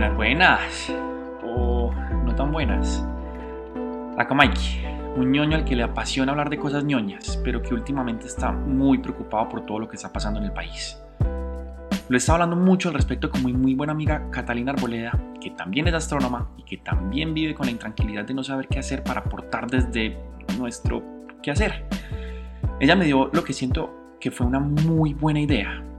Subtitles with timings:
[0.00, 0.92] Buenas, buenas.
[1.44, 1.92] O
[2.24, 3.04] no tan buenas.
[4.16, 4.82] Acá Mikey,
[5.16, 8.96] un ñoño al que le apasiona hablar de cosas ñoñas, pero que últimamente está muy
[8.96, 10.98] preocupado por todo lo que está pasando en el país.
[12.08, 15.86] Lo está hablando mucho al respecto con mi muy buena amiga Catalina Arboleda, que también
[15.86, 19.20] es astrónoma y que también vive con la intranquilidad de no saber qué hacer para
[19.20, 20.18] aportar desde
[20.56, 21.02] nuestro
[21.42, 21.84] qué hacer.
[22.80, 25.89] Ella me dio lo que siento que fue una muy buena idea.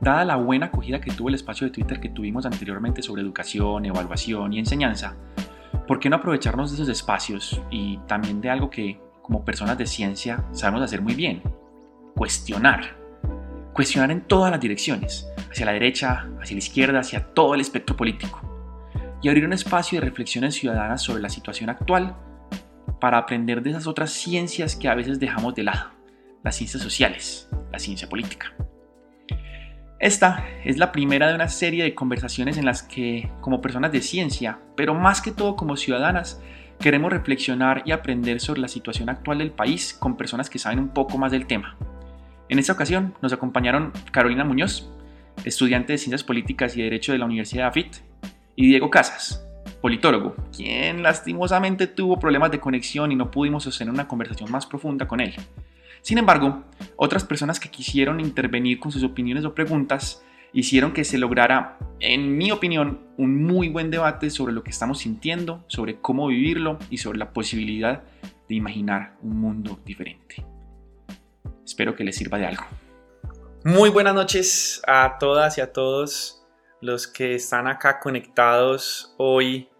[0.00, 3.86] Dada la buena acogida que tuvo el espacio de Twitter que tuvimos anteriormente sobre educación,
[3.86, 5.16] evaluación y enseñanza,
[5.88, 9.86] ¿por qué no aprovecharnos de esos espacios y también de algo que, como personas de
[9.86, 11.42] ciencia, sabemos hacer muy bien?
[12.14, 12.96] Cuestionar.
[13.72, 17.96] Cuestionar en todas las direcciones, hacia la derecha, hacia la izquierda, hacia todo el espectro
[17.96, 18.40] político.
[19.22, 22.16] Y abrir un espacio de reflexiones ciudadanas sobre la situación actual
[23.00, 25.90] para aprender de esas otras ciencias que a veces dejamos de lado,
[26.42, 28.54] las ciencias sociales, la ciencia política.
[29.98, 34.02] Esta es la primera de una serie de conversaciones en las que, como personas de
[34.02, 36.42] ciencia, pero más que todo como ciudadanas,
[36.78, 40.88] queremos reflexionar y aprender sobre la situación actual del país con personas que saben un
[40.90, 41.78] poco más del tema.
[42.50, 44.92] En esta ocasión nos acompañaron Carolina Muñoz,
[45.46, 47.96] estudiante de Ciencias Políticas y Derecho de la Universidad de AFIT,
[48.54, 49.46] y Diego Casas,
[49.80, 55.08] politólogo, quien lastimosamente tuvo problemas de conexión y no pudimos sostener una conversación más profunda
[55.08, 55.34] con él.
[56.06, 56.62] Sin embargo,
[56.94, 62.38] otras personas que quisieron intervenir con sus opiniones o preguntas hicieron que se lograra, en
[62.38, 66.98] mi opinión, un muy buen debate sobre lo que estamos sintiendo, sobre cómo vivirlo y
[66.98, 68.04] sobre la posibilidad
[68.48, 70.46] de imaginar un mundo diferente.
[71.64, 72.62] Espero que les sirva de algo.
[73.64, 76.46] Muy buenas noches a todas y a todos
[76.80, 79.70] los que están acá conectados hoy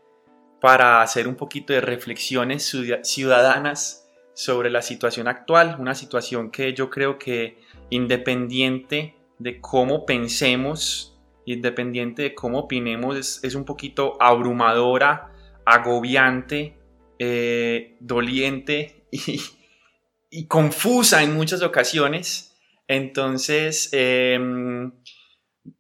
[0.61, 2.75] para hacer un poquito de reflexiones
[3.05, 4.06] ciudadanas
[4.37, 12.23] sobre la situación actual, una situación que yo creo que independiente de cómo pensemos, independiente
[12.23, 15.33] de cómo opinemos, es, un poquito abrumadora,
[15.65, 16.77] agobiante,
[17.19, 22.55] eh, doliente y, confusa en muchas ocasiones.
[22.89, 24.93] Entonces, em,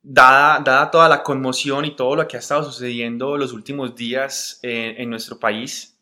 [0.02, 4.60] dada, dada, toda la conmoción y todo lo que ha estado sucediendo los últimos días
[4.62, 5.95] en, nuestro país,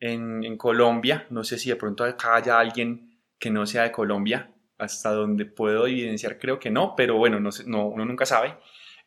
[0.00, 4.50] en, Colombia, no sé si de pronto acá haya alguien que no sea de Colombia,
[4.78, 8.56] hasta donde puedo evidenciar creo que no, pero bueno, no, no uno nunca sabe.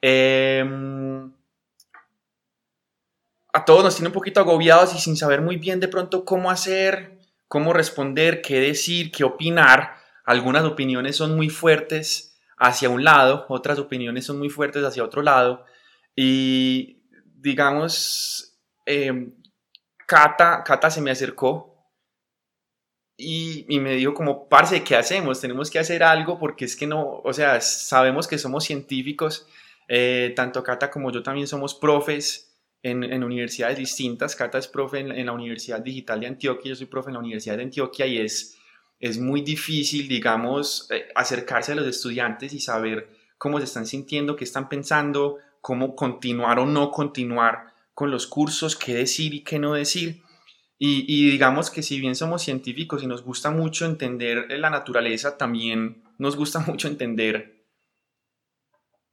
[0.01, 1.31] Em,
[3.53, 6.51] a todos nos tiene un poquito agobiados y sin saber muy bien de pronto cómo
[6.51, 9.95] hacer, cómo responder, qué decir, qué opinar.
[10.25, 15.21] Algunas opiniones son muy fuertes hacia un lado, otras opiniones son muy fuertes hacia otro
[15.21, 15.65] lado.
[16.15, 17.01] Y
[17.35, 19.31] digamos, eh,
[20.09, 21.87] Cata, Cata se me acercó
[23.15, 25.39] y, me dijo como, parce, ¿qué hacemos?
[25.39, 29.45] Tenemos que hacer algo porque es que no, o sea, sabemos que somos científicos,
[29.87, 34.35] eh, tanto Cata como yo también somos profes, en, universidades distintas.
[34.35, 37.57] Cata es profe en, la Universidad Digital de Antioquia, yo soy profe en la Universidad
[37.57, 38.57] de Antioquia y es,
[38.99, 44.35] es muy difícil, digamos, eh, acercarse a los estudiantes y saber cómo se están sintiendo,
[44.35, 47.68] qué están pensando, cómo continuar o no continuar
[47.99, 50.23] con los cursos, qué decir y qué no decir.
[50.77, 56.01] Y, digamos que si bien somos científicos y nos gusta mucho entender la naturaleza, también
[56.17, 57.67] nos gusta mucho entender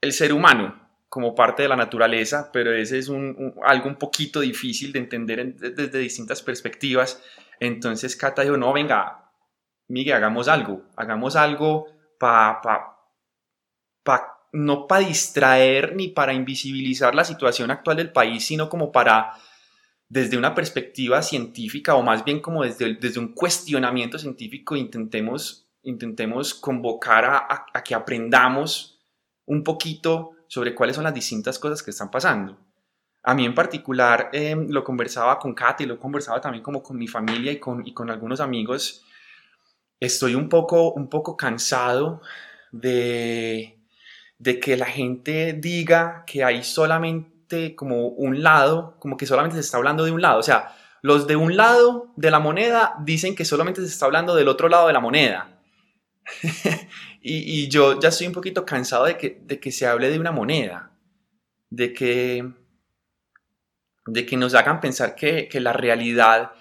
[0.01, 4.39] el ser humano, como parte de la naturaleza, pero ese es un, algo un poquito
[4.39, 7.21] difícil de entender desde distintas perspectivas.
[7.59, 9.33] Entonces Cata dijo, no, venga,
[9.89, 11.89] Miguel, hagamos algo, hagamos algo
[12.21, 13.01] para, pa,
[14.05, 19.35] pa, no para distraer ni para invisibilizar la situación actual del país, sino como para,
[20.09, 26.55] desde una perspectiva científica o más bien como desde, desde un cuestionamiento científico, intentemos, intentemos
[26.55, 28.99] convocar a, que aprendamos
[29.45, 32.59] un poquito sobre cuáles son las distintas cosas que están pasando.
[33.25, 37.09] A mí en particular em, lo conversaba con Katy, lo conversaba también como con mi
[37.09, 39.05] familia y con, y con algunos amigos.
[40.01, 42.23] Estoy un poco, un poco cansado
[42.73, 43.76] de,
[44.39, 49.61] de que la gente diga que hay solamente como un lado, como que solamente se
[49.63, 50.39] está hablando de un lado.
[50.39, 54.35] O sea, los de un lado de la moneda dicen que solamente se está hablando
[54.35, 55.61] del otro lado de la moneda.
[57.23, 60.33] y, yo ya estoy un poquito cansado de que, de que se hable de una
[60.33, 60.91] moneda,
[61.71, 62.53] de que,
[64.07, 66.53] de que nos hagan pensar que, la realidad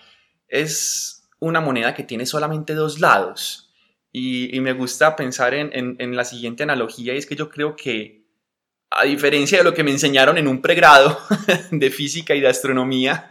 [0.48, 3.65] es una moneda que tiene solamente dos lados.
[4.18, 8.24] Y, me gusta pensar en, en, la siguiente analogía, y es que yo creo que,
[8.90, 11.20] a diferencia de lo que me enseñaron en un pregrado
[11.72, 13.30] de física y de astronomía,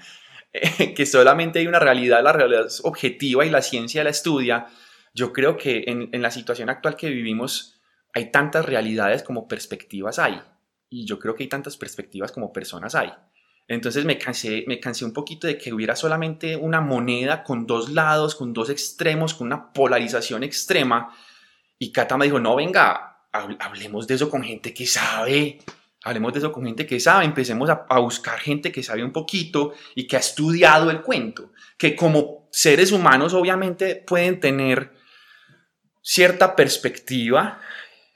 [0.94, 4.66] que solamente hay una realidad, la realidad es objetiva y la ciencia la estudia,
[5.14, 7.80] yo creo que en, la situación actual que vivimos
[8.12, 10.38] hay tantas realidades como perspectivas hay.
[10.90, 13.10] y yo creo que hay tantas perspectivas como personas hay.
[13.66, 17.90] Entonces me cansé, me cansé un poquito de que hubiera solamente una moneda con dos
[17.90, 21.16] lados, con dos extremos, con una polarización extrema.
[21.78, 25.58] Y Cata me dijo, no, venga, hablemos de eso con gente que sabe,
[26.04, 29.72] hablemos de eso con gente que sabe, empecemos a, buscar gente que sabe un poquito
[29.94, 34.92] y que ha estudiado el cuento, que como seres humanos obviamente pueden tener
[36.02, 37.60] cierta perspectiva,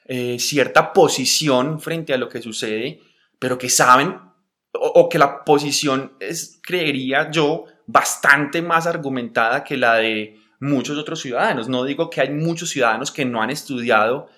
[0.04, 3.00] eh, cierta posición frente a lo que sucede,
[3.38, 4.27] pero que saben
[4.72, 11.20] o, que la posición es, creería yo, bastante más argumentada que la de muchos otros
[11.20, 11.68] ciudadanos.
[11.68, 14.28] No digo que hay muchos ciudadanos que no han estudiado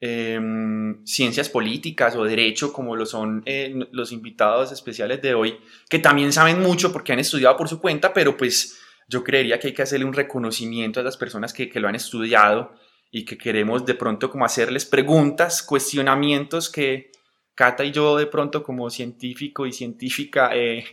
[0.00, 5.58] em, ciencias políticas o derecho, como lo son eh, los invitados especiales de hoy,
[5.88, 9.68] que también saben mucho porque han estudiado por su cuenta, pero pues yo creería que
[9.68, 12.72] hay que hacerle un reconocimiento a las personas que, que lo han estudiado
[13.10, 17.10] y que queremos de pronto como hacerles preguntas, cuestionamientos que,
[17.58, 20.84] Cata y yo de pronto como científico y científica eh,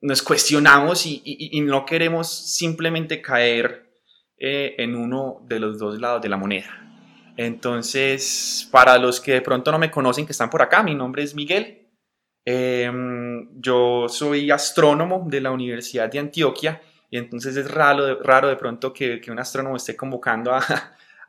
[0.00, 3.88] nos cuestionamos y, no queremos simplemente caer
[4.36, 7.32] eh, en uno de los dos lados de la moneda.
[7.36, 11.22] Entonces, para los que de pronto no me conocen, que están por acá, mi nombre
[11.22, 11.86] es Miguel.
[12.44, 18.56] Em, yo soy astrónomo de la Universidad de Antioquia y entonces es raro raro de
[18.56, 20.64] pronto que, un astrónomo esté convocando a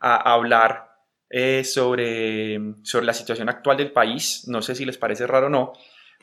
[0.00, 0.85] hablar
[1.30, 4.44] eh, sobre, sobre la situación actual del país.
[4.46, 5.72] No sé si les parece raro o no,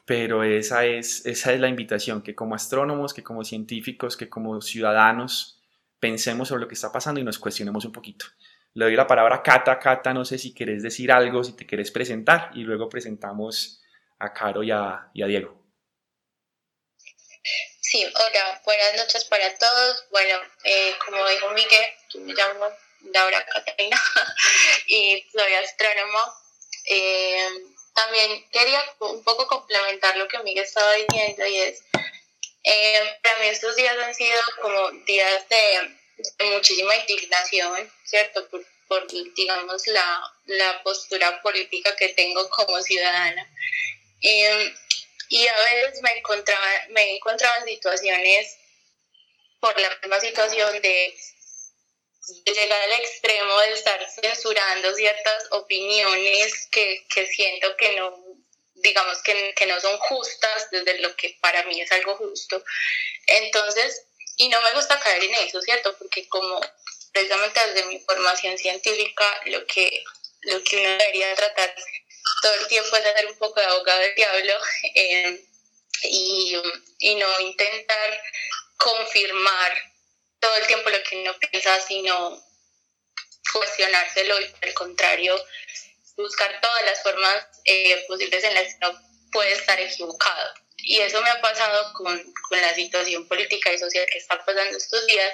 [0.05, 4.61] pero esa es, esa es la invitación, que como astrónomos, que como científicos, que como
[4.61, 5.61] ciudadanos
[5.99, 8.25] pensemos sobre lo que está pasando y nos cuestionemos un poquito.
[8.73, 9.79] Le doy la palabra a Cata.
[9.79, 13.81] Cata, no sé si quieres decir algo, si te quieres presentar y luego presentamos
[14.19, 15.61] a Caro y a, Diego.
[17.81, 20.07] Sí, hola, buenas noches para todos.
[20.11, 22.65] Bueno, eh, como dijo Miguel, me llamo
[23.03, 24.01] Laura Catarina
[24.87, 26.19] y soy astrónomo.
[26.85, 27.49] Eh,
[27.93, 31.83] también quería un poco complementar lo que Miguel estaba diciendo y es,
[32.63, 35.99] eh, para mí estos días han sido como días de,
[36.53, 38.47] muchísima indignación, ¿cierto?
[38.87, 43.49] Por, digamos, la, la, postura política que tengo como ciudadana.
[44.21, 44.73] Eh,
[45.29, 48.57] y a veces me, encontraba, me he encontrado en situaciones
[49.59, 51.17] por la misma situación de
[52.45, 58.17] llegar al extremo de estar censurando ciertas opiniones que, que siento que no,
[58.75, 62.63] digamos que, que, no son justas desde lo que para mí es algo justo.
[63.27, 64.05] Entonces,
[64.37, 65.95] y no me gusta caer en eso, ¿cierto?
[65.97, 66.61] Porque como
[67.11, 70.03] precisamente desde mi formación científica, lo que,
[70.41, 71.75] lo que uno debería tratar
[72.41, 74.53] todo el tiempo es hacer un poco de abogado del diablo
[74.95, 75.45] eh,
[76.03, 76.55] y,
[76.99, 78.21] y no intentar
[78.77, 79.92] confirmar
[80.43, 82.43] todo el tiempo lo que uno piensa, sino
[83.53, 85.41] cuestionárselo y por el contrario,
[86.17, 88.99] buscar todas las formas eh, posibles en las que uno
[89.31, 90.53] puede estar equivocado.
[90.77, 94.77] Y eso me ha pasado con, con la situación política y social que está pasando
[94.77, 95.33] estos días.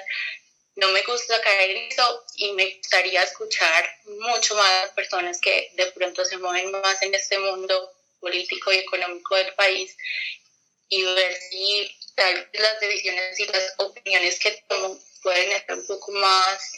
[0.76, 5.86] No me gusta caer en eso y me gustaría escuchar mucho más personas que de
[5.86, 9.96] pronto se mueven más en este mundo político y económico del país
[10.88, 16.72] y ver si las decisiones y las opiniones que tomo pueden estar un poco más,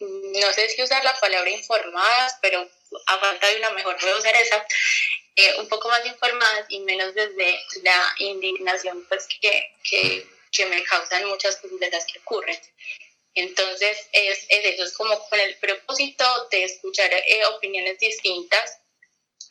[0.00, 2.68] no sé si usar la palabra informadas, pero
[3.06, 4.66] a falta de una mejor voy a usar esa,
[5.36, 10.82] eh, un poco más informadas y menos desde la indignación pues que, que, que me
[10.84, 12.58] causan muchas cosas de las que ocurren.
[13.34, 18.78] Entonces, es, es, eso, es como con el propósito de escuchar eh, opiniones distintas,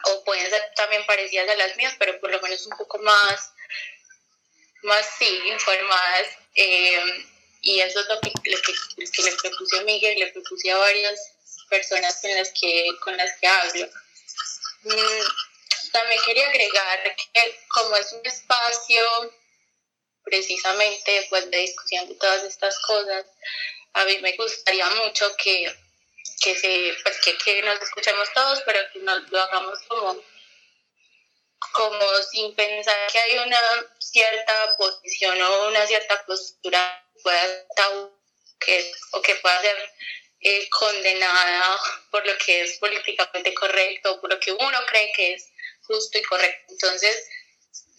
[0.05, 3.52] o pueden ser también parecidas a las mías, pero por lo menos un poco más
[4.83, 6.27] más sí, informadas.
[6.55, 7.25] Eh,
[7.61, 11.33] y eso es lo que, lo que, le propuse a Miguel, le propuse a varias
[11.69, 13.89] personas con las que, con las que hablo.
[14.83, 19.03] Mm, también quería agregar que como es un espacio
[20.23, 23.25] precisamente pues, de discusión de todas estas cosas,
[23.93, 25.73] a mí me gustaría mucho que,
[26.41, 30.21] que, se, pues, que, que nos escuchemos todos, pero que nos lo hagamos como
[31.71, 33.59] como sin pensar que hay una
[33.99, 37.65] cierta posición o una cierta postura pueda
[38.59, 39.91] que, o que pueda ser
[40.41, 41.79] eh, condenada
[42.11, 45.49] por lo que es políticamente correcto, por lo que uno cree que es
[45.83, 46.73] justo y correcto.
[46.73, 47.27] Entonces,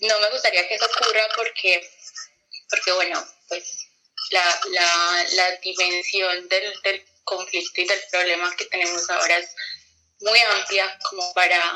[0.00, 1.88] no me gustaría que eso ocurra porque,
[2.68, 3.88] porque bueno, pues
[4.30, 9.54] la, la, la dimensión del, del conflicto y del problema que tenemos ahora es
[10.21, 11.75] muy amplia como para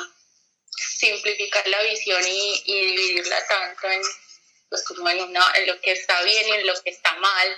[0.96, 4.02] simplificar la visión y, y dividirla tanto en,
[4.68, 7.56] pues como en, una, en lo que está bien y en lo que está mal,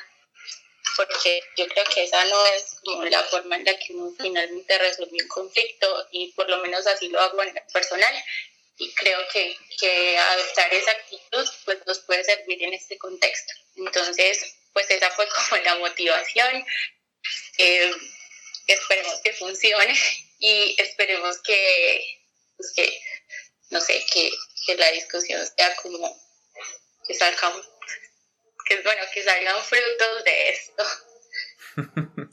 [0.97, 4.79] porque yo creo que esa no es como la forma en la que uno finalmente
[4.79, 8.15] resuelve un conflicto y por lo menos así lo hago en el personal.
[8.79, 13.53] y creo que, que adoptar esa actitud pues nos puede servir en este contexto.
[13.77, 16.65] Entonces, pues esa fue como la motivación.
[17.59, 17.93] Eh,
[18.67, 19.95] esperemos que funcione
[20.39, 22.23] y esperemos que,
[22.57, 23.01] pues que
[23.71, 24.31] no sé, que,
[24.67, 25.99] que, la discusión sea como
[27.07, 27.53] que salgan,
[28.67, 30.83] que bueno, que salgan frutos de esto.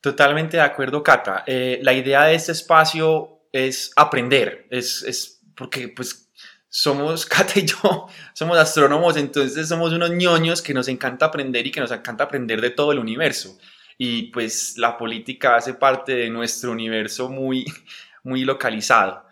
[0.00, 1.44] Totalmente de acuerdo, Cata.
[1.46, 6.28] Eh, la idea de este espacio es aprender, es, es porque pues
[6.68, 11.70] somos, Cata y yo, somos astrónomos, entonces somos unos ñoños que nos encanta aprender y
[11.70, 13.58] que nos encanta aprender de todo el universo.
[13.96, 17.64] Y pues la política hace parte de nuestro universo muy,
[18.24, 19.23] muy localizado.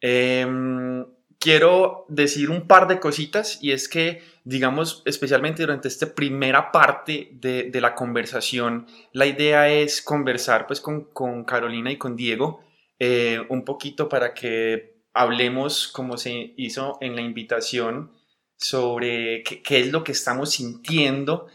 [0.00, 1.04] Em,
[1.38, 7.30] quiero decir un par de cositas y es que, digamos, especialmente durante esta primera parte
[7.32, 12.64] de, la conversación, la idea es conversar pues con, Carolina y con Diego
[12.98, 18.12] eh, un poquito para que hablemos, como se hizo en la invitación,
[18.56, 21.46] sobre qué, es lo que estamos sintiendo,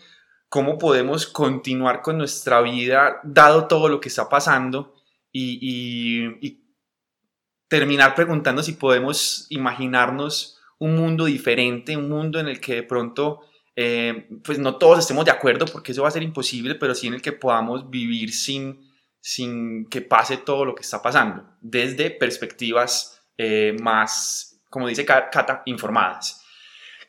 [0.50, 4.96] cómo podemos continuar con nuestra vida dado todo lo que está pasando
[5.32, 6.63] y,
[7.74, 13.40] terminar preguntando si podemos imaginarnos un mundo diferente, un mundo en el que de pronto,
[13.76, 17.08] eh, pues no todos estemos de acuerdo porque eso va a ser imposible, pero sí
[17.08, 22.12] en el que podamos vivir sin, sin que pase todo lo que está pasando, desde
[22.12, 26.46] perspectivas eh, más, como dice Cata, informadas.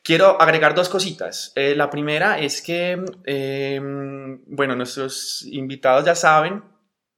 [0.03, 1.53] Quiero agregar dos cositas.
[1.55, 6.63] Eh, la primera es que, em, bueno, nuestros invitados ya saben,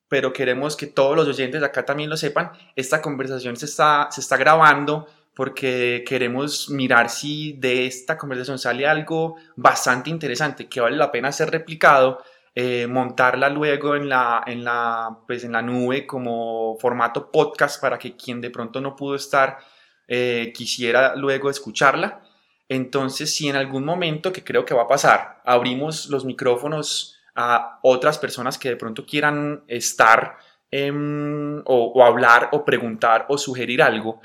[0.10, 4.22] pero queremos que todos los oyentes acá también lo sepan, esta conversación se está, se
[4.22, 10.98] está grabando porque queremos mirar si de esta conversación sale algo bastante interesante que vale
[10.98, 12.24] la pena ser replicado
[12.60, 18.00] eh, montarla luego en la, en, la, pues en la nube como formato podcast para
[18.00, 19.60] que quien de pronto no pudo estar
[20.08, 22.24] eh, quisiera luego escucharla.
[22.68, 27.80] Entonces, si en algún momento, que creo que va a pasar, abrimos los micrófonos a
[27.84, 30.38] otras personas que de pronto quieran estar
[30.74, 34.20] o, o, hablar o preguntar o sugerir algo,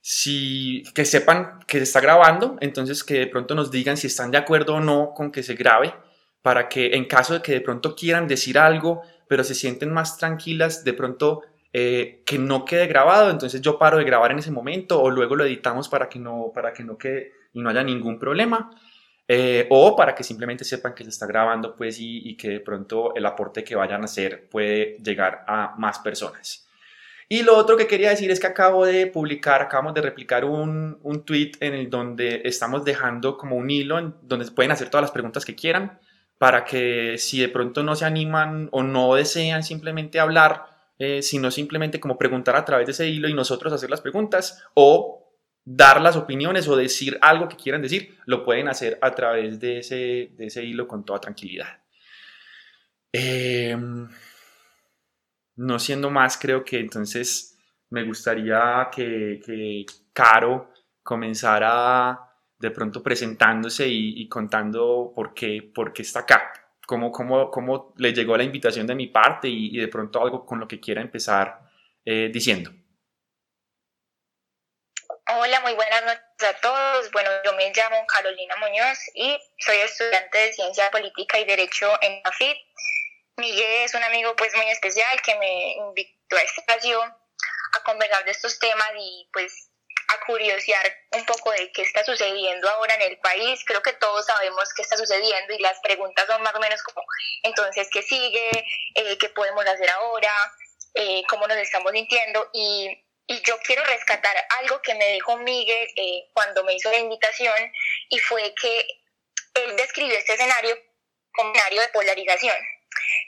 [0.00, 4.30] si, que sepan que se está grabando, entonces que de pronto nos digan si están
[4.30, 5.92] de acuerdo o no con que se grabe
[6.42, 10.16] para que en caso de que de pronto quieran decir algo, pero se sienten más
[10.16, 14.50] tranquilas, de pronto eh, que no quede grabado, entonces yo paro de grabar en ese
[14.50, 17.82] momento o luego lo editamos para que no, para que no quede y no haya
[17.82, 18.70] ningún problema.
[19.30, 23.14] Eh, o para que simplemente sepan que se está grabando pues y, que de pronto
[23.14, 26.66] el aporte que vayan a hacer puede llegar a más personas.
[27.28, 30.98] Y lo otro que quería decir es que acabo de publicar, acabamos de replicar un,
[31.02, 35.10] un tweet en el donde estamos dejando como un hilo donde pueden hacer todas las
[35.10, 36.00] preguntas que quieran
[36.38, 41.50] para que si de pronto no se animan o no desean simplemente hablar, eh, sino
[41.50, 45.27] simplemente como preguntar a través de ese hilo y nosotros hacer las preguntas o
[45.70, 49.80] dar las opiniones o decir algo que quieran decir, lo pueden hacer a través de
[49.80, 51.82] ese, de ese hilo con toda tranquilidad.
[53.12, 54.08] Em,
[55.56, 57.58] no siendo más, creo que entonces
[57.90, 59.84] me gustaría que, que
[60.14, 60.72] Caro
[61.02, 62.18] comenzara
[62.58, 66.50] de pronto presentándose y, contando por qué, por qué está acá,
[66.86, 70.58] cómo, cómo, cómo, le llegó la invitación de mi parte y, de pronto algo con
[70.60, 71.60] lo que quiera empezar
[72.04, 72.70] eh, diciendo.
[75.30, 77.10] Hola, muy buenas noches a todos.
[77.10, 82.18] Bueno, yo me llamo Carolina Muñoz y soy estudiante de Ciencia Política y Derecho en
[82.24, 82.56] AFID.
[83.36, 88.24] Miguel es un amigo pues muy especial que me invitó a este espacio a conversar
[88.24, 89.68] de estos temas y pues
[90.08, 93.62] a curiosear un poco de qué está sucediendo ahora en el país.
[93.66, 97.04] Creo que todos sabemos qué está sucediendo y las preguntas son más o menos como,
[97.42, 98.64] entonces, ¿qué sigue?
[98.94, 100.32] Eh, ¿Qué podemos hacer ahora?
[100.94, 102.48] Eh, ¿Cómo nos estamos sintiendo?
[102.54, 106.98] Y, y, yo quiero rescatar algo que me dijo Miguel eh, cuando me hizo la
[106.98, 107.72] invitación
[108.08, 108.86] y fue que
[109.54, 110.76] él describió este escenario
[111.34, 112.56] como un escenario de polarización.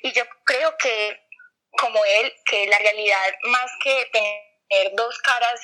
[0.02, 1.20] Y yo creo que,
[1.72, 5.60] como él, que la realidad más que tener dos caras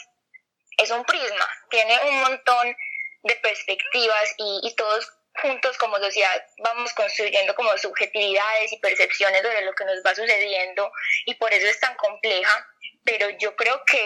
[0.79, 2.77] es un prisma, tiene un montón
[3.23, 5.11] de perspectivas y, todos
[5.43, 10.91] juntos como sociedad vamos construyendo como subjetividades y percepciones de lo que nos va sucediendo
[11.27, 12.67] y por eso es tan compleja,
[13.05, 14.03] pero yo creo que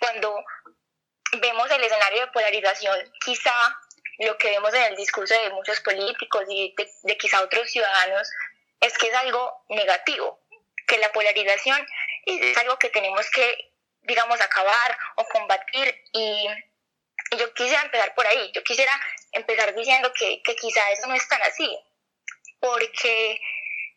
[0.00, 0.44] cuando
[1.40, 3.54] vemos el escenario de polarización, quizá
[4.18, 8.28] lo que vemos en el discurso de muchos políticos y de, de quizá otros ciudadanos
[8.80, 10.40] es que es algo negativo,
[10.86, 11.86] que la polarización
[12.26, 13.72] es algo que tenemos que
[14.06, 15.94] digamos, acabar o combatir.
[16.12, 16.48] Y,
[17.38, 18.92] yo quisiera empezar por ahí, yo quisiera
[19.36, 21.68] empezar diciendo que, que quizá eso no es tan así,
[22.60, 23.40] porque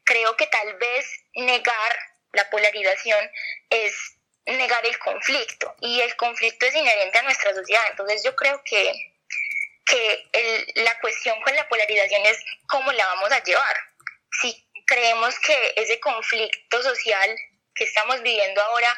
[0.03, 1.05] creo que tal vez
[1.35, 1.99] negar
[2.33, 3.31] la polarización
[3.69, 3.93] es
[4.45, 7.83] negar el conflicto y el conflicto es inherente a nuestra sociedad.
[7.91, 8.91] Entonces yo creo que,
[9.85, 13.75] que la cuestión con la polarización es cómo la vamos a llevar.
[14.41, 17.35] Si creemos que ese conflicto social
[17.75, 18.95] que estamos viviendo ahora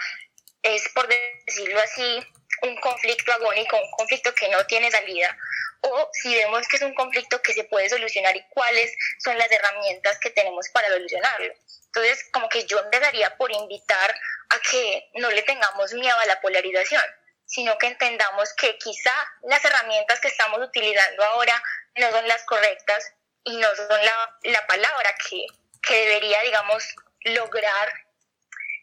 [0.63, 2.19] es, por decirlo así,
[2.62, 5.38] un conflicto agónico, un conflicto que no tiene salida,
[5.81, 9.51] o si vemos que es un conflicto que se puede solucionar y cuáles son las
[9.51, 11.53] herramientas que tenemos para solucionarlo.
[11.88, 14.15] Entonces, como que yo empezaría por invitar
[14.50, 17.01] a que no le tengamos miedo a la polarización,
[17.45, 21.61] sino que entendamos que quizá las herramientas que estamos utilizando ahora
[21.95, 25.45] no son las correctas y no son la, la palabra que,
[25.81, 26.83] que debería, digamos,
[27.23, 27.93] lograr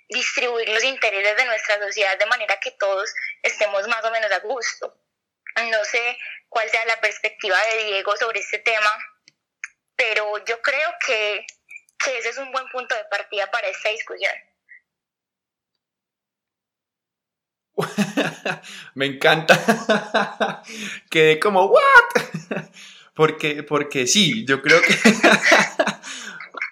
[0.09, 4.39] distribuir los intereses de nuestra sociedad de manera que todos estemos más o menos a
[4.41, 4.95] gusto.
[5.71, 8.91] No sé cuál sea la perspectiva de Diego sobre este tema,
[9.97, 11.47] pero yo creo que,
[12.05, 14.33] que ese es un buen punto de partida para esta discusión.
[18.95, 20.63] Me encanta.
[21.11, 21.83] Quedé como, ¿what?
[23.15, 24.95] Porque, porque sí, yo creo que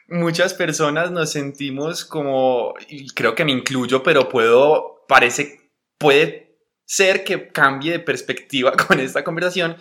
[0.06, 6.46] muchas personas nos sentimos como, y creo que me incluyo, pero puedo, parece, puede
[6.87, 9.76] ser que cambie de perspectiva con esta conversación.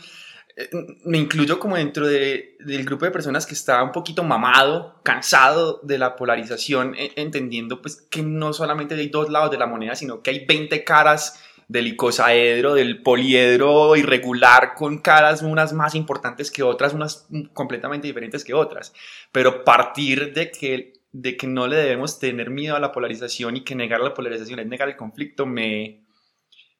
[0.57, 0.69] Eh,
[1.05, 5.79] me incluyo como dentro de, del grupo de personas que está un poquito mamado, cansado
[5.83, 9.95] de la polarización, e, entendiendo pues que no solamente hay dos lados de la moneda,
[9.95, 16.51] sino que hay 20 caras del icosaedro, del poliedro irregular, con caras unas más importantes
[16.51, 18.93] que otras, unas completamente diferentes que otras.
[19.31, 23.63] Pero partir de que, de que no le debemos tener miedo a la polarización y
[23.63, 26.04] que negar la polarización es negar el conflicto, me,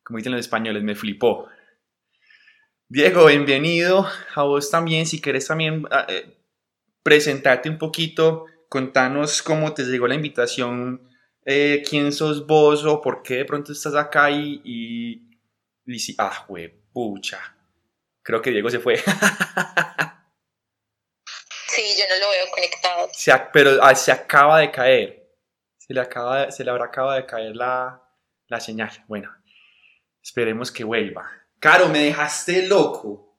[0.05, 1.49] como dicen los españoles, me flipó.
[2.87, 4.07] Diego, bienvenido.
[4.35, 6.37] A vos también, si querés también ah, eh,
[7.03, 11.09] presentarte un poquito, contanos cómo te llegó la invitación
[11.47, 15.21] eh, quién sos vos o por qué de pronto estás acá y, y,
[16.17, 17.55] ah, güey, pucha,
[18.23, 18.97] creo que Diego se fue.
[21.67, 23.07] sí, yo no lo veo conectado.
[23.53, 25.37] pero ah, se acaba de caer,
[25.77, 28.01] se le, acaba se le habrá acabado de caer la,
[28.47, 28.89] la señal.
[29.07, 29.31] Bueno,
[30.25, 31.29] esperemos que vuelva.
[31.59, 33.37] Caro, me dejaste loco.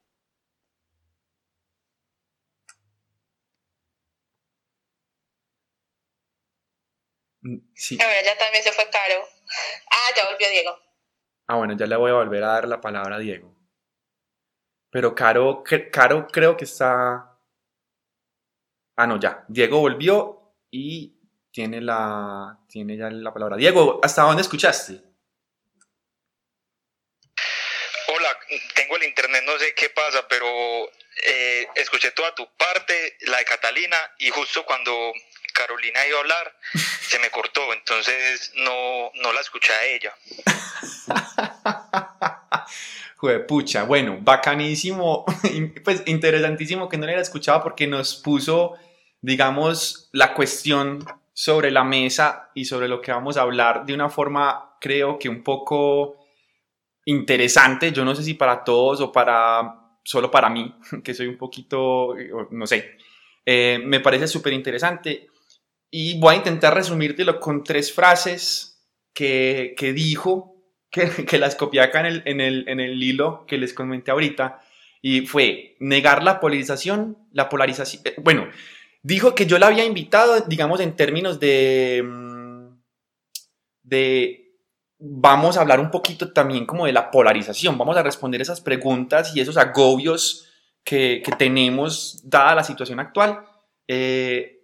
[7.74, 7.98] Sí.
[8.00, 9.24] Ah, ya también se fue Caro.
[9.90, 10.78] Ah, ya volvió Diego.
[11.48, 13.52] Ah, bueno, ya le voy a volver a dar la palabra a Diego.
[14.90, 17.36] Pero Caro, Caro creo que está...
[18.96, 19.44] Ah, no, ya.
[19.48, 21.18] Diego volvió y
[21.50, 23.56] tiene, la, tiene ya la palabra.
[23.56, 25.02] Diego, ¿hasta dónde escuchaste?
[28.08, 28.28] Hola,
[28.74, 30.46] tengo el internet, no sé qué pasa, pero
[31.26, 34.92] eh, escuché toda tu parte, la de Catalina, y justo cuando
[35.54, 36.56] Carolina iba a hablar,
[37.08, 40.14] se me cortó, entonces no, no la escuché a ella.
[43.48, 45.24] pucha, bueno, bacanísimo,
[45.84, 48.74] pues interesantísimo que no la haya escuchado porque nos puso,
[49.22, 54.10] digamos, la cuestión sobre la mesa y sobre lo que vamos a hablar de una
[54.10, 56.25] forma, creo que un poco
[57.06, 61.38] interesante, yo no sé si para todos o para solo para mí, que soy un
[61.38, 62.14] poquito,
[62.50, 62.96] no sé,
[63.44, 65.28] eh, me parece súper interesante
[65.90, 68.76] y voy a intentar resumírtelo con tres frases
[69.14, 73.44] que, que dijo, que, que, las copié acá en el, en, el, en el hilo
[73.46, 74.60] que les comenté ahorita.
[75.02, 78.02] Y fue negar la polarización, la polarización.
[78.04, 78.48] Eh, bueno,
[79.02, 82.02] dijo que yo la había invitado, digamos, en términos de.
[82.04, 82.78] Mm,
[83.82, 84.45] de.
[84.98, 87.76] Vamos a hablar un poquito también como de la polarización.
[87.76, 90.48] Vamos a responder esas preguntas y esos agobios
[90.84, 93.44] que, tenemos dada la situación actual.
[93.88, 94.56] Eh,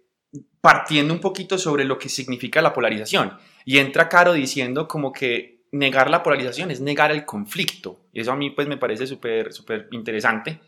[0.61, 3.37] partiendo un poquito sobre lo que significa la polarización.
[3.65, 8.07] Y entra Caro diciendo como que negar la polarización es negar el conflicto.
[8.13, 10.61] Y eso a mí pues me parece súper, súper interesante.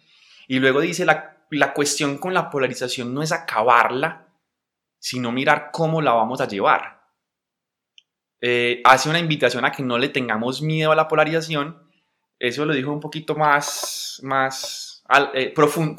[0.47, 4.28] Y luego dice, la, la cuestión con la polarización no es acabarla,
[4.99, 7.04] sino mirar cómo la vamos a llevar.
[8.41, 11.82] Eh, hace una invitación a que no le tengamos miedo a la polarización.
[12.39, 15.95] Eso lo dijo un poquito más, más eh, profundo,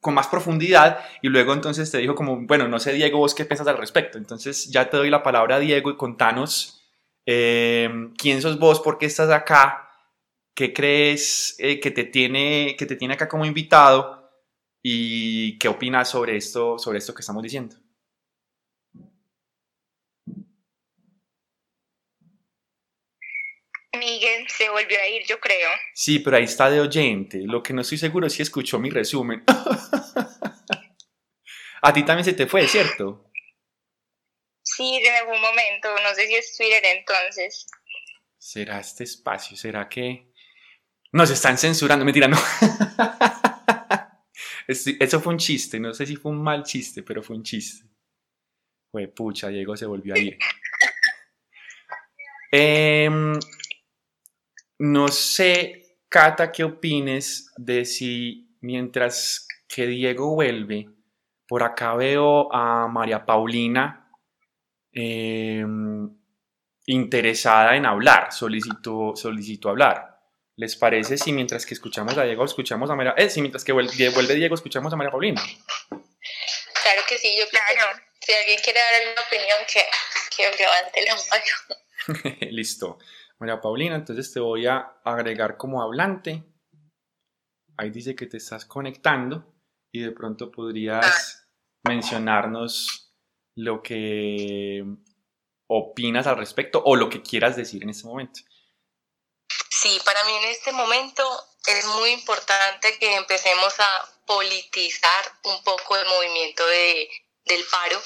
[0.00, 3.44] con más profundidad y luego entonces te dijo como, bueno, no sé Diego, vos qué
[3.44, 4.18] piensas al respecto.
[4.18, 6.82] Entonces ya te doy la palabra Diego y contanos
[7.26, 9.90] eh, quién sos vos, por qué estás acá,
[10.54, 14.30] qué crees eh, que, te tiene, que te tiene acá como invitado
[14.82, 17.76] y qué opinas sobre esto, sobre esto que estamos diciendo.
[23.98, 25.68] Miguel se volvió a ir, yo creo.
[25.94, 27.40] Sí, pero ahí está de oyente.
[27.44, 29.42] Lo que no estoy seguro es si escuchó mi resumen.
[31.82, 33.30] a ti también se te fue, ¿cierto?
[34.62, 35.88] Sí, en algún momento.
[36.02, 37.66] No sé si es Twitter entonces.
[38.38, 39.56] ¿Será este espacio?
[39.56, 40.30] ¿Será que
[41.12, 42.04] nos están censurando?
[42.04, 42.38] Mentira, no.
[44.66, 47.88] Eso fue un chiste, no sé si fue un mal chiste, pero fue un chiste.
[48.90, 50.38] Fue pucha, Diego se volvió a ir.
[52.52, 53.38] Em,
[54.80, 60.88] no sé, Cata, qué opines de si mientras que Diego vuelve,
[61.46, 64.10] por acá veo a María Paulina
[64.90, 66.08] em,
[66.86, 70.18] interesada en hablar, solicitó, solicitó hablar.
[70.56, 73.72] ¿Les parece si mientras que escuchamos a Diego, escuchamos a María, eh, si mientras que
[73.72, 75.42] vuelve, Diego, escuchamos a María Paulina?
[75.90, 78.00] Claro que sí, yo claro.
[78.18, 79.84] Si alguien quiere dar alguna opinión, que,
[80.34, 82.36] que levante la mano.
[82.50, 82.98] Listo.
[83.40, 86.44] María Paulina, entonces te voy a agregar como hablante.
[87.78, 89.54] Ahí dice que te estás conectando
[89.90, 91.48] y de pronto podrías
[91.84, 93.14] mencionarnos
[93.56, 94.84] lo que
[95.66, 98.40] opinas al respecto o lo que quieras decir en este momento.
[99.70, 101.22] Sí, para mí en este momento
[101.66, 107.08] es muy importante que empecemos a politizar un poco el movimiento de,
[107.46, 108.02] del paro,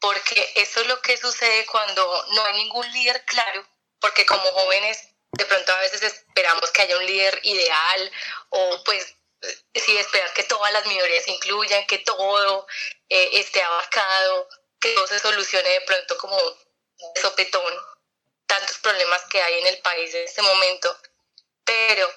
[0.00, 3.64] porque eso es lo que sucede cuando no hay ningún líder claro,
[4.00, 8.12] porque como jóvenes de pronto a veces esperamos que haya un líder ideal
[8.50, 9.14] o pues
[9.74, 12.66] sí esperar que todas las minorías se incluyan, que todo
[13.08, 14.48] eh, esté abarcado,
[14.80, 17.74] que todo se solucione de pronto como de sopetón,
[18.46, 20.96] tantos problemas que hay en el país en este momento,
[21.64, 22.10] pero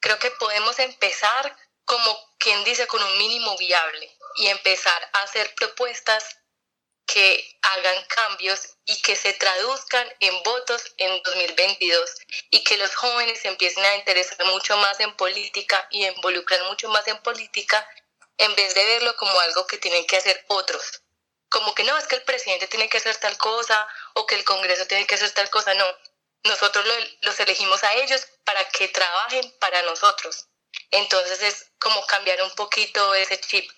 [0.00, 5.54] creo que podemos empezar como quien dice con un mínimo viable y empezar a hacer
[5.54, 6.38] propuestas
[7.06, 12.10] que hagan cambios y que se traduzcan en votos en 2022
[12.50, 17.06] y que los jóvenes empiecen a interesar mucho más en política y involucrar mucho más
[17.08, 17.86] en política
[18.38, 21.02] en vez de verlo como algo que tienen que hacer otros.
[21.48, 24.44] Como que no, es que el presidente tiene que hacer tal cosa o que el
[24.44, 25.86] Congreso tiene que hacer tal cosa, no.
[26.44, 26.84] Nosotros
[27.22, 30.48] los elegimos a ellos para que trabajen para nosotros.
[30.90, 33.70] Entonces es como cambiar un poquito ese chip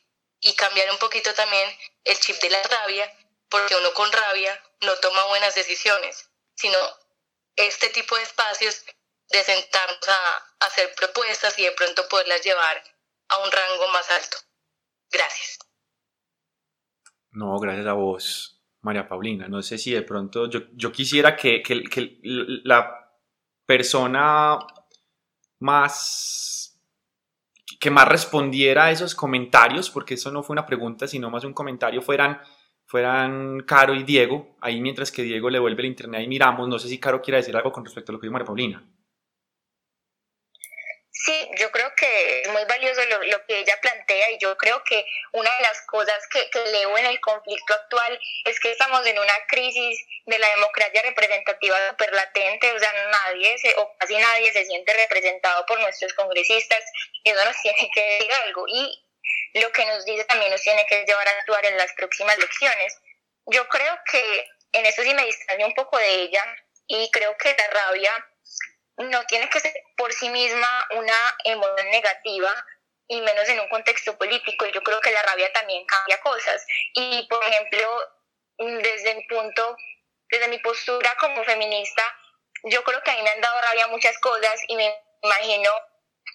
[0.46, 1.68] y cambiar un poquito también
[2.04, 3.12] el chip de la rabia,
[3.48, 6.78] porque uno con rabia no toma buenas decisiones, sino
[7.56, 8.84] este tipo de espacios
[9.30, 12.82] de sentarnos a, hacer propuestas y de pronto poderlas llevar
[13.28, 14.36] a un rango más alto.
[15.10, 15.58] Gracias.
[17.30, 19.48] No, gracias a vos, María Paulina.
[19.48, 23.12] No sé si de pronto yo, yo quisiera que, que, que la
[23.66, 24.58] persona
[25.58, 26.65] más
[27.86, 31.52] que más respondiera a esos comentarios, porque eso no fue una pregunta, sino más un
[31.52, 32.40] comentario, fueran,
[32.84, 36.80] fueran Caro y Diego, ahí mientras que Diego le vuelve el internet y miramos, no
[36.80, 38.84] sé si Caro quiere decir algo con respecto a lo que dijo María Paulina.
[41.26, 44.84] Sí, yo creo que es muy valioso lo, lo, que ella plantea y yo creo
[44.84, 49.04] que una de las cosas que, que leo en el conflicto actual es que estamos
[49.04, 54.16] en una crisis de la democracia representativa super latente, o sea, nadie se, o casi
[54.16, 56.84] nadie se siente representado por nuestros congresistas
[57.24, 59.04] y eso nos tiene que decir algo y
[59.54, 62.96] lo que nos dice también nos tiene que llevar a actuar en las próximas elecciones.
[63.46, 66.44] Yo creo que en eso sí me distrae un poco de ella
[66.86, 68.12] y creo que la rabia
[68.98, 72.52] no tiene que ser por sí misma una emoción negativa
[73.08, 74.66] y menos en un contexto político.
[74.66, 76.64] Yo creo que la rabia también cambia cosas.
[76.94, 78.00] Y, por ejemplo,
[78.58, 79.76] desde mi punto,
[80.30, 82.02] desde mi postura como feminista,
[82.64, 85.70] yo creo que a mí me han dado rabia muchas cosas y me imagino,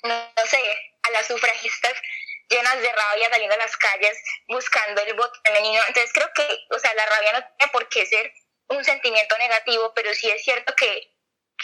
[0.03, 0.61] no, sé,
[1.03, 1.93] a las sufragistas
[2.47, 5.81] llenas de rabia saliendo a las calles buscando el voto femenino.
[5.87, 8.31] Entonces creo que, o sea, la rabia no tiene por qué ser
[8.69, 11.10] un sentimiento negativo, pero sí es cierto que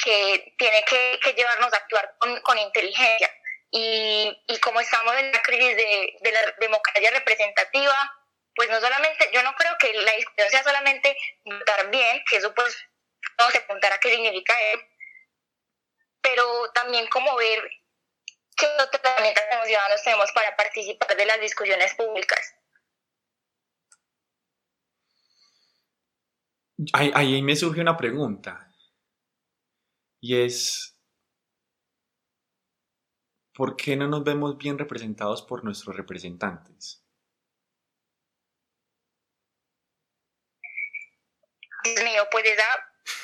[0.03, 3.31] que tiene que, llevarnos a actuar con, inteligencia.
[3.71, 7.95] Y, y, como estamos en la crisis de, la democracia representativa,
[8.55, 12.53] pues no solamente, yo no creo que la discusión sea solamente votar bien, que eso
[12.53, 12.77] pues
[13.37, 14.83] no se apuntará qué significa eso,
[16.21, 17.69] pero también como ver
[18.55, 22.55] qué otras herramientas como ciudadanos tenemos para participar de las discusiones públicas.
[26.93, 28.66] Ahí me surge una pregunta
[30.19, 30.97] y es,
[33.53, 37.03] ¿por qué no nos vemos bien representados por nuestros representantes?
[41.83, 42.65] Dios mío, pues esa,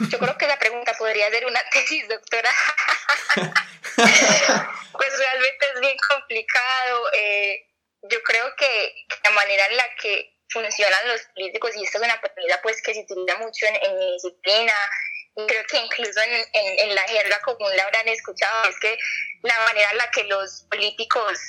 [0.09, 2.51] yo creo que la pregunta podría ser una tesis, doctora.
[4.93, 7.11] pues realmente es bien complicado.
[7.13, 7.69] Eh,
[8.03, 12.21] yo creo que la manera en la que funcionan los políticos, y esta es una
[12.21, 14.73] pregunta pues que se utiliza mucho en, en mi disciplina,
[15.35, 18.97] creo que incluso en, en, la jerga común la habrán escuchado, es que
[19.41, 21.39] la manera en la que los políticos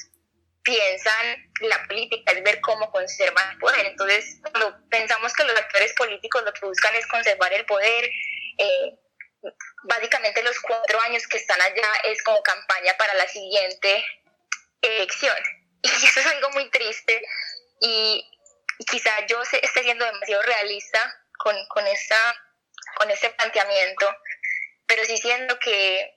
[0.62, 3.87] piensan la política es ver cómo conservan el poder.
[3.87, 8.11] Entonces, cuando pensamos que los actores políticos lo que buscan es conservar el poder,
[8.59, 8.99] eh,
[9.85, 14.05] básicamente los cuatro años que están allá es como campaña para la siguiente
[14.83, 15.37] elección.
[15.83, 17.20] Y eso es algo muy triste
[17.79, 18.27] y
[18.90, 22.35] quizá yo esté siendo demasiado realista con, con, esa,
[22.94, 24.16] con ese planteamiento,
[24.87, 26.14] pero sí siento que,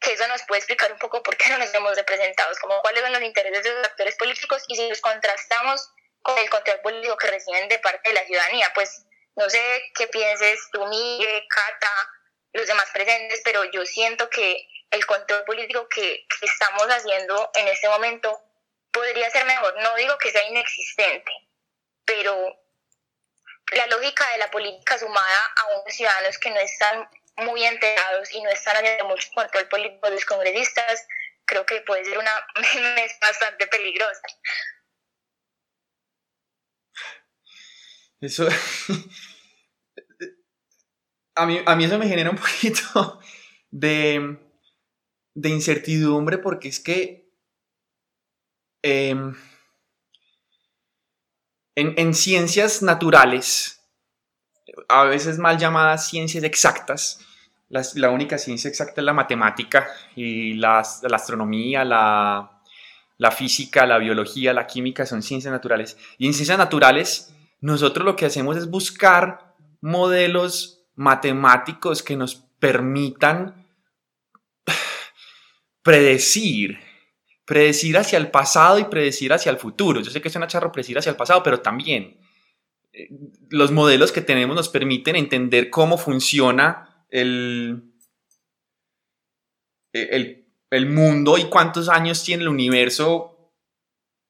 [0.00, 3.02] que eso nos puede explicar un poco por qué no nos vemos representados, como cuáles
[3.02, 5.90] son los intereses de los actores políticos y si los contrastamos
[6.22, 8.70] con el control político que reciben de parte de la ciudadanía.
[8.74, 9.04] Pues
[9.36, 9.60] no sé
[9.94, 12.10] qué pienses tú, Miguel, Cata,
[12.52, 17.68] los demás presentes, pero yo siento que el control político que, que estamos haciendo en
[17.68, 18.40] este momento
[18.92, 19.76] podría ser mejor.
[19.82, 21.30] No digo que sea inexistente,
[22.04, 22.65] pero
[23.72, 28.42] la lógica de la política sumada a unos ciudadanos que no están muy enterados y
[28.42, 31.06] no están haciendo mucho control político de los congresistas,
[31.44, 32.30] creo que puede ser una
[32.94, 34.22] mes bastante peligrosa.
[38.20, 38.48] Eso.
[41.34, 43.20] a, mí, a mí eso me genera un poquito
[43.70, 44.38] de,
[45.34, 47.26] de incertidumbre porque es que.
[48.82, 49.34] Em,
[51.76, 53.80] en, ciencias naturales,
[54.88, 57.20] a veces mal llamadas ciencias exactas,
[57.68, 62.62] la única ciencia exacta es la matemática y la astronomía, la,
[63.18, 65.98] la, física, la biología, la química son ciencias naturales.
[66.16, 73.66] Y en ciencias naturales, nosotros lo que hacemos es buscar modelos matemáticos que nos permitan
[75.82, 76.85] predecir
[77.46, 80.00] predecir hacia el pasado y predecir hacia el futuro.
[80.00, 82.18] Yo sé que es una charro predecir hacia el pasado, pero también
[82.92, 83.08] eh,
[83.48, 87.92] los modelos que tenemos nos permiten entender cómo funciona el,
[89.92, 93.52] el, el mundo y cuántos años tiene el universo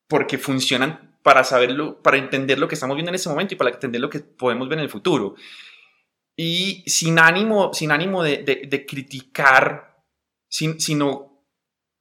[0.08, 3.70] porque funcionan para saberlo, para entender lo que estamos viendo en ese momento y para
[3.70, 5.34] entender lo que podemos ver en el futuro.
[6.36, 10.04] Y sin ánimo, sin ánimo de, de, criticar,
[10.48, 11.35] sin, sino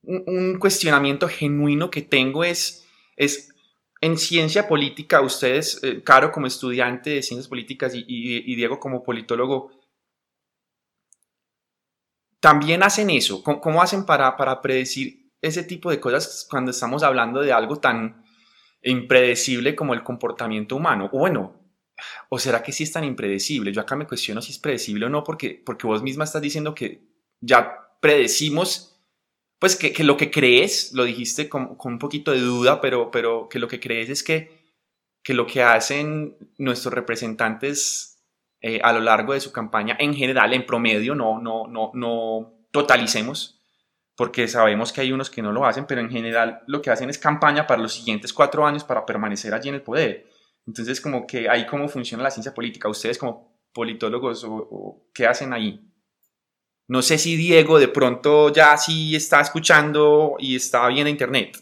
[0.08, 3.50] un, cuestionamiento genuino que tengo es, es
[4.02, 9.72] en ciencia política, ustedes, eh, Caro como estudiante de ciencias políticas y, Diego como politólogo,
[12.40, 13.44] también hacen eso.
[13.44, 18.24] ¿Cómo, hacen para, para, predecir ese tipo de cosas cuando estamos hablando de algo tan
[18.84, 21.10] impredecible como el comportamiento humano?
[21.12, 21.60] O bueno,
[22.30, 23.72] ¿o será que sí es tan impredecible?
[23.72, 26.76] Yo acá me cuestiono si es predecible o no, porque, porque vos misma estás diciendo
[26.76, 27.02] que
[27.42, 28.95] ya predecimos
[29.60, 33.60] pues que, lo que crees, lo dijiste con, un poquito de duda, pero, pero que
[33.60, 34.74] lo que crees es que,
[35.24, 38.24] que lo que hacen nuestros representantes
[38.62, 42.68] eh, a lo largo de su campaña, en general, en promedio, no, no, no, no
[42.72, 43.62] totalicemos,
[44.16, 47.10] porque sabemos que hay unos que no lo hacen, pero en general lo que hacen
[47.10, 50.28] es campaña para los siguientes cuatro años para permanecer allí en el poder.
[50.66, 52.90] Entonces, como que ahí cómo funciona la ciencia política.
[52.90, 54.48] Ustedes como politólogos,
[55.14, 55.82] ¿qué hacen ahí?
[56.88, 61.58] No sé si Diego de pronto ya sí está escuchando y está bien a internet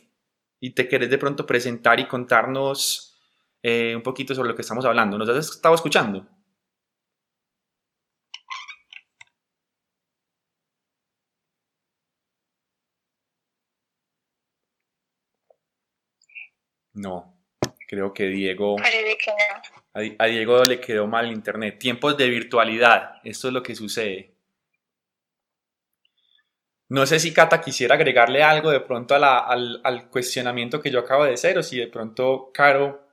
[0.60, 3.18] y te querés de pronto presentar y contarnos
[3.62, 5.18] eh, un poquito sobre lo que estamos hablando.
[5.18, 6.26] ¿Nos has estado escuchando?
[16.94, 17.36] No,
[17.88, 18.76] creo que Diego...
[19.94, 21.78] A Diego le quedó mal el internet.
[21.80, 24.33] Tiempos de virtualidad, esto es lo que sucede.
[26.94, 31.34] No sé si Cata quisiera agregarle algo de pronto al, cuestionamiento que yo acabo de
[31.34, 33.10] hacer o si de pronto Caro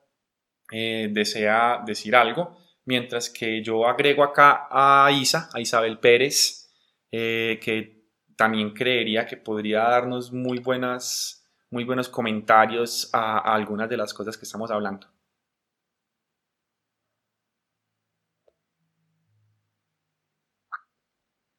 [0.71, 6.71] eh, desea decir algo, mientras que yo agrego acá a Isa, a Isabel Pérez,
[7.11, 8.05] eh, que
[8.37, 14.37] también creería que podría darnos muy, buenas, muy buenos comentarios a, algunas de las cosas
[14.37, 15.07] que estamos hablando.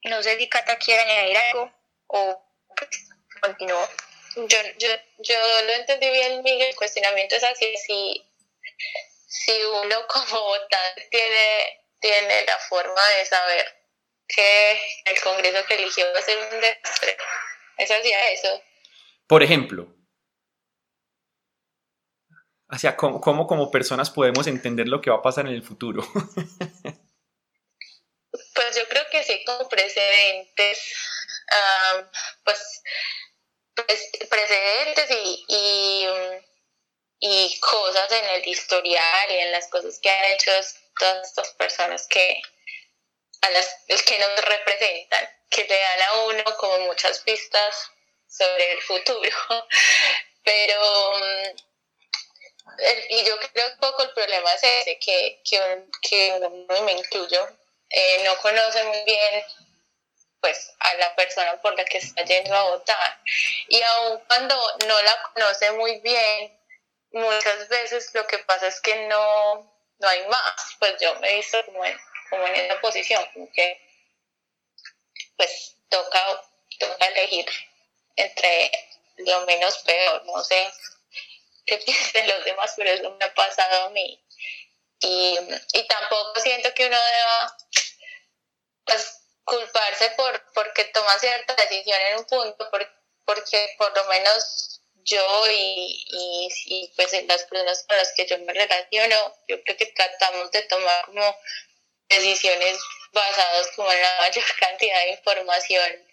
[0.08, 1.81] No sé si Cata quiere añadir algo
[2.12, 2.44] o
[2.76, 3.10] pues,
[3.42, 3.88] continúo.
[4.36, 8.26] Yo, yo, yo lo entendí bien, Miguel, el cuestionamiento es así, si,
[9.28, 13.66] si uno como votante tiene, tiene la forma de saber
[14.28, 17.18] que el Congreso que eligió va a ser un desastre.
[17.78, 18.62] Eso hacía eso.
[19.28, 19.94] Por ejemplo,
[22.70, 26.02] hacia cómo, cómo, como personas podemos entender lo que va a pasar en el futuro.
[28.32, 30.94] pues yo creo que sí, como precedentes
[32.44, 32.82] pues,
[34.30, 36.06] precedentes y,
[37.20, 40.52] y, cosas en el historial y en las cosas que han hecho
[40.98, 42.42] todas estas personas que,
[43.42, 43.68] a las
[44.06, 47.92] que nos representan, que le dan a uno como muchas pistas
[48.28, 49.30] sobre el futuro.
[50.44, 51.20] Pero,
[53.10, 56.40] y yo creo que un poco el problema es ese, que, que, que
[56.84, 57.48] me incluyo,
[57.90, 59.44] eh, no conoce muy bien
[60.42, 63.22] pues a la persona por la que está yendo a votar.
[63.70, 64.56] Y aun cuando
[64.88, 66.60] no la conoce muy bien,
[67.12, 70.76] muchas veces lo que pasa es que no, no hay más.
[70.80, 71.98] Pues yo me he visto como en,
[72.30, 73.88] como en esa posición, como que
[75.38, 76.44] pues toca,
[76.80, 77.46] toca elegir
[78.16, 78.72] entre
[79.18, 80.72] lo menos peor, no sé
[81.66, 84.20] qué piensen los demás, pero eso me ha pasado a mí.
[85.00, 85.38] Y,
[85.74, 87.58] y tampoco siento que uno deba
[88.86, 92.70] pues, culparse por porque toma cierta decisión en un punto,
[93.26, 96.06] porque por lo menos yo y,
[96.66, 100.62] y, pues las personas con las que yo me relaciono, yo creo que tratamos de
[100.64, 101.38] tomar como
[102.10, 102.78] decisiones
[103.12, 106.08] basadas como en la mayor cantidad de información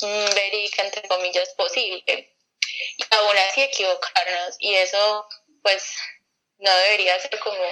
[0.00, 2.34] mm, verídica, entre comillas, posible.
[2.96, 5.28] Y aún así equivocarnos, y eso
[5.62, 5.92] pues
[6.58, 7.62] no debería ser como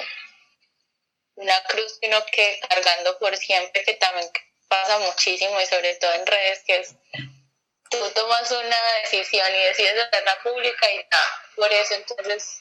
[1.37, 4.29] una cruz sino que cargando por siempre, que también
[4.69, 6.95] pasa muchísimo y sobre todo en redes, que es
[7.91, 12.59] tú tomas una decisión y decides hacerla pública y nada, por eso entonces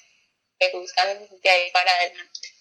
[0.60, 2.55] me gustan de ahí para adelante.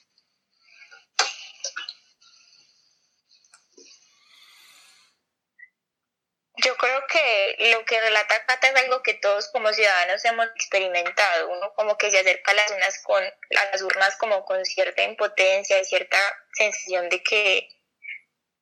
[6.65, 11.51] Yo creo que lo que relata Cata es algo que todos como ciudadanos hemos experimentado.
[11.51, 15.85] Uno como que se acerca a las urnas con las urnas como con cierta impotencia,
[15.85, 16.17] cierta
[16.55, 17.69] sensación de que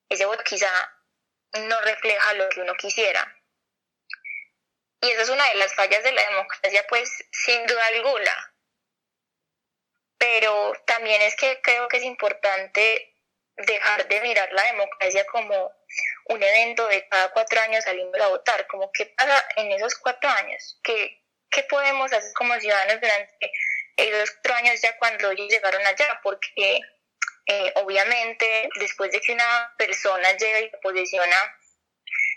[0.09, 0.69] ese voto quizá
[1.53, 3.41] no refleja lo que uno quisiera.
[5.01, 8.55] Y esa es una de las fallas de la democracia, pues sin duda alguna.
[10.19, 13.12] Pero también es que creo que es importante
[13.57, 15.73] dejar de mirar la democracia como
[16.27, 20.29] un evento de cada cuatro años saliendo a votar, como qué pasa en esos cuatro
[20.31, 23.53] años, qué, qué podemos hacer como ciudadanos durante
[23.97, 26.81] esos cuatro años ya cuando ellos llegaron allá, porque
[27.47, 31.37] eh, obviamente después de que una persona llega y se posiciona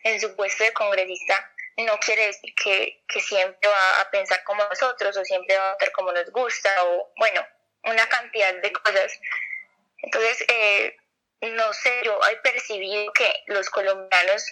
[0.04, 4.64] en su puesto de congresista, no quiere decir que, que siempre va a pensar como
[4.64, 7.46] nosotros o siempre va a votar como nos gusta o bueno,
[7.84, 9.20] una cantidad de cosas.
[9.98, 10.96] Entonces, eh,
[11.42, 14.44] no sé, yo he percibido que los colombianos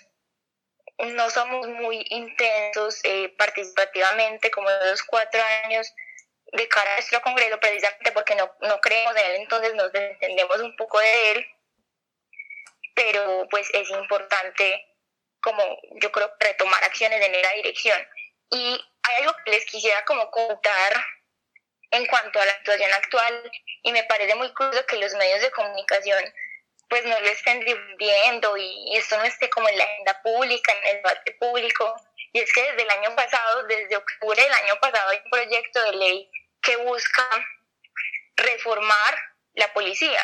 [1.00, 5.92] no somos muy intensos eh, participativamente como en los cuatro años
[6.52, 10.60] de cara a nuestro Congreso, precisamente porque no, no creemos en él, entonces nos desentendemos
[10.60, 11.48] un poco de él,
[12.94, 14.86] pero pues es importante
[15.42, 15.64] como
[15.96, 18.08] yo creo retomar acciones en esa dirección.
[18.52, 20.94] Y hay algo que les quisiera como contar
[21.92, 23.52] en cuanto a la situación actual
[23.84, 26.24] y me parece muy curioso que los medios de comunicación
[26.94, 30.90] pues no lo estén difundiendo y esto no esté como en la agenda pública, en
[30.90, 31.96] el debate público.
[32.32, 35.84] Y es que desde el año pasado, desde octubre del año pasado, hay un proyecto
[35.86, 37.28] de ley que busca
[38.36, 39.18] reformar
[39.56, 40.24] la policía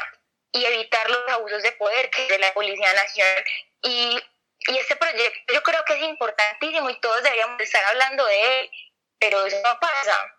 [0.51, 3.43] y evitar los abusos de poder que es de la Policía Nacional.
[3.81, 4.21] Y,
[4.67, 8.71] y este proyecto yo creo que es importantísimo y todos deberíamos estar hablando de él,
[9.17, 10.38] pero eso no pasa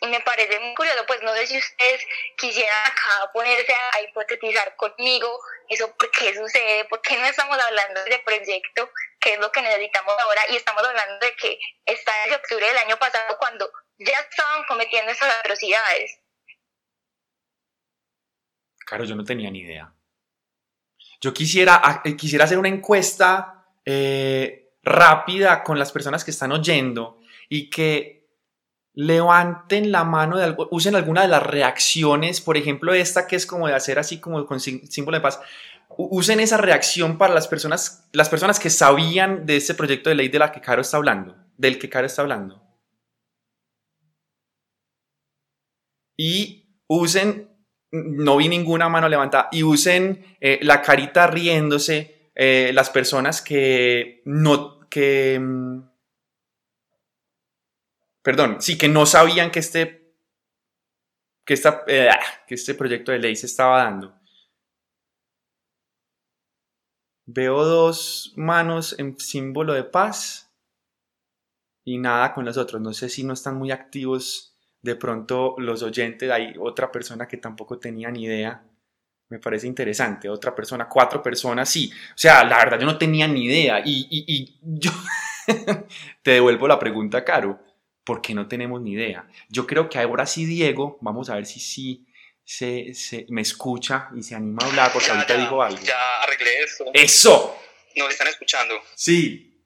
[0.00, 2.06] y me parece muy curioso, pues no sé si ustedes
[2.36, 5.28] quisieran acá ponerse a, hipotetizar conmigo
[5.68, 9.62] eso, por qué sucede, por qué no estamos hablando de proyecto, qué es lo que
[9.62, 14.18] necesitamos ahora, y estamos hablando de que está desde octubre del año pasado cuando ya
[14.20, 16.20] estaban cometiendo esas atrocidades.
[18.86, 19.92] Claro, yo no tenía ni idea.
[21.20, 27.20] Yo quisiera, eh, quisiera hacer una encuesta eh, rápida con las personas que están oyendo
[27.48, 28.17] y que
[28.98, 33.46] levanten la mano, de algo, usen alguna de las reacciones, por ejemplo esta que es
[33.46, 35.38] como de hacer así como con símbolo de paz,
[35.96, 40.28] usen esa reacción para las personas, las personas que sabían de ese proyecto de ley
[40.28, 42.60] de la que Caro está hablando, del que Caro está hablando.
[46.16, 47.50] Y usen,
[47.92, 54.22] no vi ninguna mano levantada, y usen eh, la carita riéndose eh, las personas que
[54.24, 55.87] no, que mm,
[58.22, 59.98] perdón, sí, que no sabían que este,
[61.48, 61.54] que,
[61.86, 62.10] eh,
[62.46, 64.14] que este proyecto de ley se estaba dando.
[67.24, 70.52] Veo dos manos en símbolo de paz
[71.84, 72.82] y nada con los otros.
[72.82, 76.30] No sé si no están muy activos de pronto los oyentes.
[76.30, 78.62] Hay otra persona que tampoco tenía ni idea.
[79.30, 80.28] Me parece interesante.
[80.28, 81.90] Otra persona, cuatro personas, sí.
[82.10, 83.80] O sea, la verdad yo no tenía ni idea.
[83.84, 84.90] Y, y, y yo
[86.22, 87.67] te devuelvo la pregunta, Caro
[88.08, 89.28] porque no tenemos ni idea.
[89.50, 92.06] Yo creo que ahora sí, Diego, vamos a ver si sí
[92.42, 95.78] se, se, me escucha y se anima a hablar, porque ahorita digo algo.
[95.82, 96.86] Ya arreglé eso.
[96.94, 97.60] ¡Eso!
[97.96, 98.82] ¿Nos están escuchando?
[98.94, 99.62] Sí.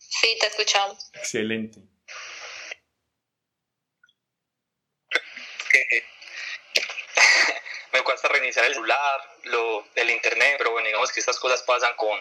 [0.00, 1.12] Sí, te escuchamos.
[1.14, 1.78] Excelente.
[7.92, 11.94] me cuesta reiniciar el celular, lo, el internet, pero bueno, digamos que estas cosas pasan
[11.94, 12.18] con,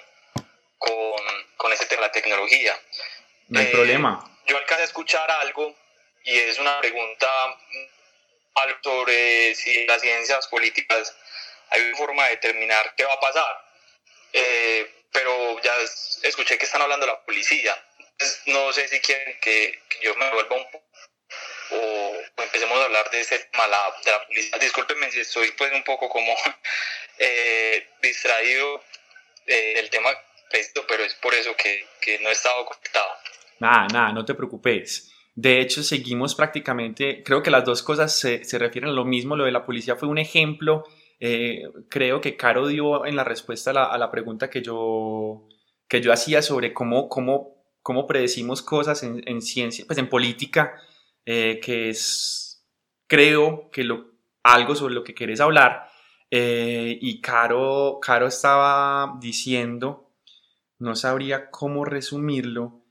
[0.77, 1.19] con,
[1.57, 2.79] con ese tema de la tecnología.
[3.47, 4.29] No hay problema.
[4.45, 5.75] Yo alcancé a escuchar algo
[6.23, 7.27] y es una pregunta
[8.81, 11.15] sobre si las ciencias políticas
[11.69, 13.65] hay una forma de determinar qué va a pasar.
[14.33, 15.73] Eh, pero ya
[16.23, 17.77] escuché que están hablando de la policía.
[18.47, 20.83] no sé si quieren que, yo me vuelva un poco
[21.71, 24.57] o, empecemos a hablar de ese tema de la policía.
[24.59, 26.35] Discúlpenme si estoy pues un poco como
[27.17, 28.83] eh, distraído
[29.47, 30.11] eh, del tema,
[30.87, 33.17] pero es por eso que, que no he estado conectado.
[33.59, 35.11] Nada, nada, no te preocupes.
[35.35, 39.35] De hecho, seguimos prácticamente, creo que las dos cosas se, se refieren a lo mismo.
[39.35, 40.83] Lo de la policía fue un ejemplo.
[41.19, 45.47] Eh, creo que Caro dio en la respuesta a la, a la, pregunta que yo,
[45.87, 50.75] que yo hacía sobre cómo, cómo, cómo predecimos cosas en, en ciencia, pues en política,
[51.25, 52.65] eh, que es,
[53.07, 55.87] creo que lo, algo sobre lo que querés hablar.
[56.29, 60.11] Eh, y Caro, Caro estaba diciendo,
[60.79, 62.82] no sabría cómo resumirlo,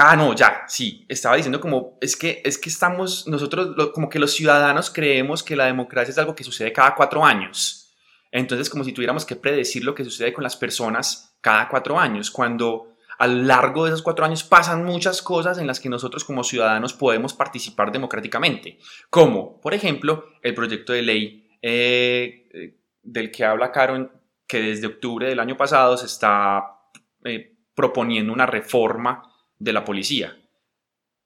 [0.00, 4.20] Ah, no, ya, sí, estaba diciendo como, es que, es que estamos, nosotros, como que
[4.20, 7.92] los ciudadanos creemos que la democracia es algo que sucede cada cuatro años.
[8.30, 12.30] Entonces, como si tuviéramos que predecir lo que sucede con las personas cada cuatro años,
[12.30, 16.24] cuando a lo largo de esos cuatro años pasan muchas cosas en las que nosotros
[16.24, 18.78] como ciudadanos podemos participar democráticamente,
[19.10, 24.12] como, por ejemplo, el proyecto de ley eh, eh, del que habla Karen,
[24.46, 26.78] que desde octubre del año pasado se está
[27.24, 29.24] eh, proponiendo una reforma
[29.58, 30.36] de la policía.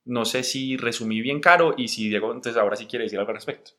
[0.04, 3.30] No sé si resumí bien caro y si Diego, entonces ahora sí quiere decir algo
[3.30, 3.72] al respecto.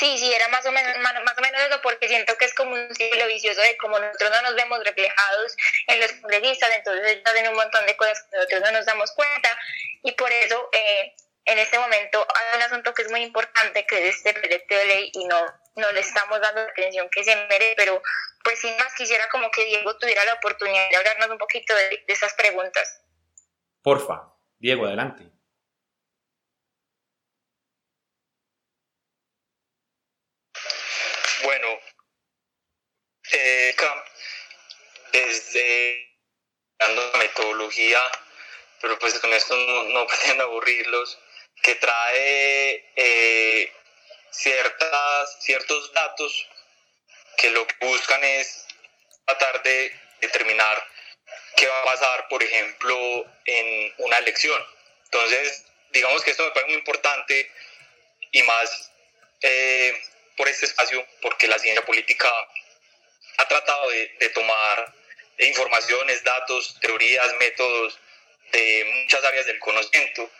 [0.00, 2.74] Sí, sí, era más o menos más, o menos eso, porque siento que es como
[2.74, 5.56] un ciclo vicioso de como nosotros no nos vemos reflejados
[5.88, 9.58] en los congresistas, entonces hacen un montón de cosas que nosotros no nos damos cuenta,
[10.04, 11.12] y por eso eh,
[11.44, 14.84] en este momento hay un asunto que es muy importante, que es este proyecto de
[14.86, 15.44] ley, y no,
[15.80, 18.02] no le estamos dando la atención que se merece, pero
[18.44, 22.04] pues sin más quisiera como que Diego tuviera la oportunidad de hablarnos un poquito de,
[22.06, 23.02] de esas preguntas.
[23.82, 25.24] Porfa, Diego, adelante.
[31.42, 31.68] Bueno,
[33.32, 33.74] eh,
[35.12, 36.18] desde
[36.78, 37.98] dando la metodología,
[38.80, 41.18] pero pues con esto no, no pretendo aburrirlos,
[41.62, 43.72] que trae eh,
[44.30, 46.46] ciertas, ciertos datos
[47.36, 48.66] que lo que buscan es
[49.26, 50.86] tratar de determinar
[51.56, 54.60] qué va a pasar, por ejemplo, en una elección.
[55.04, 57.50] Entonces, digamos que esto me parece muy importante
[58.32, 58.92] y más
[59.42, 60.02] eh,
[60.36, 62.28] por este espacio, porque la ciencia política
[63.38, 64.94] ha tratado de, de tomar
[65.38, 67.98] informaciones, datos, teorías, métodos
[68.52, 70.30] de muchas áreas del conocimiento.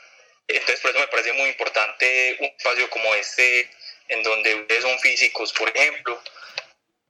[0.49, 3.71] Entonces, por eso me parece muy importante un espacio como este,
[4.11, 6.21] en donde ustedes son físicos, por ejemplo,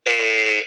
[0.04, 0.66] eh,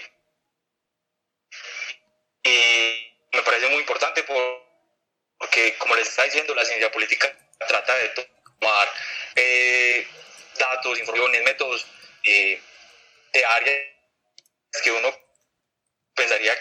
[2.42, 7.34] y me parece muy importante porque, como les está diciendo, la ciencia política
[7.66, 8.88] trata de tomar
[9.36, 10.06] eh,
[10.58, 11.86] datos, informaciones, métodos
[12.24, 12.60] eh,
[13.32, 13.86] de áreas
[14.82, 15.16] que uno
[16.14, 16.54] pensaría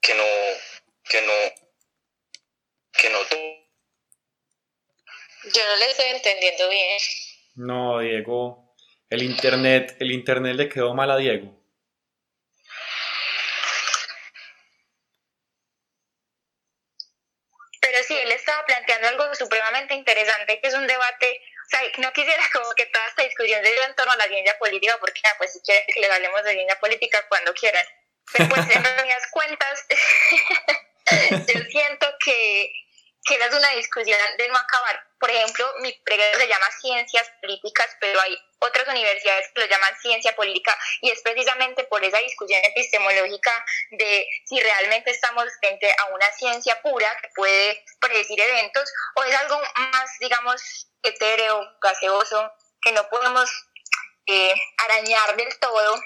[0.00, 0.24] que no,
[1.08, 1.32] que no,
[2.92, 3.66] que no todo.
[5.54, 6.98] Yo no le estoy entendiendo bien.
[7.54, 8.65] No, Diego.
[9.08, 11.56] El internet, el internet le quedó mal a Diego.
[18.66, 23.06] planteando algo supremamente interesante, que es un debate, o sea, no quisiera como que toda
[23.06, 26.00] esta discusión se en torno a la ciencia política, porque ah, pues si quieren que
[26.00, 27.86] les hablemos de ciencia política cuando quieran.
[28.32, 29.86] Pero pues en mis cuentas,
[31.54, 32.72] yo siento que,
[33.26, 35.04] que es una discusión de no acabar.
[35.18, 39.96] Por ejemplo, mi pregrado se llama Ciencias Políticas, pero hay otras universidades que lo llaman
[40.00, 43.52] ciencia política y es precisamente por esa discusión epistemológica
[43.90, 49.34] de si realmente estamos frente a una ciencia pura que puede predecir eventos o es
[49.34, 53.50] algo más, digamos, etéreo, gaseoso, que no podemos
[54.26, 56.00] eh, arañar del todo.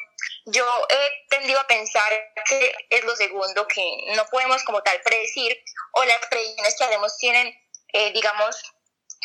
[0.46, 3.82] Yo he tendido a pensar que es lo segundo, que
[4.14, 5.58] no podemos como tal predecir
[5.92, 7.54] o las predicciones que hacemos tienen,
[7.92, 8.56] eh, digamos,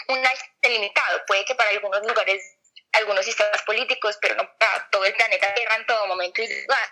[0.08, 1.22] un alcance limitado.
[1.28, 2.44] Puede que para algunos lugares
[2.94, 6.90] algunos sistemas políticos, pero no para todo el planeta Tierra en todo momento y lugar.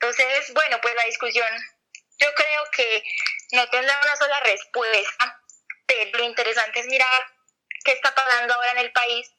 [0.00, 1.48] Entonces, bueno, pues la discusión
[2.18, 3.02] yo creo que
[3.52, 5.42] no tendrá una sola respuesta,
[5.86, 7.08] pero lo interesante es mirar
[7.84, 9.30] qué está pasando ahora en el país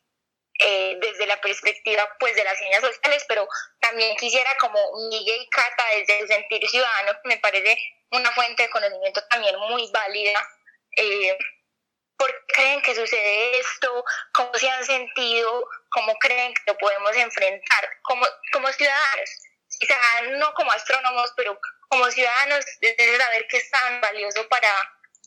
[0.59, 3.47] eh, desde la perspectiva pues de las ciencias sociales, pero
[3.79, 4.79] también quisiera como
[5.09, 7.77] Miguel y Cata desde el sentir ciudadano, que me parece
[8.11, 10.47] una fuente de conocimiento también muy válida,
[10.97, 11.37] eh,
[12.17, 14.03] ¿Por qué creen que sucede esto?
[14.33, 15.69] ¿Cómo se han sentido?
[15.89, 19.29] ¿Cómo creen que lo podemos enfrentar como, como ciudadanos?
[19.85, 24.69] sea, no como astrónomos, pero como ciudadanos, deben saber que es tan valioso para,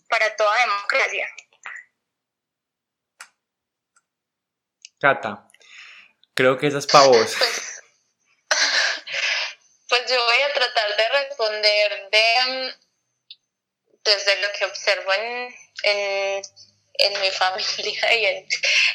[0.08, 1.28] para toda democracia.
[5.00, 5.48] Cata,
[6.34, 7.34] creo que esa es para vos.
[7.38, 7.82] Pues,
[9.88, 12.74] pues, yo voy a tratar de responder de,
[14.04, 16.42] desde lo que observo en, en,
[16.94, 18.48] en mi familia y en,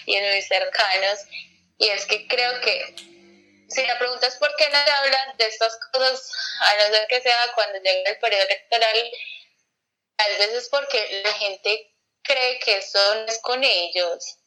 [0.05, 1.19] y en mis cercanos.
[1.79, 2.95] Y es que creo que
[3.67, 6.31] si la pregunta es por qué no se hablan de estas cosas,
[6.61, 9.11] a no ser que sea cuando llegue el periodo electoral,
[10.17, 14.37] a veces es porque la gente cree que eso no es con ellos,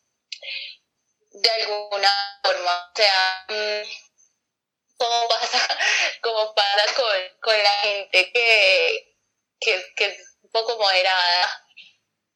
[1.30, 2.90] de alguna forma.
[2.92, 3.88] O sea, mm,
[4.96, 5.78] como pasa,
[6.22, 9.16] como pasa con, con la gente que,
[9.60, 11.64] que, que es un poco moderada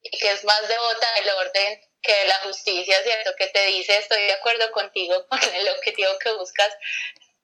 [0.02, 3.34] y que es más devota del orden que la justicia, ¿cierto?
[3.36, 6.74] Que te dice, estoy de acuerdo contigo con el objetivo que buscas,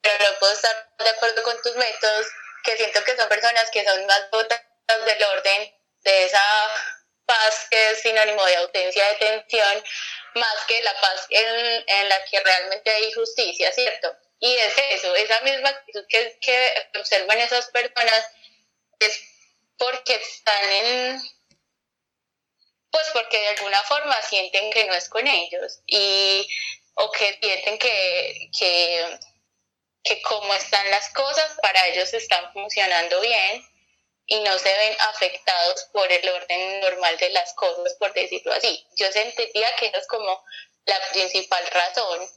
[0.02, 2.26] pero no puedo estar de acuerdo con tus métodos,
[2.64, 4.64] que siento que son personas que son más dotadas
[5.04, 6.42] del orden, de esa
[7.28, 9.84] paz que es sinónimo de ausencia de tensión,
[10.34, 14.16] más que la paz en, en la que realmente hay justicia, ¿cierto?
[14.40, 18.24] Y es eso, esa misma actitud que, que observan esas personas
[18.98, 19.20] es
[19.76, 21.22] porque están en
[22.90, 26.48] pues porque de alguna forma sienten que no es con ellos y
[26.94, 29.18] o que sienten que, que,
[30.02, 33.64] que como están las cosas para ellos están funcionando bien
[34.30, 38.86] y no se ven afectados por el orden normal de las cosas, por decirlo así.
[38.96, 40.44] Yo sentía que esa es como
[40.84, 42.28] la principal razón.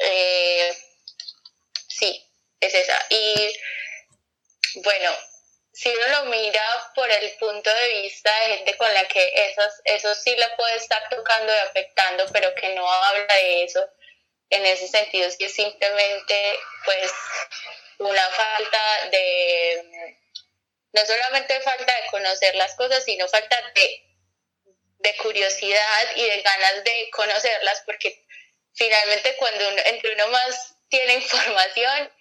[0.00, 0.76] Eh,
[1.88, 2.28] sí,
[2.58, 3.06] es esa.
[3.08, 3.52] Y
[4.82, 5.12] bueno,
[5.72, 9.72] si uno lo mira por el punto de vista de gente con la que esos,
[9.84, 13.88] eso sí le puede estar tocando y afectando, pero que no habla de eso,
[14.50, 17.12] en ese sentido es que simplemente pues
[17.98, 20.18] una falta de,
[20.92, 24.02] no solamente falta de conocer las cosas, sino falta de,
[24.98, 28.24] de curiosidad y de ganas de conocerlas, porque
[28.74, 32.12] finalmente cuando uno, entre uno más tiene información,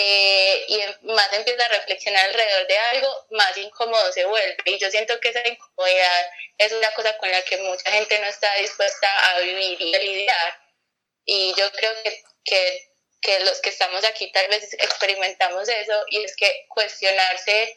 [0.00, 4.56] eh, y más empieza a reflexionar alrededor de algo, más incómodo se vuelve.
[4.66, 8.26] Y yo siento que esa incomodidad es una cosa con la que mucha gente no
[8.26, 10.60] está dispuesta a vivir y a lidiar.
[11.24, 16.22] Y yo creo que, que, que los que estamos aquí tal vez experimentamos eso y
[16.22, 17.76] es que cuestionarse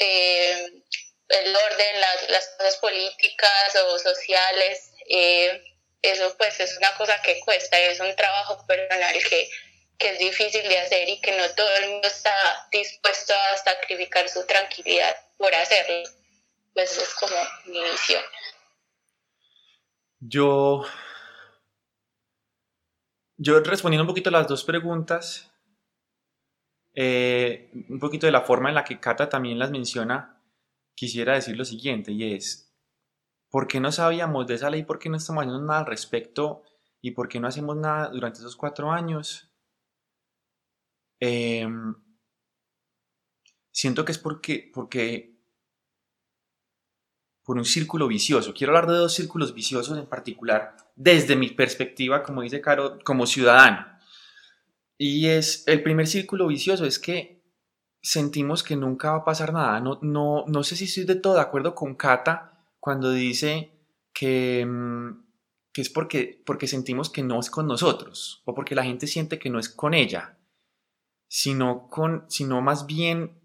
[0.00, 0.82] eh,
[1.28, 5.62] el orden, las, las, cosas políticas o sociales, eh,
[6.02, 9.48] eso pues es una cosa que cuesta, es un trabajo personal que
[10.00, 12.32] que es difícil de hacer y que no todo el mundo está
[12.72, 16.08] dispuesto a sacrificar su tranquilidad por hacerlo.
[16.72, 17.36] Pues es como
[17.66, 18.22] mi visión.
[20.20, 20.84] Yo,
[23.36, 25.49] yo respondiendo un poquito a las dos preguntas,
[27.02, 30.38] eh, un poquito de la forma en la que Cata también las menciona,
[30.94, 32.74] quisiera decir lo siguiente, y es,
[33.48, 34.82] ¿por qué no sabíamos de esa ley?
[34.82, 36.62] ¿Por qué no estamos haciendo nada al respecto?
[37.00, 39.50] ¿Y por qué no hacemos nada durante esos cuatro años?
[41.20, 41.94] Em,
[43.72, 45.40] siento que es porque, porque
[47.42, 48.52] por un círculo vicioso.
[48.52, 53.26] Quiero hablar de dos círculos viciosos en particular desde mi perspectiva, como dice Caro, como
[53.26, 53.86] ciudadano.
[55.00, 57.42] Y es el primer círculo vicioso es que
[58.02, 59.80] sentimos que nunca va a pasar nada.
[59.80, 63.72] No, no, no sé si estoy de todo de acuerdo con Cata cuando dice
[64.12, 65.24] que, mm,
[65.72, 69.38] que es porque, porque sentimos que no es con nosotros o porque la gente siente
[69.38, 70.36] que no es con ella
[71.30, 73.40] sino, con, sino más bien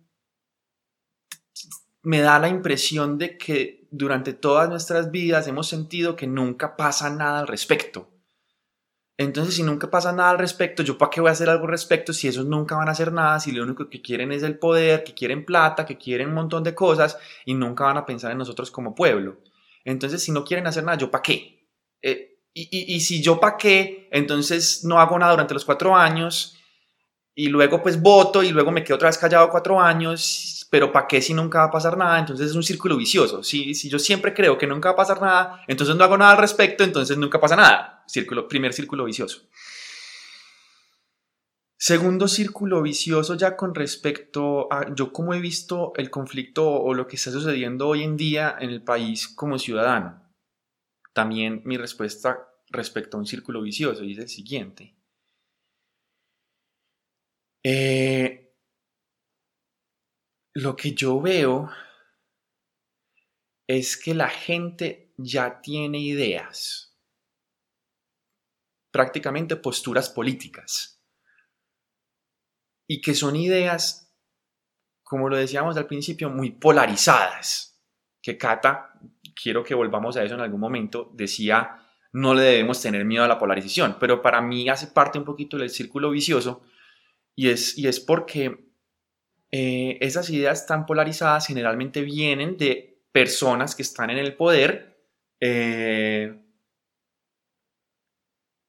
[2.02, 7.10] me da la impresión de que durante todas nuestras vidas hemos sentido que nunca pasa
[7.12, 8.12] nada al respecto.
[9.18, 11.72] Entonces, si nunca pasa nada al respecto, ¿yo para qué voy a hacer algo al
[11.72, 13.40] respecto si esos nunca van a hacer nada?
[13.40, 16.64] Si lo único que quieren es el poder, que quieren plata, que quieren un montón
[16.64, 19.38] de cosas y nunca van a pensar en nosotros como pueblo.
[19.86, 21.70] Entonces, si no quieren hacer nada, ¿yo para qué?
[22.02, 26.58] Eh, y, y, si yo para qué, entonces no hago nada durante los cuatro años
[27.36, 31.08] y luego pues voto y luego me quedo otra vez callado cuatro años, pero ¿para
[31.08, 32.20] qué si nunca va a pasar nada?
[32.20, 33.44] Entonces es un círculo vicioso.
[33.44, 36.32] Si, si yo siempre creo que nunca va a pasar nada, entonces no hago nada
[36.32, 38.04] al respecto, entonces nunca pasa nada.
[38.08, 39.48] Círculo, primer círculo vicioso.
[41.78, 47.06] Segundo círculo vicioso ya con respecto a yo cómo he visto el conflicto o lo
[47.06, 50.24] que está sucediendo hoy en día en el país como ciudadano.
[51.14, 54.96] También mi respuesta respecto a un círculo vicioso y es el siguiente.
[57.64, 58.45] Eh,
[60.56, 61.70] lo que yo veo
[63.68, 66.98] es que la gente ya tiene ideas,
[68.92, 70.94] prácticamente posturas políticas.
[72.88, 74.14] y que son ideas,
[75.02, 77.82] como lo decíamos al principio, muy polarizadas,
[78.22, 78.94] que Cata,
[79.36, 81.82] quiero que volvamos a eso en algún momento, decía,
[82.14, 85.58] no le debemos tener miedo a la polarización, pero para mí hace parte un poquito
[85.58, 86.62] del círculo vicioso
[87.36, 88.75] y es, y es porque
[89.58, 95.00] eh, esas ideas tan polarizadas generalmente vienen de personas que están en el poder
[95.40, 96.38] eh,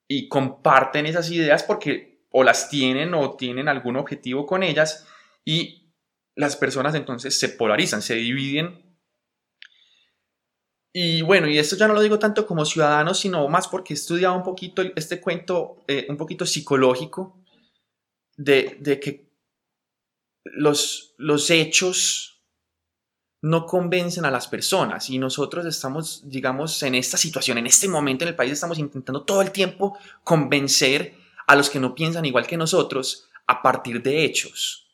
[0.09, 5.09] y comparten esas ideas porque o las tienen o tienen algún objetivo con ellas
[5.45, 5.93] y
[6.37, 8.97] las personas entonces se polarizan, se dividen.
[10.93, 13.97] Y bueno, y esto ya no lo digo tanto como ciudadano, sino más porque he
[13.97, 17.43] estudiado un poquito este cuento, eh, un poquito psicológico,
[18.37, 19.26] de, de que
[20.55, 22.43] los, los hechos
[23.43, 28.25] no convencen a las personas y nosotros estamos, digamos, en esta situación, en este momento
[28.25, 31.15] en el país estamos intentando todo el tiempo convencer
[31.47, 34.89] a los que no piensan igual que nosotros a partir de hechos.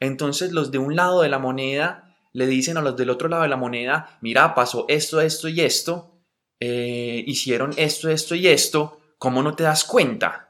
[0.00, 3.42] Entonces los de un lado de la moneda le dicen a los del otro lado
[3.42, 6.12] de la moneda, mira, pasó esto, esto y esto,
[6.60, 10.47] eh, hicieron esto, esto y esto, ¿cómo no te das cuenta?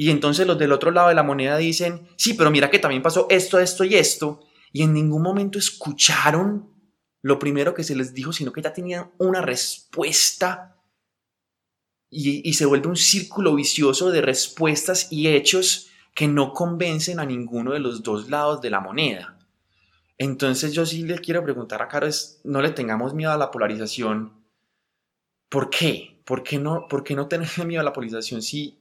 [0.00, 3.02] Y entonces los del otro lado de la moneda dicen, sí, pero mira que también
[3.02, 4.40] pasó esto, esto y esto,
[4.72, 6.70] y en ningún momento escucharon
[7.20, 10.82] lo primero que se les dijo, sino que ya tenían una respuesta
[12.08, 17.72] y, se vuelve un círculo vicioso de respuestas y hechos que no convencen a ninguno
[17.72, 19.38] de los dos lados de la moneda.
[20.16, 23.50] Entonces yo sí le quiero preguntar a Caro es, no le tengamos miedo a la
[23.50, 24.32] polarización.
[25.50, 26.22] ¿Por qué?
[26.24, 28.79] ¿Por qué no, por qué no tener miedo a la polarización si,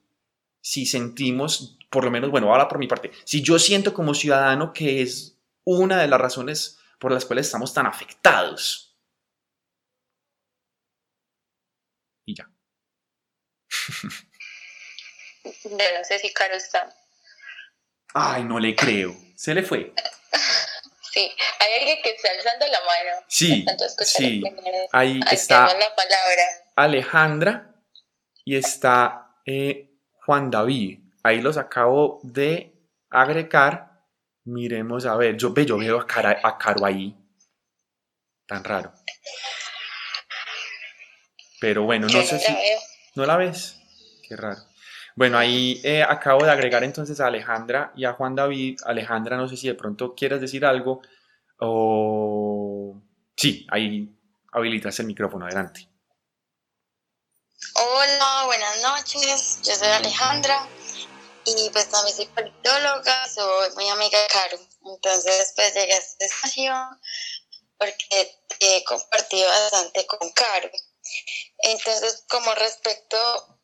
[0.62, 4.74] si sentimos, por lo menos, bueno, ahora por mi parte, si yo siento como ciudadano
[4.74, 8.98] que es una de las razones por las cuales estamos tan afectados.
[12.26, 12.50] Y ya.
[15.72, 16.94] no sé si Caro está.
[18.14, 19.16] Ay, no le creo.
[19.36, 19.94] Se le fue.
[21.12, 23.26] Sí, hay alguien que está alzando la mano.
[23.28, 23.66] Sí,
[24.06, 24.44] sí.
[24.92, 26.44] Ahí está la palabra.
[26.76, 27.76] Alejandra
[28.46, 29.89] y está eh,
[30.30, 31.00] Juan David.
[31.24, 32.72] Ahí los acabo de
[33.10, 34.06] agregar
[34.46, 37.18] Miremos, a ver, yo, yo veo a, cara, a Caro ahí.
[38.46, 38.94] Tan raro.
[41.60, 42.56] Pero bueno, no sé si...
[43.16, 43.82] ¿No la ves?
[44.28, 44.62] Qué raro.
[45.16, 48.82] Bueno, ahí eh, acabo de agregar entonces a Alejandra y a Juan David.
[48.86, 51.02] Alejandra, no sé si de pronto quieres decir algo
[51.58, 53.02] o...
[53.36, 54.16] Sí, ahí
[54.52, 55.89] habilitas el micrófono, adelante.
[57.82, 60.68] Hola, buenas noches, yo soy Alejandra
[61.46, 64.60] y pues también soy politóloga, soy muy amiga de Caro.
[64.86, 67.02] Entonces pues llegué a esta estación
[67.78, 70.70] porque he compartido bastante con Caro.
[71.60, 73.60] Entonces como respecto,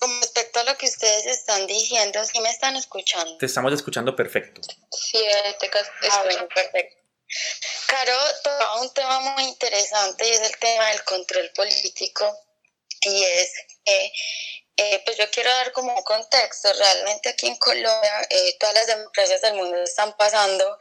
[0.00, 3.38] como respecto a lo que ustedes están diciendo, ¿sí me están escuchando?
[3.38, 4.60] Te estamos escuchando perfecto.
[4.92, 5.18] Sí,
[5.58, 6.96] te escucho perfecto.
[7.86, 12.40] Caro tocaba un tema muy interesante y es el tema del control político
[13.04, 13.52] y es
[13.84, 14.12] que
[14.76, 16.72] eh, pues yo quiero dar como un contexto.
[16.72, 20.78] Realmente aquí en Colombia eh, todas las democracias del mundo están pasando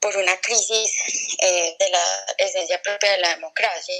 [0.00, 0.92] por una crisis
[1.40, 2.04] eh, de la
[2.38, 3.94] esencia propia de la democracia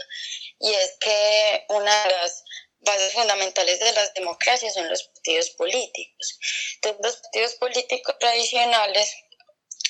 [0.59, 2.45] y es que una de las
[2.81, 6.39] bases fundamentales de las democracias son los partidos políticos.
[6.77, 9.15] Entonces los partidos políticos tradicionales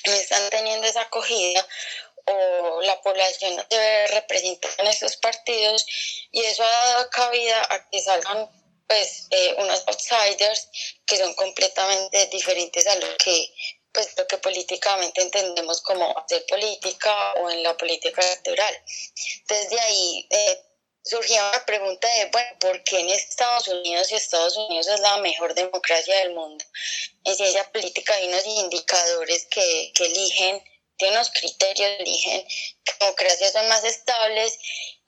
[0.06, 1.66] no están teniendo esa acogida
[2.30, 5.84] o la población no debe representar en esos partidos
[6.30, 8.48] y eso ha dado cabida a que salgan
[8.86, 10.68] pues eh, unos outsiders
[11.06, 13.52] que son completamente diferentes a lo que
[13.92, 18.82] pues lo que políticamente entendemos como hacer política o en la política electoral.
[19.48, 20.62] Desde ahí eh,
[21.04, 25.18] surgía una pregunta de, bueno, ¿por qué en Estados Unidos, si Estados Unidos es la
[25.18, 26.64] mejor democracia del mundo,
[27.24, 30.62] en ciencia política hay unos indicadores que, que eligen
[31.00, 32.46] tiene unos criterios, eligen
[32.84, 34.58] que democracias son más estables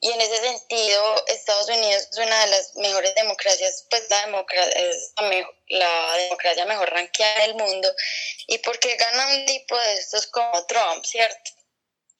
[0.01, 4.89] y en ese sentido Estados Unidos es una de las mejores democracias, pues la democracia
[4.89, 5.13] es
[5.69, 7.93] la, democracia mejor ranqueada del mundo
[8.47, 11.51] y porque gana un tipo de estos como Trump, ¿cierto?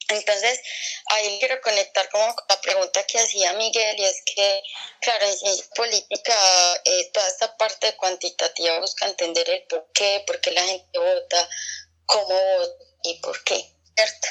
[0.10, 0.60] Entonces,
[1.08, 4.62] ahí quiero conectar como con la pregunta que hacía Miguel, y es que,
[5.00, 6.36] claro, en ciencia política,
[6.84, 11.50] eh, toda esta parte cuantitativa busca entender el por qué, por qué la gente vota,
[12.06, 13.56] cómo vota, y por qué,
[13.96, 14.28] ¿cierto?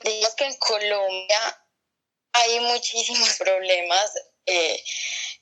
[0.00, 1.66] Digamos que en Colombia
[2.32, 4.12] hay muchísimos problemas
[4.46, 4.82] eh,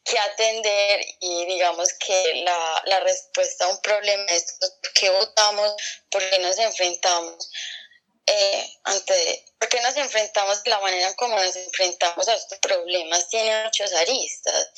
[0.05, 5.75] que atender y digamos que la, la, respuesta a un problema es por qué votamos,
[6.11, 7.51] por qué nos enfrentamos.
[8.31, 13.29] Eh, ante, ¿Por qué nos enfrentamos de la manera como nos enfrentamos a estos problemas?
[13.29, 14.71] Tiene muchos aristas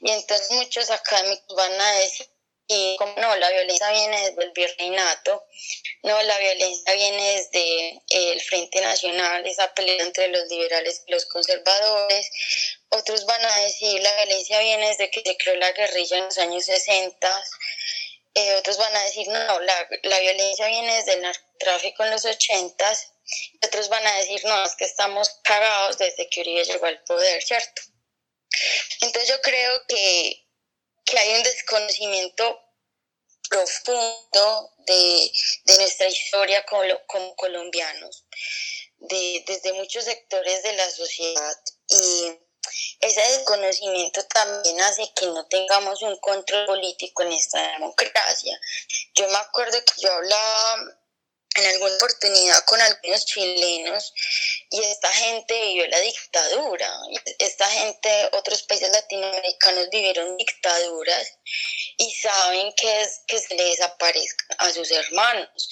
[0.00, 2.31] y entonces muchos académicos van a decir
[3.16, 5.46] no, la violencia viene desde el virreinato,
[6.02, 11.12] no, la violencia viene desde eh, el Frente Nacional, esa pelea entre los liberales y
[11.12, 12.30] los conservadores.
[12.88, 16.38] Otros van a decir la violencia viene desde que se creó la guerrilla en los
[16.38, 17.44] años 60.
[18.34, 22.24] Eh, otros van a decir no, la, la violencia viene desde el narcotráfico en los
[22.24, 22.98] 80.
[23.64, 27.42] Otros van a decir no, es que estamos cagados desde que Uribe llegó al poder,
[27.42, 27.82] ¿cierto?
[29.00, 30.46] Entonces yo creo que,
[31.04, 32.61] que hay un desconocimiento
[33.52, 35.32] profundo de,
[35.66, 38.24] de nuestra historia como, como colombianos,
[38.96, 41.56] de, desde muchos sectores de la sociedad.
[41.88, 42.38] Y
[43.00, 48.58] ese desconocimiento también hace que no tengamos un control político en esta democracia.
[49.14, 51.01] Yo me acuerdo que yo hablaba
[51.54, 54.14] en alguna oportunidad con algunos chilenos
[54.70, 56.90] y esta gente vivió la dictadura.
[57.38, 61.38] Esta gente, otros países latinoamericanos vivieron dictaduras
[61.98, 65.68] y saben que es que se les desaparezca a sus hermanos,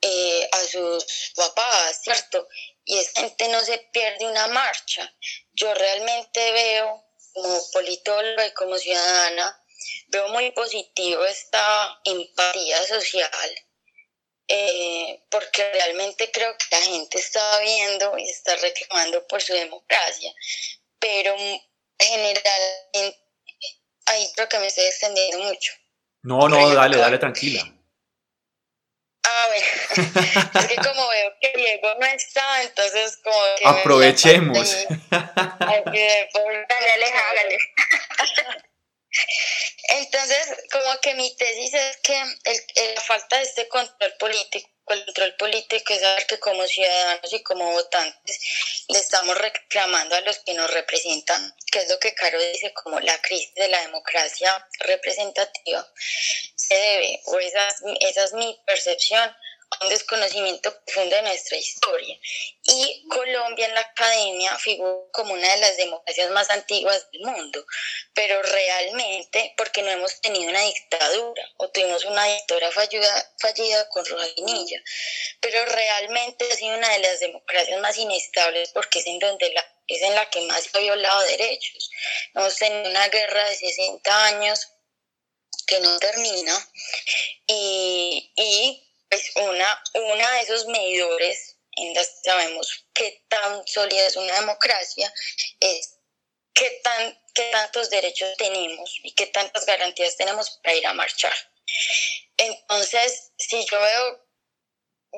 [0.00, 2.48] eh, a sus papás, ¿cierto?
[2.84, 5.12] Y esta gente no se pierde una marcha.
[5.52, 9.64] Yo realmente veo, como politóloga y como ciudadana,
[10.08, 13.66] veo muy positivo esta empatía social
[14.48, 20.32] eh, porque realmente creo que la gente está viendo y está reclamando por su democracia,
[20.98, 21.36] pero
[21.98, 22.50] generalmente,
[24.06, 25.72] ahí creo que me estoy extendiendo mucho.
[26.22, 27.62] No, no, dale, dale, tranquila.
[29.22, 29.62] A ver,
[30.54, 33.66] es que como veo que Diego no está, entonces como que...
[33.66, 34.86] Aprovechemos.
[35.10, 37.58] dale, dale.
[39.88, 45.04] Entonces, como que mi tesis es que el, la falta de este control político, el
[45.04, 48.40] control político es saber que como ciudadanos y como votantes
[48.88, 53.00] le estamos reclamando a los que nos representan, que es lo que Caro dice como
[53.00, 55.86] la crisis de la democracia representativa,
[56.54, 57.68] se debe, o esa,
[58.00, 59.36] esa es mi percepción,
[59.80, 62.18] un desconocimiento profundo de nuestra historia.
[62.62, 67.64] Y Colombia en la academia figura como una de las democracias más antiguas del mundo,
[68.14, 74.06] pero realmente porque no hemos tenido una dictadura o tuvimos una dictadura fallida, fallida con
[74.06, 74.82] Rojalinilla,
[75.40, 79.64] pero realmente ha sido una de las democracias más inestables porque es en donde la
[79.88, 81.90] es en la que más se ha violado derechos.
[82.34, 84.68] Hemos tenido una guerra de 60 años
[85.66, 86.68] que no termina
[87.46, 94.16] y, y pues una, una de esos medidores en las sabemos qué tan sólida es
[94.16, 95.12] una democracia
[95.60, 95.96] es
[96.56, 101.34] qué, tan, qué tantos derechos tenemos y qué tantas garantías tenemos para ir a marchar.
[102.38, 104.26] Entonces, si yo veo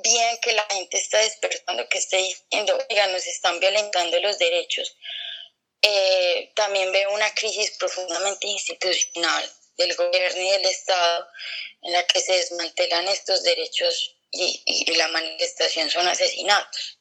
[0.03, 4.97] bien que la gente está despertando, que está diciendo, oiga, nos están violentando los derechos,
[5.80, 9.49] eh, también veo una crisis profundamente institucional
[9.79, 11.29] del gobierno y del Estado
[11.83, 16.99] en la que se desmantelan estos derechos y, y, la manifestación son asesinatos.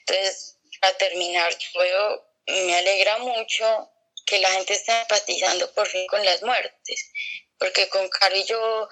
[0.00, 3.90] Entonces, para terminar, yo me alegra mucho
[4.26, 7.10] que la gente esté empatizando por fin con las muertes,
[7.58, 8.88] porque con Caro y yo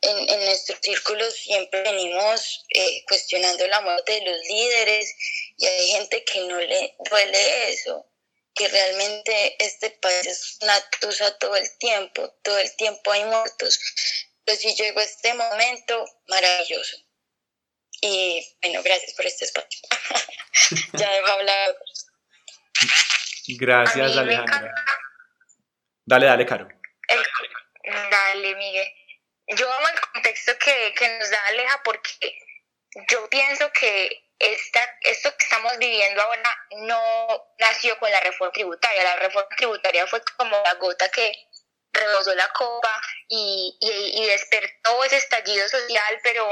[0.00, 5.14] en, en nuestros círculos siempre venimos eh, cuestionando la muerte de los líderes
[5.56, 8.06] y hay gente que no le duele eso
[8.54, 13.80] que realmente este país es una tusa todo el tiempo, todo el tiempo hay muertos.
[14.44, 16.96] Pero si llegó este momento, maravilloso.
[18.00, 19.80] Y bueno, gracias por este espacio.
[20.92, 21.76] ya dejo hablar.
[23.48, 24.74] Gracias, Alejandra.
[26.04, 26.68] Dale, dale, Caro.
[28.10, 28.86] dale, Miguel.
[29.48, 32.38] Yo amo el contexto que, que nos da Aleja porque
[33.10, 39.02] yo pienso que esta, esto que estamos viviendo ahora no nació con la reforma tributaria.
[39.02, 41.32] La reforma tributaria fue como la gota que
[41.92, 46.48] rebosó la copa y, y, despertó ese estallido social, pero,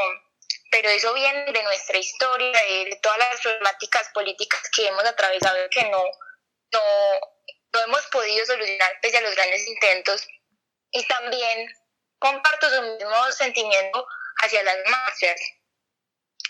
[0.71, 5.69] pero eso viene de nuestra historia, de, todas las problemáticas políticas que hemos atravesado y
[5.69, 6.05] que no,
[6.73, 6.81] no,
[7.73, 10.27] no hemos podido solucionar pese a los grandes intentos.
[10.93, 11.69] Y también
[12.19, 14.07] comparto su mismo sentimiento
[14.43, 15.41] hacia las marchas.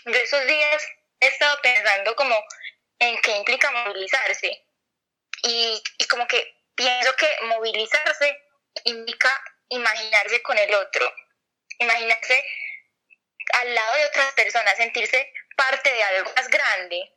[0.05, 0.83] De esos días
[1.23, 2.35] he estado pensando como
[2.99, 4.65] en qué implica movilizarse.
[5.43, 8.37] Y, como que pienso que movilizarse
[8.85, 9.29] implica
[9.69, 11.13] imaginarse con el otro,
[11.79, 12.45] imaginarse
[13.53, 17.11] al lado de otras personas, sentirse parte de algo más grande.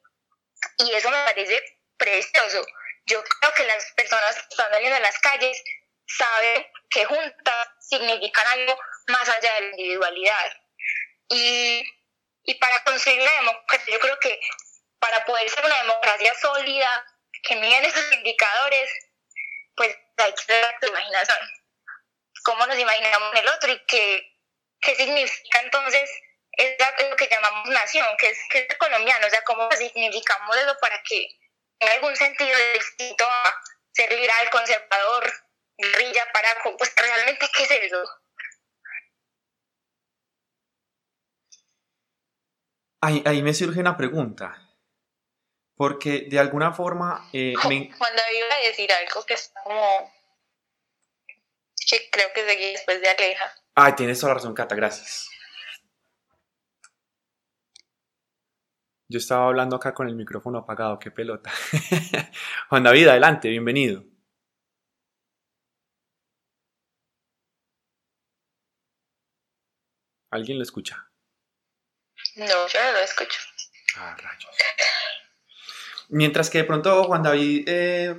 [0.79, 1.63] Y eso me parece
[1.97, 2.67] precioso.
[3.07, 5.63] Yo creo que las personas que están saliendo a las calles
[6.07, 8.79] saben que juntas significan algo
[9.09, 10.53] más allá de la individualidad.
[11.29, 11.85] Y
[12.47, 14.41] y para construir una democracia, yo creo que
[14.99, 17.07] para poder ser una democracia sólida,
[17.43, 18.91] que miren esos indicadores,
[19.77, 21.39] pues hay que tener tu imaginación.
[22.45, 24.39] cómo nos imaginamos el otro y qué,
[24.81, 26.09] qué significa entonces
[26.57, 26.77] es
[27.11, 31.29] lo que llamamos nación, que es, que colombiano, o sea, cómo significamos eso para que
[31.79, 35.33] tenga algún sentido distinto a ser liberal, conservador,
[35.77, 38.03] guerrilla, para, pues realmente, ¿qué es eso?
[43.01, 44.63] Ahí, ahí me surge una pregunta.
[45.77, 47.29] Porque de alguna forma...
[47.33, 50.11] Eh, Cuando iba a decir algo que está como...
[51.89, 53.53] que creo que seguí después de Aleja.
[53.75, 55.29] Ay, tienes toda la razón, Cata, gracias.
[59.09, 61.53] Yo estaba hablando acá con el micrófono apagado, qué pelota.
[62.71, 64.05] Juan David, adelante, bienvenido.
[70.31, 71.06] ¿Alguien lo escucha?
[72.37, 73.41] No, yo no lo escucho.
[73.97, 74.51] Ah, rayos.
[76.11, 78.15] Mientras que de pronto Juan David eh,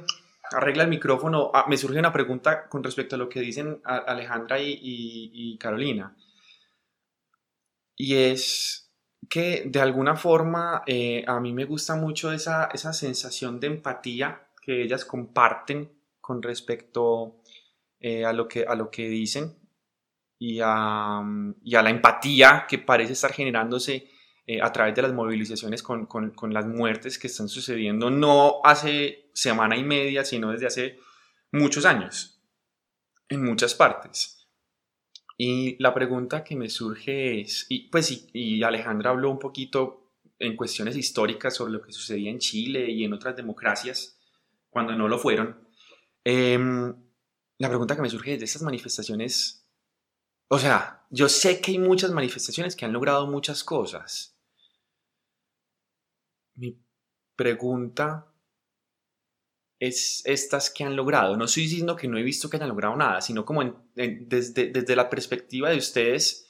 [0.51, 4.57] arregla el micrófono, ah, me surge una pregunta con respecto a lo que dicen Alejandra
[4.59, 6.17] y, Carolina.
[7.95, 8.91] Y es
[9.29, 14.81] que de alguna forma eh, a mí me gusta mucho esa, sensación de empatía que
[14.81, 15.91] ellas comparten
[16.21, 17.41] con respecto
[17.99, 19.66] eh, a, lo que, a lo que dicen
[20.39, 21.21] y a,
[21.63, 24.09] y a la empatía que parece estar generándose
[24.45, 28.61] eh, a través de las movilizaciones con, con, con, las muertes que están sucediendo no
[28.63, 30.99] hace semana y media, sino desde hace
[31.51, 32.41] muchos años,
[33.29, 34.47] en muchas partes.
[35.37, 40.07] Y la pregunta que me surge es, y pues y, y Alejandra habló un poquito
[40.39, 44.19] en cuestiones históricas sobre lo que sucedía en Chile y en otras democracias
[44.69, 45.67] cuando no lo fueron.
[46.23, 46.93] Em,
[47.57, 49.66] la pregunta que me surge es de estas manifestaciones,
[50.47, 54.37] o sea, yo sé que hay muchas manifestaciones que han logrado muchas cosas,
[56.55, 56.77] mi
[57.35, 58.27] pregunta
[59.79, 61.37] es estas que han logrado.
[61.37, 64.95] No estoy diciendo que no he visto que hayan logrado nada, sino como desde, desde,
[64.95, 66.47] la perspectiva de ustedes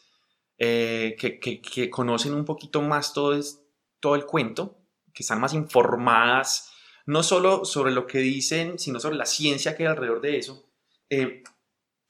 [0.57, 3.37] eh, que, que, conocen un poquito más todo,
[3.99, 4.79] todo el cuento,
[5.13, 6.71] que están más informadas,
[7.05, 10.69] no solo sobre lo que dicen, sino sobre la ciencia que hay alrededor de eso,
[11.09, 11.43] eh,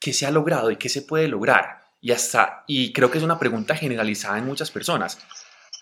[0.00, 1.80] ¿qué se ha logrado y qué se puede lograr?
[2.00, 5.18] Y hasta, y creo que es una pregunta generalizada en muchas personas,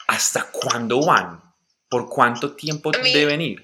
[0.06, 1.42] ¿hasta cuándo van?
[1.88, 3.62] ¿Por cuánto tiempo deben ir?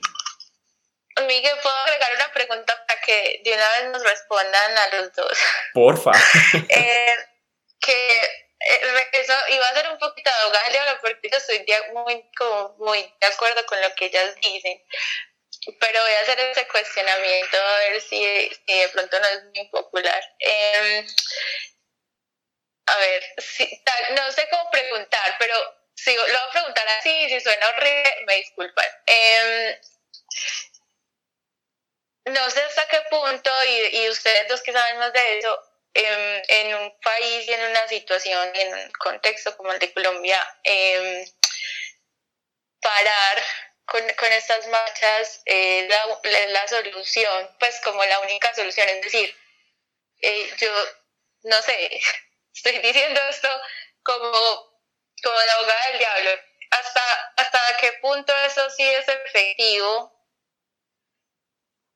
[1.26, 5.38] Miguel, ¿puedo agregar una pregunta para que de una vez nos respondan a los dos?
[5.74, 6.12] Porfa.
[6.68, 7.16] eh,
[7.80, 13.00] que eh, eso iba a ser un poquito abogada porque yo estoy muy, como, muy
[13.20, 14.80] de acuerdo con lo que ellas dicen.
[15.78, 19.68] Pero voy a hacer ese cuestionamiento a ver si, si de pronto no es muy
[19.68, 20.22] popular.
[20.40, 21.06] Eh,
[22.86, 23.82] a ver, si,
[24.16, 28.36] no sé cómo preguntar, pero Sí, lo voy a preguntar así, si suena horrible, me
[28.36, 28.86] disculpan.
[29.06, 29.76] Em,
[32.26, 35.58] no sé hasta qué punto, y, y, ustedes los que saben más de eso,
[35.94, 39.92] em, en un país y en una situación y en un contexto como el de
[39.92, 41.24] Colombia, em,
[42.80, 43.42] parar
[43.92, 49.36] con, con, estas marchas es la, la, solución, pues como la única solución, es decir,
[50.22, 50.72] eh, yo
[51.42, 52.00] no sé,
[52.54, 53.48] estoy diciendo esto
[54.02, 54.72] como
[55.22, 56.30] como la abogada del diablo,
[56.70, 60.12] hasta, hasta qué punto eso sí es efectivo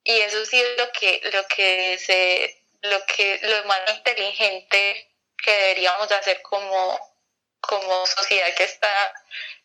[0.05, 5.51] y eso sí es lo que, lo que se, lo que, lo más inteligente que
[5.51, 7.17] deberíamos hacer como,
[7.61, 9.15] como sociedad que está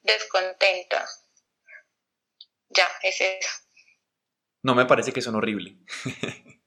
[0.02, 1.08] descontenta.
[2.74, 3.50] Ya, es eso.
[4.64, 5.76] No me parece que son horrible.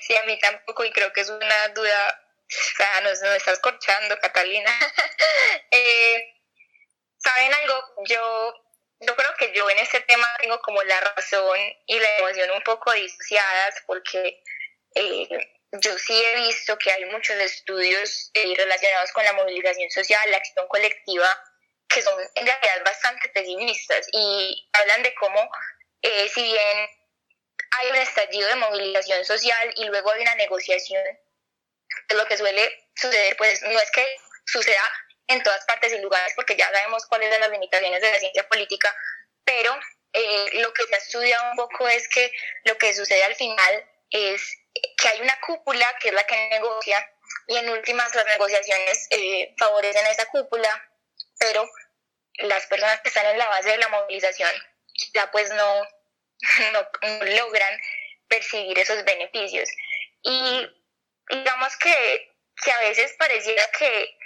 [0.00, 2.22] sí, a mí tampoco, y creo que es una duda
[2.52, 4.70] o sea, nos, estás corchando, Catalina.
[5.74, 6.34] Eh,
[7.16, 7.82] ¿Saben algo?
[8.04, 8.54] Yo,
[9.00, 12.62] yo creo que yo en este tema tengo como la razón y la emoción un
[12.62, 14.42] poco disociadas porque
[14.94, 15.28] eh,
[15.72, 20.36] yo sí he visto que hay muchos estudios eh, relacionados con la movilización social, la
[20.36, 21.26] acción colectiva,
[21.92, 25.50] que son en realidad bastante pesimistas y hablan de cómo,
[26.02, 26.88] si bien
[27.78, 31.02] hay un estallido de movilización social y luego hay una negociación
[32.14, 34.06] lo que suele suceder, pues no es que
[34.46, 34.82] suceda
[35.28, 38.48] en todas partes y lugares, porque ya sabemos cuáles son las limitaciones de la ciencia
[38.48, 38.94] política,
[39.44, 39.74] pero
[40.12, 42.32] eh, lo que se ha estudiado un poco es que
[42.64, 44.42] lo que sucede al final es
[44.98, 47.06] que hay una cúpula que es la que negocia
[47.46, 50.70] y en últimas las negociaciones eh, favorecen a esa cúpula,
[51.38, 51.68] pero
[52.38, 54.50] las personas que están en la base de la movilización
[55.14, 55.82] ya pues no,
[56.72, 57.80] no, no logran
[58.28, 59.68] percibir esos beneficios.
[60.22, 60.66] Y
[61.28, 64.16] digamos que, que a veces pareciera que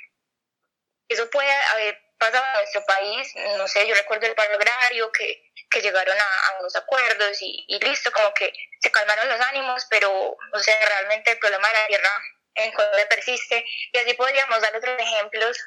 [1.09, 5.53] eso puede haber pasaba en nuestro país, no sé, yo recuerdo el paro agrario, que,
[5.71, 8.51] que llegaron a, unos acuerdos y, y, listo, como que
[8.81, 12.11] se calmaron los ánimos, pero, o sea, realmente el problema de la tierra
[12.55, 15.59] en Colombia persiste y así podríamos dar otros ejemplos.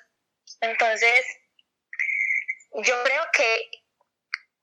[0.62, 1.26] Entonces,
[2.72, 3.72] yo creo que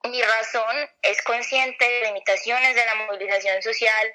[0.04, 4.14] mi razón es consciente de limitaciones de la movilización social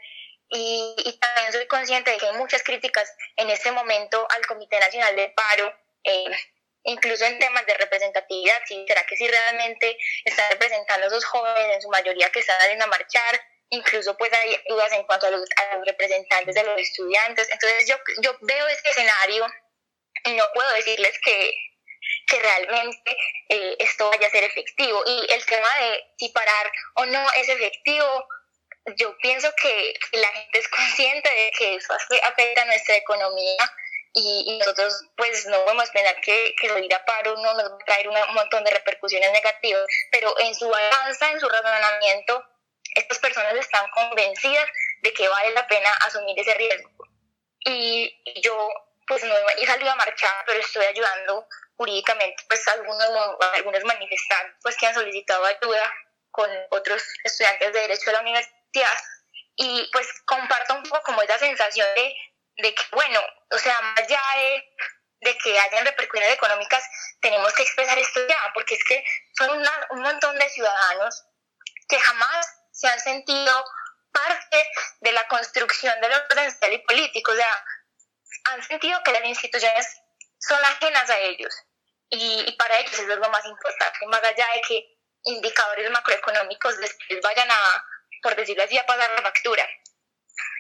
[0.50, 4.80] y, y, también soy consciente de que hay muchas críticas en este momento al Comité
[4.80, 5.74] Nacional de Paro,
[6.04, 6.26] eh,
[6.84, 8.84] incluso en temas de representatividad, ¿sí?
[8.86, 12.86] ¿será que si realmente están representando a esos jóvenes en su mayoría que están saliendo
[12.86, 13.42] a marchar?
[13.70, 15.48] Incluso pues hay dudas en cuanto a los,
[15.86, 17.48] representantes de los estudiantes.
[17.50, 19.48] Entonces yo, yo veo este escenario
[20.26, 21.54] y no puedo decirles que,
[22.32, 23.18] que realmente
[23.50, 25.04] eh, esto vaya a ser efectivo.
[25.06, 28.28] Y el tema de si parar o no es efectivo,
[28.96, 33.58] yo pienso que la gente es consciente de que eso afecta a nuestra economía
[34.14, 37.86] y, nosotros pues no podemos pensar que, que ir a paro no nos va a
[37.86, 42.44] traer un montón de repercusiones negativas, pero en su balanza, en su razonamiento,
[42.96, 44.68] estas personas están convencidas
[45.02, 46.90] de que vale la pena asumir ese riesgo.
[47.66, 48.70] Y yo
[49.08, 51.46] pues no he salido a marchar, pero estoy ayudando
[51.82, 53.10] jurídicamente pues algunos,
[53.56, 55.92] algunos manifestantes pues que han solicitado ayuda
[56.30, 58.98] con otros estudiantes de Derecho de la universidad.
[59.56, 62.16] Y pues comparto un poco como esa sensación de,
[62.58, 63.20] de que bueno,
[63.50, 64.64] o sea, más allá de,
[65.22, 66.84] de que hayan repercusiones económicas,
[67.20, 69.04] tenemos que expresar esto ya, porque es que
[69.38, 69.60] son
[69.90, 71.24] un montón de ciudadanos
[71.90, 73.66] que jamás se han sentido
[74.14, 74.68] parte
[75.02, 77.66] de la construcción del orden social y político, o sea,
[78.46, 79.88] han sentido que las instituciones
[80.40, 81.54] son ajenas a ellos
[82.12, 87.22] y, para ellos eso es lo más importante, más allá de que indicadores macroeconómicos después
[87.22, 87.86] vayan a,
[88.22, 89.68] por decirlo así, a pasar la factura.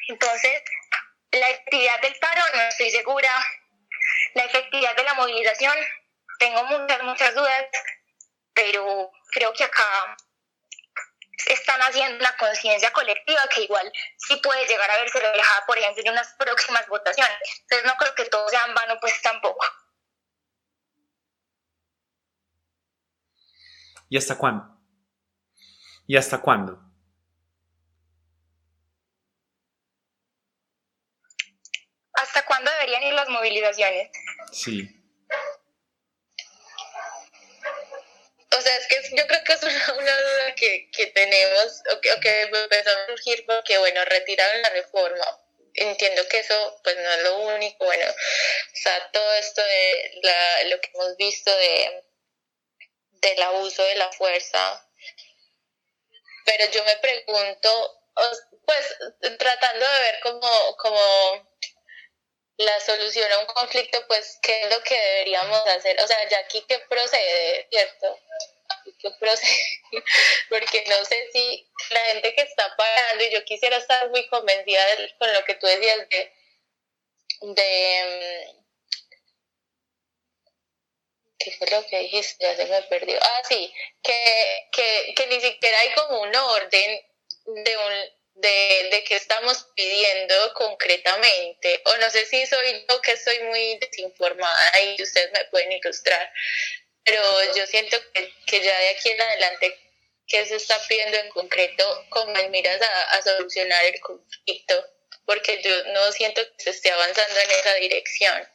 [0.07, 0.63] Entonces,
[1.31, 3.29] la efectividad del paro no estoy segura,
[4.33, 5.75] la efectividad de la movilización,
[6.39, 7.65] tengo muchas, muchas dudas,
[8.53, 10.15] pero creo que acá
[11.47, 16.03] están haciendo una conciencia colectiva que igual sí puede llegar a verse reflejada, por ejemplo,
[16.05, 17.37] en unas próximas votaciones.
[17.61, 19.65] Entonces no creo que todo sea en vano, pues tampoco.
[24.11, 24.65] ¿Y hasta cuándo?
[26.05, 26.77] ¿Y hasta cuándo?
[32.11, 34.11] ¿Hasta cuándo deberían ir las movilizaciones?
[34.51, 34.81] Sí.
[38.51, 42.11] O sea, es que yo creo que es una, duda que, que tenemos o que,
[42.11, 45.25] o que, empezó a surgir porque, bueno, retiraron la reforma.
[45.73, 50.63] Entiendo que eso pues no es lo único, bueno, o sea, todo esto de la,
[50.65, 52.10] lo que hemos visto de
[53.21, 54.87] del abuso de la fuerza.
[56.45, 58.01] Pero yo me pregunto,
[58.65, 58.97] pues
[59.37, 61.51] tratando de ver como, como
[62.57, 65.99] la solución a un conflicto, pues, ¿qué es lo que deberíamos hacer?
[66.01, 68.19] O sea, ya aquí qué procede, ¿cierto?
[68.99, 69.81] ¿Qué procede?
[70.49, 74.83] Porque no sé si la gente que está pagando, y yo quisiera estar muy convencida
[75.17, 76.33] con lo que tú decías de,
[77.41, 78.60] de
[81.43, 82.45] ¿qué fue lo que dijiste?
[82.45, 83.17] Ya se me perdió.
[83.21, 83.73] Ah, sí,
[84.03, 87.01] que, que, que ni siquiera hay como un orden
[87.45, 91.81] de un de, de qué estamos pidiendo concretamente.
[91.85, 96.31] O no sé si soy yo que estoy muy desinformada y ustedes me pueden ilustrar,
[97.03, 97.21] pero
[97.55, 99.77] yo siento que, que ya de aquí en adelante,
[100.27, 104.85] ¿qué se está pidiendo en concreto con miras a, a solucionar el conflicto?
[105.25, 108.47] Porque yo no siento que se esté avanzando en esa dirección.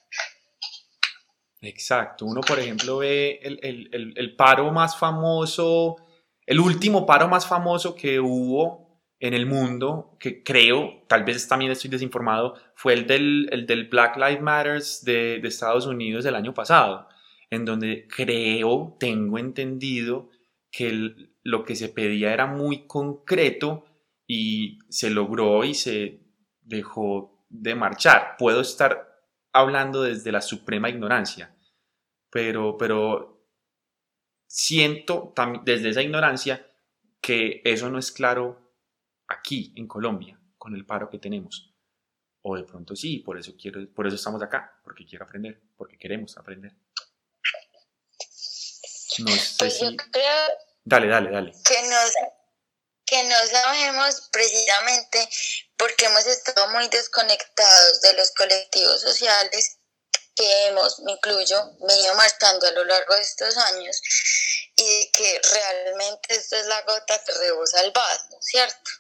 [1.61, 2.27] Exacto.
[2.27, 5.97] Uno, por ejemplo, ve el, el, el, paro más famoso,
[6.45, 11.71] el último paro más famoso que hubo en el mundo, que creo, tal vez también
[11.71, 16.35] estoy desinformado, fue el del, el del Black Lives Matters de, de, Estados Unidos del
[16.35, 17.09] año pasado,
[17.51, 20.29] en donde creo, tengo entendido
[20.71, 23.87] que lo que se pedía era muy concreto
[24.27, 26.21] y se logró y se
[26.61, 28.35] dejó de marchar.
[28.39, 29.16] Puedo estar
[29.57, 31.57] hablando desde la suprema ignorancia,
[32.31, 33.49] pero, pero
[34.47, 35.33] siento
[35.65, 36.71] desde esa ignorancia
[37.21, 38.75] que eso no es claro
[39.29, 41.75] aquí en Colombia con el paro que tenemos.
[42.43, 45.99] O de pronto sí, por eso quiero, por eso estamos acá, porque quiero aprender, porque
[45.99, 46.77] queremos aprender.
[49.19, 49.97] No sé pues si...
[49.97, 50.23] creo
[50.85, 51.53] dale, dale, dale.
[51.53, 52.13] Que nos,
[53.07, 55.29] que no sabemos precisamente
[55.77, 59.79] porque hemos estado muy desconectados de los colectivos sociales
[60.35, 64.01] que hemos, me incluyo, venido marchando a lo largo de estos años
[64.77, 68.91] y que realmente esto es la gota que rebosa el vaso, ¿cierto?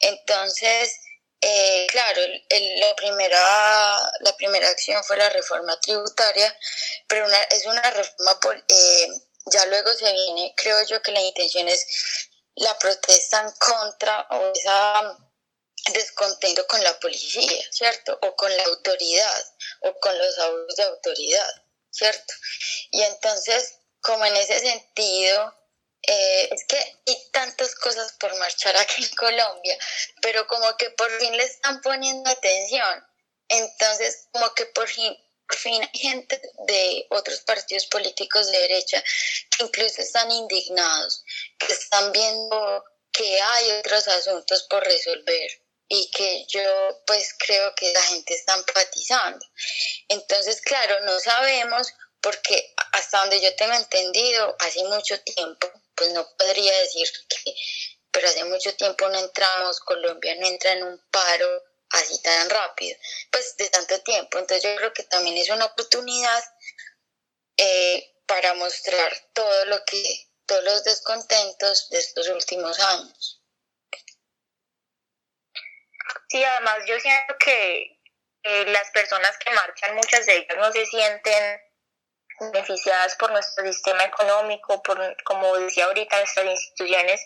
[0.00, 0.96] Entonces,
[1.42, 6.56] eh, claro, la, primera, la primera acción fue la reforma tributaria,
[7.06, 9.08] pero una, es una reforma, por, eh,
[9.46, 11.86] ya luego se viene, creo yo que la intención es
[12.60, 15.18] la protesta en contra o esa
[15.92, 18.18] descontento con la policía, ¿cierto?
[18.22, 19.44] O con la autoridad,
[19.80, 22.34] o con los abusos de autoridad, ¿cierto?
[22.90, 25.54] Y entonces, como en ese sentido,
[26.02, 29.78] eh, es que hay tantas cosas por marchar aquí en Colombia,
[30.20, 33.06] pero como que por fin le están poniendo atención.
[33.48, 35.16] Entonces, como que por fin,
[35.56, 39.02] fin hay gente de otros partidos políticos de derecha
[39.50, 41.24] que incluso están indignados,
[41.58, 45.50] que están viendo que hay otros asuntos por resolver
[45.88, 49.44] y que yo pues creo que la gente está empatizando.
[50.08, 56.26] Entonces, claro, no sabemos porque hasta donde yo tengo entendido, hace mucho tiempo, pues no
[56.38, 57.54] podría decir que,
[58.10, 62.96] pero hace mucho tiempo no entramos, Colombia no entra en un paro así tan rápido,
[63.30, 64.38] pues de tanto tiempo.
[64.38, 66.44] Entonces yo creo que también es una oportunidad
[67.56, 70.02] eh, para mostrar todo lo que,
[70.46, 73.42] todos los descontentos de estos últimos años.
[76.28, 78.00] Sí, además yo siento que
[78.42, 81.60] eh, las personas que marchan, muchas de ellas no se sienten
[82.40, 87.20] beneficiadas por nuestro sistema económico, por, como decía ahorita, nuestras instituciones.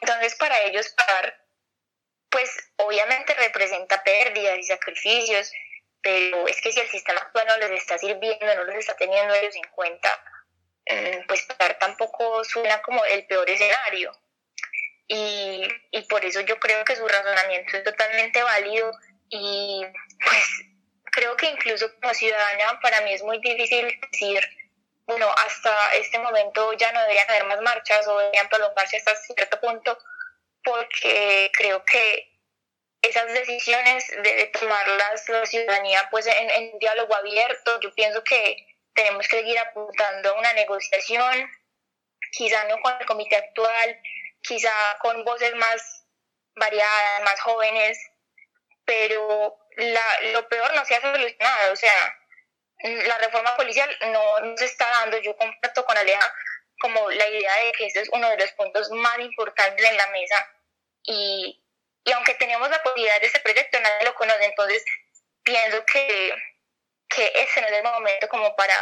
[0.00, 1.43] Entonces, para ellos pagar,
[2.34, 5.52] pues obviamente representa pérdidas y sacrificios,
[6.02, 9.32] pero es que si el sistema actual no les está sirviendo, no les está teniendo
[9.34, 10.08] ellos en cuenta,
[10.90, 11.46] mm, pues
[11.78, 14.10] tampoco suena como el peor escenario.
[15.06, 15.62] Y,
[15.92, 18.90] y por eso yo creo que su razonamiento es totalmente válido
[19.28, 19.86] y
[20.24, 20.44] pues
[21.04, 24.44] creo que incluso como ciudadana para mí es muy difícil decir,
[25.06, 29.60] bueno, hasta este momento ya no deberían haber más marchas o deberían prolongarse hasta cierto
[29.60, 29.96] punto,
[30.64, 32.34] porque creo que
[33.02, 37.78] esas decisiones debe tomarlas la ciudadanía pues en, diálogo abierto.
[37.80, 41.50] Yo pienso que tenemos que seguir apuntando a una negociación,
[42.32, 44.00] quizá no con el comité actual,
[44.40, 46.06] quizá con voces más
[46.56, 47.98] variadas, más jóvenes,
[48.84, 52.18] pero la, lo peor no se ha solucionado, o sea,
[52.84, 56.34] la reforma policial no, nos se está dando, yo comparto con Aleja
[56.80, 60.06] como la idea de que ese es uno de los puntos más importantes en la
[60.08, 60.53] mesa
[61.04, 61.62] y,
[62.04, 64.84] y aunque tenemos la posibilidad de ese proyecto, nadie lo conoce, entonces
[65.42, 66.34] pienso que,
[67.08, 68.74] que ese no es el momento como para,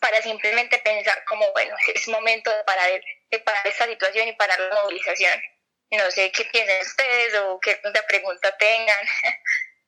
[0.00, 2.90] para simplemente pensar como, bueno, es momento de parar,
[3.30, 5.40] de parar esta situación y parar la movilización.
[5.90, 9.06] No sé qué piensan ustedes o qué pregunta tengan.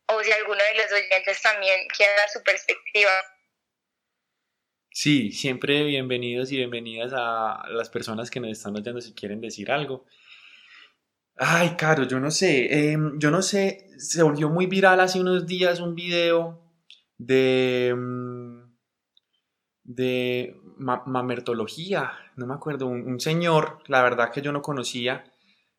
[0.08, 3.12] o si alguno de los oyentes también quiere dar su perspectiva.
[4.90, 9.70] Sí, siempre bienvenidos y bienvenidas a las personas que nos están oyendo si quieren decir
[9.70, 10.06] algo.
[11.40, 15.46] Ay, Caro, yo no sé, em, yo no sé, se volvió muy viral hace unos
[15.46, 16.60] días un video
[17.16, 18.62] de, mm,
[19.84, 25.24] de mamertología, no me acuerdo, un, señor, la verdad que yo no conocía,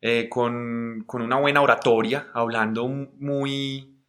[0.01, 4.05] eh, con, con, una buena oratoria, hablando muy,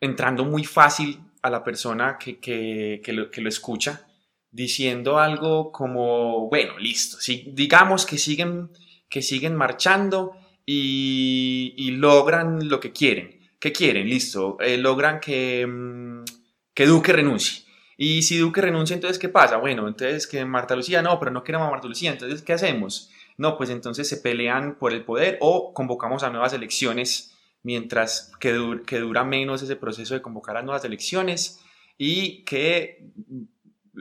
[0.00, 4.06] entrando muy fácil a la persona que, que, que, lo, que lo, escucha,
[4.50, 8.70] diciendo algo como, bueno, listo, si, digamos que siguen,
[9.12, 10.32] que siguen marchando
[10.64, 13.38] y, logran lo que quieren.
[13.60, 14.08] ¿Qué quieren?
[14.08, 16.24] Listo, eh, logran que, mm,
[16.72, 17.64] que Duque renuncie.
[17.98, 19.58] Y si Duque renuncia, entonces, ¿qué pasa?
[19.58, 23.10] Bueno, entonces que Marta Lucía, no, pero no queremos a Marta Lucía, entonces, ¿qué hacemos?
[23.36, 28.80] No, pues entonces se pelean por el poder o convocamos a nuevas elecciones mientras que,
[28.86, 31.60] que dura menos ese proceso de convocar a nuevas elecciones
[31.98, 33.10] y que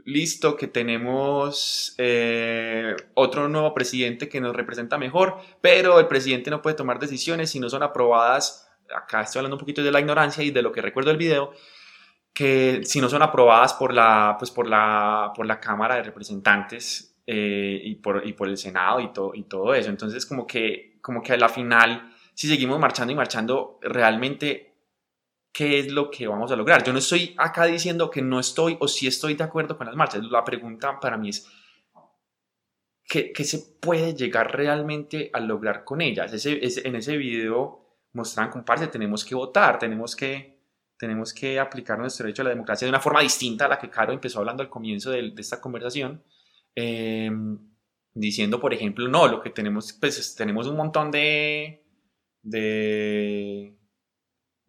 [0.06, 6.62] listo, que tenemos eh, otro nuevo presidente que nos representa mejor, pero el presidente no
[6.62, 10.44] puede tomar decisiones si no son aprobadas, acá estoy hablando un poquito de la ignorancia
[10.44, 11.52] y de lo que recuerdo del video,
[12.34, 17.18] que si no son aprobadas por la, pues por la, por la Cámara de Representantes
[17.28, 19.90] eh, y, por, y por el Senado y, todo y todo eso.
[19.90, 24.71] Entonces como que, como que a la final si seguimos marchando y marchando, realmente,
[25.52, 26.84] ¿qué es lo que vamos a lograr?
[26.84, 29.96] Yo no estoy acá diciendo que no estoy o si estoy de acuerdo con las
[29.96, 30.24] marchas.
[30.26, 31.48] La pregunta para mí es,
[33.06, 36.34] ¿qué, qué se puede llegar realmente a lograr con ellas?
[36.34, 37.82] Ese, en ese video
[38.14, 40.60] mostraban, comparse, tenemos que votar, tenemos que,
[40.98, 43.90] tenemos que aplicar nuestro derecho a la democracia de una forma distinta a la que
[43.90, 46.24] Caro empezó hablando al comienzo de, de esta conversación.
[46.76, 47.58] Em,
[48.14, 51.84] diciendo, por ejemplo, no, lo que tenemos, pues tenemos un montón de,
[52.42, 53.78] de,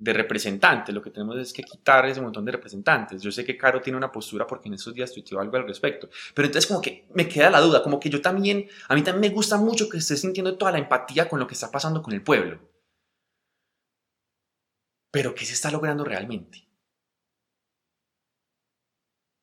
[0.03, 0.93] de representantes.
[0.93, 3.23] Lo que tenemos es que quitar ese montón de representantes.
[3.23, 6.09] Yo sé que Caro tiene una postura porque en esos días tuiteó algo al respecto.
[6.35, 9.31] Pero entonces como que me queda la duda, como que yo también, a mí también
[9.31, 12.15] me gusta mucho que esté sintiendo toda la empatía con lo que está pasando con
[12.15, 12.59] el pueblo.
[15.13, 16.67] Pero ¿qué se está logrando realmente?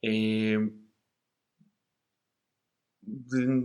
[0.02, 0.58] Eh,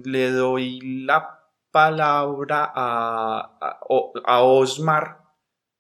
[0.05, 1.41] le doy la
[1.73, 3.59] palabra a,
[4.25, 5.24] a, Osmar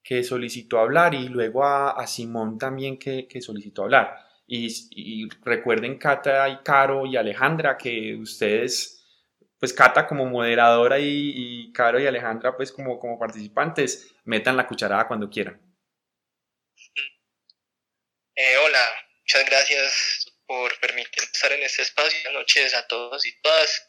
[0.05, 4.15] que solicitó hablar y luego a, Simón también que, solicitó hablar.
[4.47, 9.03] Y, recuerden, Cata y Caro y Alejandra, que ustedes,
[9.59, 14.67] pues Cata como moderadora y, y Caro y Alejandra, pues como, como participantes, metan la
[14.67, 15.59] cucharada cuando quieran.
[18.37, 22.19] Eh, hola, muchas gracias por permitirme estar en este espacio.
[22.25, 23.89] Buenas noches a todos y todas.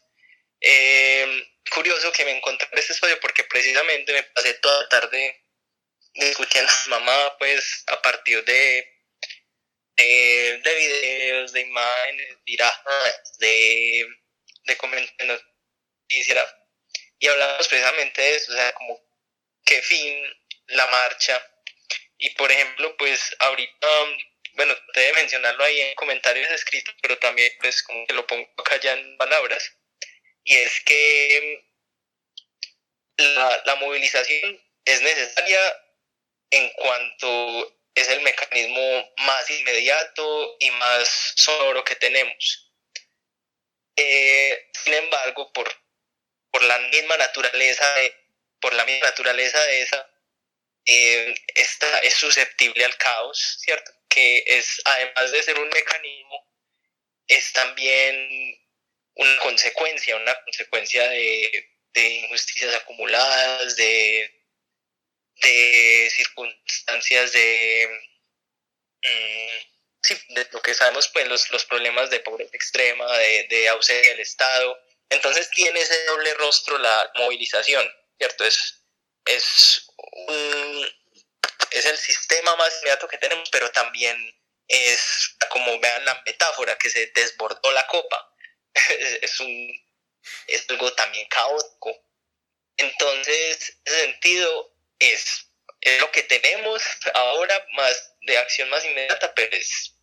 [0.61, 5.44] Eh, curioso que me encontré en este espacio porque precisamente me pasé toda la tarde
[6.15, 8.87] discutiendo con mamá, pues a partir de,
[9.97, 12.37] de, de videos, de imágenes,
[13.39, 14.07] de,
[14.65, 15.43] de comentarios,
[17.17, 19.01] y hablamos precisamente de eso, o sea, como
[19.65, 20.23] qué fin
[20.67, 21.41] la marcha.
[22.17, 23.87] Y por ejemplo, pues ahorita
[24.55, 28.79] bueno, debe mencionarlo ahí en comentarios escritos, pero también pues como que lo pongo acá
[28.79, 29.73] ya en palabras,
[30.43, 31.65] y es que
[33.17, 35.59] la, la movilización es necesaria
[36.49, 42.73] en cuanto es el mecanismo más inmediato y más sonoro que tenemos.
[43.95, 45.73] Eh, sin embargo, por,
[46.51, 48.13] por la misma naturaleza de,
[48.59, 50.09] por la misma naturaleza de esa,
[50.85, 53.91] eh, esta, es susceptible al caos, ¿cierto?
[54.15, 56.49] que es, además de ser un mecanismo,
[57.27, 58.57] es también
[59.15, 64.44] una consecuencia, una consecuencia de, injusticias acumuladas, de,
[65.41, 67.89] de circunstancias de,
[69.03, 74.11] mm, de lo que sabemos, pues los, los problemas de pobreza extrema, de, de, ausencia
[74.11, 74.79] del Estado.
[75.09, 77.87] Entonces tiene ese doble rostro la movilización,
[78.17, 78.45] ¿cierto?
[78.45, 78.83] Es,
[79.25, 79.87] es
[81.75, 84.17] es el sistema más inmediato que tenemos, pero también
[84.67, 88.33] es, como vean la metáfora, que se desbordó la copa.
[89.21, 89.85] es, un,
[90.47, 92.01] es algo también caótico.
[92.77, 94.74] Entonces, en ese sentido,
[95.07, 95.48] es,
[95.82, 96.82] es lo que tenemos
[97.14, 99.95] ahora, más de acción más inmediata, pero es,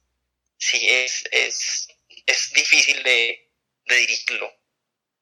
[0.59, 1.89] sí, es, es,
[2.27, 3.51] es difícil de,
[3.87, 4.49] de dirigirlo.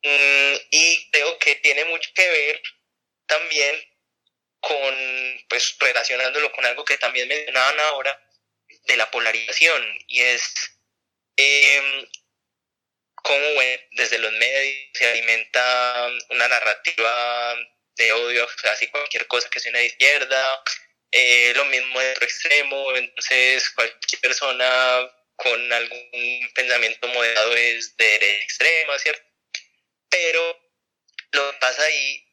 [0.03, 2.63] Mm, y creo que tiene mucho que ver
[3.27, 3.91] también
[4.61, 8.27] con, pues relacionándolo con algo que también mencionaban ahora,
[8.85, 10.55] de la polarización, y es
[11.37, 12.09] eh,
[13.15, 13.47] cómo
[13.93, 17.57] desde los medios se alimenta una narrativa
[17.97, 20.63] de odio así cualquier cosa que sea de izquierda,
[21.11, 28.05] eh, lo mismo de otro extremo, entonces cualquier persona con algún pensamiento moderado es de
[28.05, 29.27] derecha extrema, ¿cierto?
[30.09, 30.71] Pero
[31.33, 32.27] lo que pasa ahí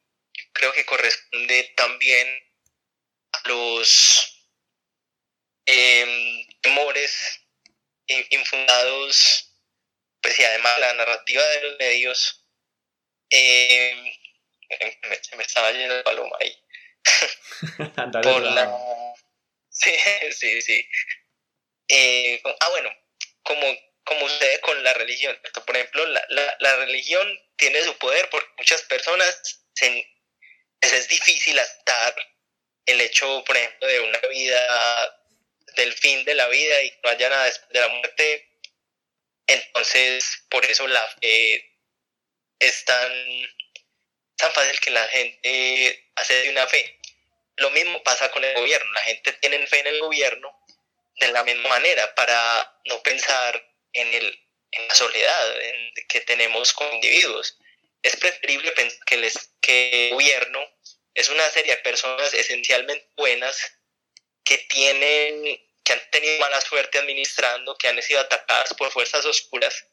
[0.52, 2.28] creo que corresponde también
[3.32, 4.46] a los
[5.66, 7.40] em, temores
[8.30, 9.54] infundados,
[10.20, 12.46] pues y además la narrativa de los medios,
[13.30, 14.18] eh,
[15.02, 16.56] me, me, estaba yendo el paloma ahí.
[18.22, 19.14] Por la...
[19.70, 19.92] Sí,
[20.32, 20.88] sí, sí.
[21.88, 22.90] Eh, ah, bueno,
[23.42, 23.66] como,
[24.04, 25.38] como sucede con la religión.
[25.66, 27.26] Por ejemplo, la, la, la religión
[27.56, 30.06] tiene su poder porque muchas personas se,
[30.80, 32.14] es difícil aceptar
[32.86, 35.18] el hecho, por ejemplo, de una vida,
[35.76, 38.48] del fin de la vida y no haya nada después de la muerte.
[39.46, 41.78] Entonces, por eso la fe
[42.58, 43.12] es tan,
[44.38, 46.98] tan fácil que la gente hace de una fe.
[47.56, 48.90] Lo mismo pasa con el gobierno.
[48.92, 50.58] La gente tiene fe en el gobierno
[51.16, 55.56] de la misma manera para no pensar en, el, en la soledad
[56.08, 57.58] que tenemos como individuos
[58.02, 60.60] es preferible pensar que, les, que el gobierno
[61.14, 63.60] es una serie de personas esencialmente buenas
[64.44, 69.86] que tienen que han tenido mala suerte administrando, que han sido atacadas por fuerzas oscuras,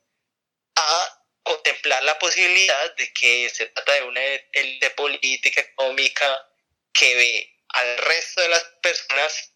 [0.76, 1.15] a
[1.46, 6.50] contemplar la posibilidad de que se trata de una élite política económica
[6.92, 9.54] que ve al resto de las personas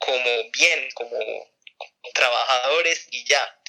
[0.00, 1.18] como bien, como,
[2.12, 3.62] trabajadores y ya.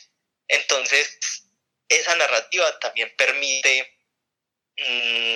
[0.48, 1.45] Entonces,
[1.88, 3.99] esa narrativa también permite
[4.80, 5.36] Mm,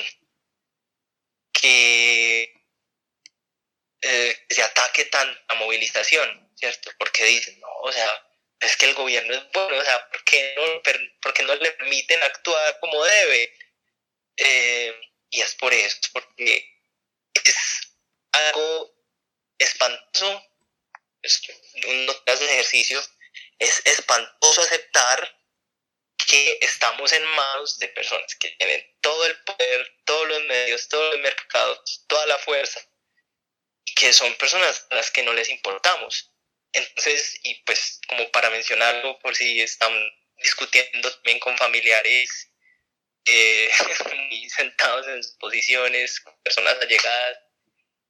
[1.51, 2.53] que
[4.01, 6.91] eh, se ataque tan a movilización, ¿cierto?
[6.97, 8.09] Porque dicen, no, o sea,
[8.63, 12.79] es que el gobierno es bueno, o sea, ¿por qué no, no le permiten actuar
[12.79, 13.57] como debe?
[14.37, 14.95] Eh,
[15.29, 16.81] y es por eso, porque
[17.43, 17.57] es
[18.31, 18.95] algo
[19.57, 20.43] espantoso,
[21.21, 21.41] es,
[21.87, 23.03] uno hace ejercicio,
[23.59, 25.39] es espantoso aceptar
[26.27, 31.13] que estamos en manos de personas que tienen todo el poder, todos los medios, todos
[31.13, 32.79] los mercados, toda la fuerza,
[33.85, 36.32] y que son personas a las que no les importamos.
[36.73, 39.93] Entonces, y pues como para mencionarlo, por si están
[40.37, 42.49] discutiendo también con familiares
[43.25, 43.69] eh,
[44.49, 47.37] sentados en posiciones, con personas allegadas,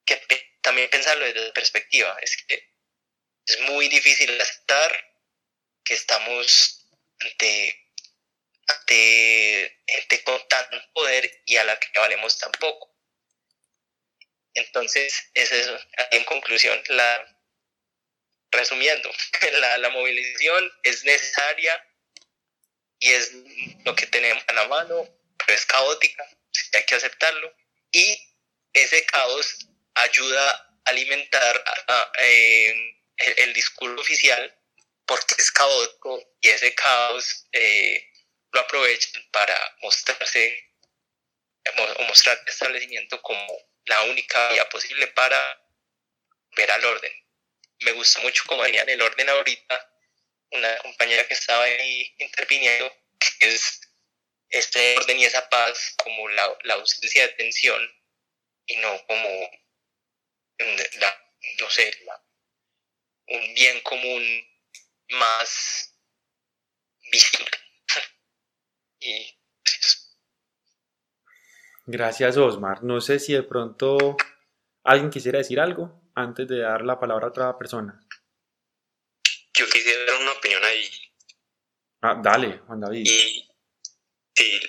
[0.06, 0.22] que
[0.62, 2.74] también pensarlo desde la perspectiva, es que
[3.46, 5.14] es muy difícil aceptar
[5.84, 6.88] que estamos
[7.20, 7.90] ante,
[8.68, 12.94] ante gente con tanto poder y a la que valemos tan poco.
[14.54, 15.78] Entonces, es eso.
[16.12, 17.33] En conclusión, la,
[18.54, 19.12] resumiendo,
[19.60, 21.86] la, la movilización es necesaria
[23.00, 23.32] y es
[23.84, 25.08] lo que tenemos a la mano,
[25.38, 26.26] pero es caótica,
[26.74, 27.54] hay que aceptarlo.
[27.92, 28.18] Y
[28.72, 31.64] ese caos ayuda a alimentar
[32.18, 34.58] el, discurso oficial
[35.06, 38.10] porque es caótico y ese caos eh,
[38.52, 40.72] lo aprovechan para mostrarse
[41.98, 43.48] o mostrar el establecimiento como
[43.86, 45.40] la única vía posible para
[46.56, 47.23] ver al orden.
[47.84, 49.90] Me gusta mucho cómo en el orden ahorita,
[50.52, 53.82] una compañera que estaba ahí interviniendo, que es
[54.50, 57.82] este orden y esa paz como la, la ausencia de tensión
[58.68, 59.30] y no como
[61.00, 61.92] la, no sé,
[63.28, 64.24] un bien común
[65.10, 65.96] más
[67.12, 67.52] visible.
[69.00, 70.18] y pues,
[71.86, 72.84] Gracias, Osmar.
[72.84, 74.16] No sé si de pronto
[74.84, 78.00] alguien quisiera decir algo antes de dar la palabra a otra persona.
[79.54, 80.90] Yo quisiera dar una opinión ahí.
[82.02, 83.06] Ah, dale, Juan David.
[83.06, 83.50] Y,
[84.36, 84.60] sí,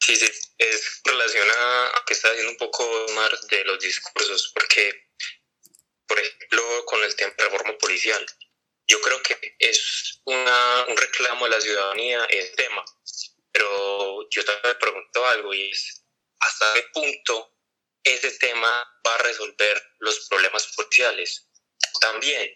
[0.00, 5.06] sí, sí, es relación a, que está diciendo un poco Osmar de los discursos, porque
[6.06, 8.24] por ejemplo, con el tema de reforma policial.
[8.88, 12.84] Yo creo que es una, un reclamo de la ciudadanía el tema,
[13.52, 16.04] pero yo también me pregunto algo y es,
[16.38, 17.55] ¿hasta qué punto
[18.06, 21.48] ese tema va a resolver los problemas policiales?
[22.00, 22.50] También,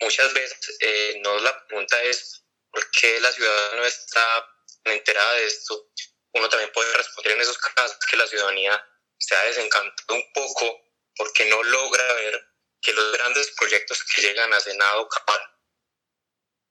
[0.00, 4.48] muchas veces eh, no la pregunta es por qué la ciudadanía no está
[4.84, 5.90] enterada de esto.
[6.34, 8.82] Uno también puede responder en esos casos que la ciudadanía
[9.18, 10.82] se ha desencantado un poco
[11.16, 12.40] porque no logra ver
[12.80, 15.40] que los grandes proyectos que llegan a Senado Capal,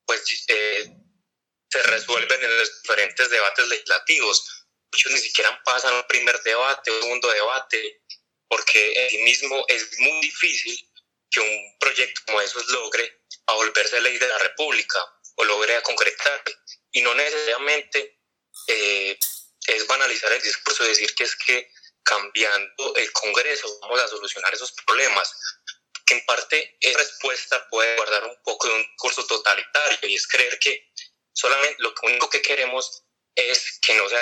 [0.05, 0.91] pues eh,
[1.69, 4.67] se resuelven en los diferentes debates legislativos.
[4.91, 8.01] Muchos ni siquiera pasan un primer debate, un segundo debate,
[8.47, 10.77] porque en sí mismo es muy difícil
[11.29, 14.99] que un proyecto como esos logre a volverse ley de la República
[15.35, 16.43] o logre a concretar.
[16.91, 18.19] Y no necesariamente
[18.67, 19.17] eh,
[19.67, 21.71] es banalizar el discurso, decir que es que
[22.03, 25.31] cambiando el Congreso vamos a solucionar esos problemas
[26.11, 30.59] en parte esa respuesta puede guardar un poco de un curso totalitario y es creer
[30.59, 30.91] que
[31.33, 33.03] solamente lo único que queremos
[33.35, 34.17] es que no se,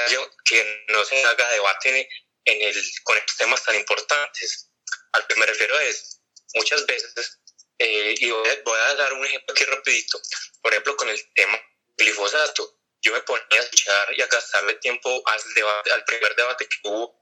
[0.45, 2.09] que no se haga debate
[2.45, 4.71] en el, con estos temas tan importantes.
[5.13, 6.21] Al que me refiero es,
[6.53, 7.39] muchas veces,
[7.77, 10.21] eh, y voy a, dar un ejemplo aquí rapidito,
[10.61, 11.59] por ejemplo con el tema
[11.97, 16.67] glifosato, yo me ponía a escuchar y a gastarle tiempo al, debate, al primer debate
[16.67, 17.19] que hubo,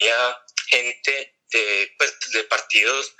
[0.00, 3.14] había gente de, pues, de partidos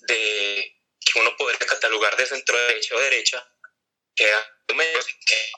[0.00, 3.52] de que uno podría catalogar de centro derecha o derecha,
[4.14, 4.32] que
[4.74, 5.52] menos que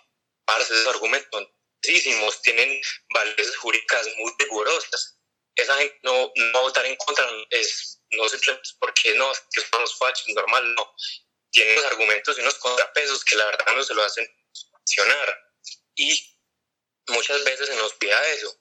[0.44, 1.48] parece esos argumentos
[1.80, 2.80] tienen
[3.14, 5.18] valores jurídicas muy rigurosas.
[5.54, 9.60] Esa gente no, no va a votar en contra, es no simplemente porque no, que
[9.60, 10.94] son los fachos, normal, no.
[11.50, 14.26] Tienen unos argumentos y unos contrapesos que la verdad no se lo hacen
[14.70, 15.52] funcionar.
[15.96, 16.38] Y
[17.08, 18.54] muchas veces se nos pida eso.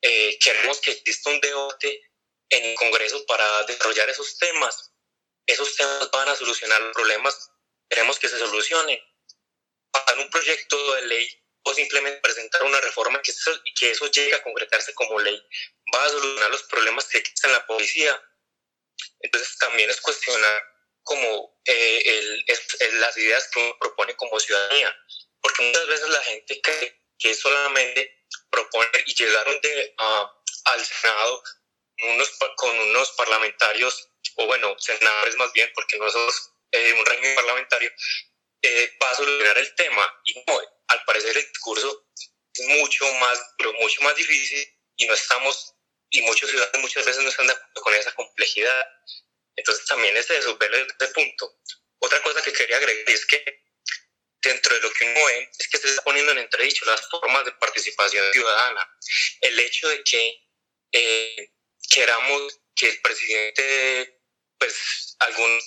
[0.00, 2.02] Eh, queremos que exista un debate
[2.50, 4.92] en el Congreso para desarrollar esos temas.
[5.46, 7.50] Esos temas van a solucionar los problemas,
[7.88, 9.02] queremos que se solucione.
[9.90, 14.34] Para un proyecto de ley o simplemente presentar una reforma que eso, que eso llegue
[14.34, 15.38] a concretarse como ley,
[15.94, 18.22] va a solucionar los problemas que existen en la policía.
[19.20, 20.62] Entonces también es cuestionar
[21.02, 24.94] como eh, el, las ideas que uno propone como ciudadanía,
[25.42, 31.42] porque muchas veces la gente cree que solamente proponer y llegaron de, al Senado
[32.04, 37.34] unos, con unos parlamentarios, o bueno, senadores más bien, porque no somos eh, un régimen
[37.34, 37.90] parlamentario,
[38.62, 40.20] eh, va a solucionar el tema.
[40.24, 42.06] Y no, al parecer el discurso
[42.54, 44.66] es mucho más, pero mucho más difícil
[44.96, 45.74] y no estamos,
[46.10, 48.86] y muchos ciudadanos muchas veces no están de acuerdo con esa complejidad.
[49.56, 51.60] Entonces también es eso, ver ese punto.
[52.00, 53.62] Otra cosa que quería agregar es que
[54.42, 57.44] dentro de lo que uno ve es que se está poniendo en entredicho las formas
[57.44, 58.88] de participación ciudadana.
[59.40, 60.48] El hecho de que
[60.92, 61.52] eh,
[61.90, 64.20] queramos que el presidente,
[64.58, 65.16] pues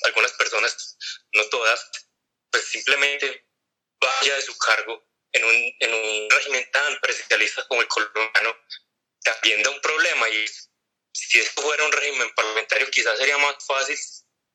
[0.04, 0.98] algunas personas,
[1.34, 1.86] no todas,
[2.50, 3.46] pues simplemente
[4.00, 8.56] vaya de su cargo en un, en un régimen tan presidencialista como el colombiano,
[9.24, 10.46] también da un problema y
[11.14, 13.98] si esto fuera un régimen parlamentario quizás sería más fácil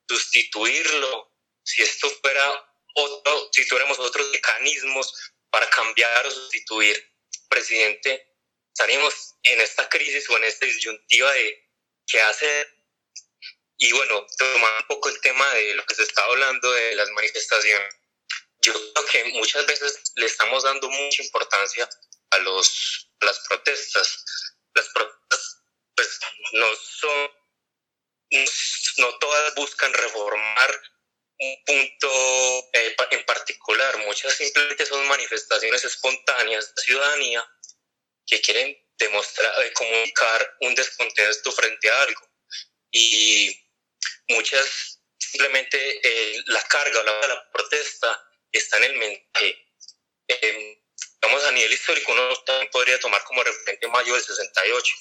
[0.09, 1.32] sustituirlo,
[1.62, 5.12] si esto fuera otro, si tuviéramos otros mecanismos
[5.51, 7.12] para cambiar o sustituir
[7.48, 8.35] presidente,
[8.73, 11.70] estaríamos en esta crisis o en esta disyuntiva de
[12.07, 12.73] qué hacer.
[13.78, 17.11] Y bueno, tomando un poco el tema de lo que se está hablando de las
[17.11, 17.94] manifestaciones,
[18.67, 21.89] yo creo que muchas veces le estamos dando mucha importancia
[22.31, 24.25] a, los, las protestas.
[24.75, 25.63] Las protestas
[25.95, 26.21] pues,
[26.53, 27.31] no son,
[28.99, 30.83] no todas buscan reformar
[31.39, 32.09] un punto
[32.73, 37.47] eh, en particular, muchas simplemente son manifestaciones espontáneas de ciudadanía
[38.27, 42.31] que quieren demostrar, eh, comunicar un descontento frente a algo.
[42.91, 43.55] Y
[44.29, 48.26] muchas simplemente eh, la carga la, la protesta
[48.57, 49.66] está en el mensaje.
[50.28, 50.83] Eh,
[51.20, 54.95] vamos a nivel histórico, uno también podría tomar como referente mayo del 68,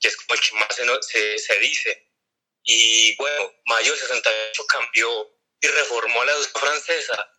[0.00, 2.06] que es como el que más se, se, dice.
[2.64, 5.30] Y bueno, mayo del 68 cambió
[5.60, 7.32] y reformó la sociedad francesa,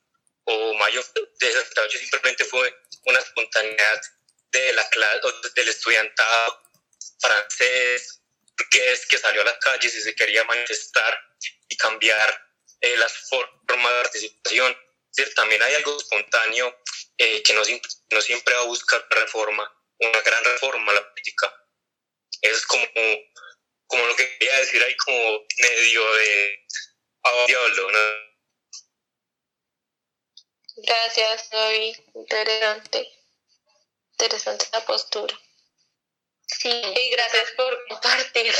[0.46, 2.74] o mayo del 68 simplemente fue
[3.06, 4.02] una espontaneidad
[4.52, 5.20] de la clase,
[5.56, 6.64] del estudiantado
[7.20, 8.20] francés,
[8.72, 11.20] es que salió a las calles y se quería manifestar
[11.68, 12.50] y cambiar
[12.82, 14.78] eh, las formas de participación.
[15.36, 16.76] También hay algo espontáneo
[17.18, 17.62] eh, que no,
[18.12, 21.54] no, siempre va a buscar reforma, una gran reforma a la política.
[22.42, 22.86] Es como,
[23.88, 26.66] como lo que quería decir ahí, como medio de
[27.48, 28.00] diablo, ¿no?
[30.78, 33.08] Gracias, soy interesante.
[34.12, 35.38] Interesante la postura.
[36.46, 36.70] Sí.
[36.70, 38.54] Y gracias por compartir.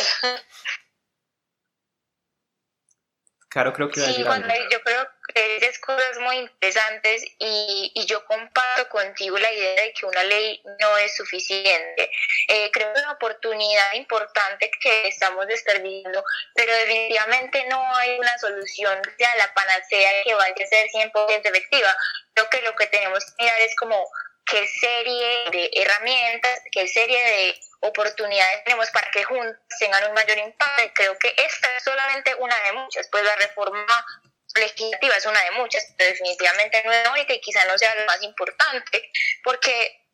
[3.50, 8.90] Claro, creo que sí, yo creo que es cosas muy interesantes y, y, yo comparto
[8.90, 12.10] contigo la idea de que una ley no es suficiente.
[12.48, 16.24] Eh, creo que es una oportunidad importante que estamos desperdiciando,
[16.56, 21.96] pero definitivamente no hay una solución sea la panacea que vaya a ser 100% efectiva.
[22.34, 24.10] Creo que lo que tenemos que mirar es como
[24.46, 30.38] qué serie de herramientas, qué serie de oportunidades tenemos para que juntos tengan un mayor
[30.38, 30.92] impacto.
[30.96, 34.06] creo que esta es solamente una de muchas, pues la reforma
[34.56, 37.94] legislativa es una de muchas, pero definitivamente no es la única y quizá no sea
[37.96, 39.12] lo más importante,
[39.44, 40.06] porque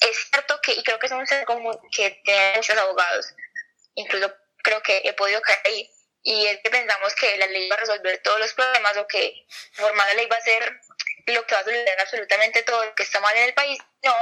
[0.00, 3.34] es cierto que, y creo que es un ser común que tienen muchos abogados,
[3.94, 5.90] incluso creo que he podido caer ahí,
[6.22, 9.46] y es que pensamos que la ley va a resolver todos los problemas o que
[9.72, 10.80] formar la ley va a ser
[11.26, 13.78] lo que va a solucionar absolutamente todo lo que está mal en el país.
[14.02, 14.14] No,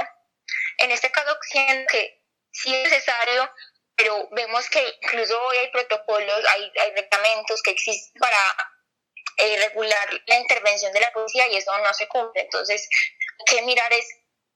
[0.79, 2.21] en este caso siento que
[2.51, 3.51] sí es necesario,
[3.97, 8.37] pero vemos que incluso hoy hay protocolos, hay, hay reglamentos que existen para
[9.37, 12.43] eh, regular la intervención de la policía y eso no se cumple.
[12.43, 12.89] Entonces,
[13.39, 14.07] hay que mirar es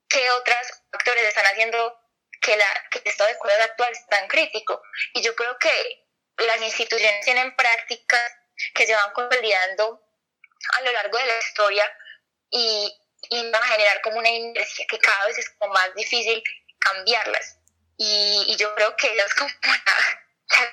[0.09, 0.57] qué otros
[0.93, 1.99] factores están haciendo
[2.41, 4.81] que, la, que el estado de cosas actual es tan crítico.
[5.15, 6.07] Y yo creo que
[6.39, 8.33] las instituciones tienen prácticas
[8.75, 10.03] que se van consolidando
[10.73, 11.99] a lo largo de la historia
[12.51, 12.99] y,
[13.31, 16.43] y van a generar como una inercia que cada vez es como más difícil
[16.79, 17.59] cambiarlas.
[17.99, 19.51] Y, y yo creo que es como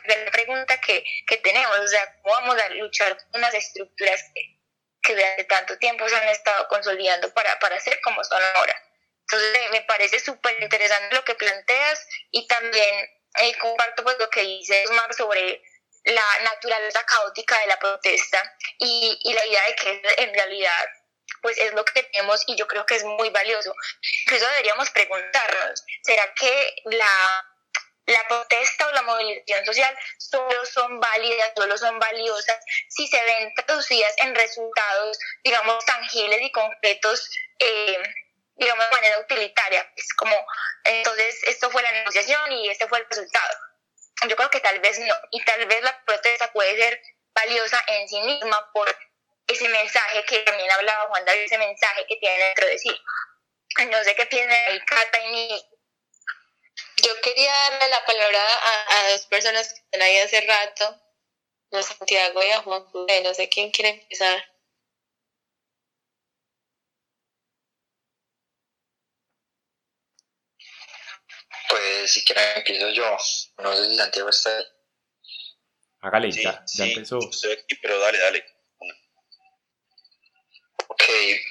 [0.05, 4.59] la, pregunta que, que, tenemos, o sea, ¿cómo vamos a luchar con unas estructuras que,
[5.01, 8.75] que durante tanto tiempo se han estado consolidando para, para ser como son ahora?
[9.21, 13.09] Entonces me parece súper interesante lo que planteas y también
[13.39, 15.61] eh, comparto pues lo que dice Osmar sobre
[16.03, 20.89] la naturaleza caótica de la protesta y, y la idea de que en realidad
[21.41, 23.75] pues es lo que tenemos y yo creo que es muy valioso.
[24.25, 27.52] Incluso deberíamos preguntarnos, ¿será que la,
[28.05, 32.57] la protesta o la movilización social solo son válidas, solo son valiosas
[32.89, 37.97] si se ven traducidas en resultados, digamos, tangibles y concretos, eh,
[38.55, 39.89] digamos, de manera utilitaria?
[39.95, 40.35] Es como,
[40.83, 43.57] entonces, esto fue la negociación y este fue el resultado.
[44.27, 47.01] Yo creo que tal vez no, y tal vez la protesta puede ser
[47.33, 48.95] valiosa en sí misma por
[49.47, 53.01] ese mensaje que también hablaba Juan David, ese mensaje que tiene dentro de sí.
[53.89, 55.72] No sé qué piensa el Cata y.
[57.03, 61.01] Yo quería darle la palabra a, dos personas que están ahí hace rato,
[61.71, 64.41] a Santiago y a Juan José, no sé quién quiere empezar.
[71.69, 73.17] Pues si quieren empiezo yo,
[73.57, 74.65] no sé si Santiago está ahí.
[76.01, 77.19] Hágale, ya, ya empezó.
[77.19, 78.45] Estoy aquí, pero dale, dale.
[80.93, 81.05] Ok,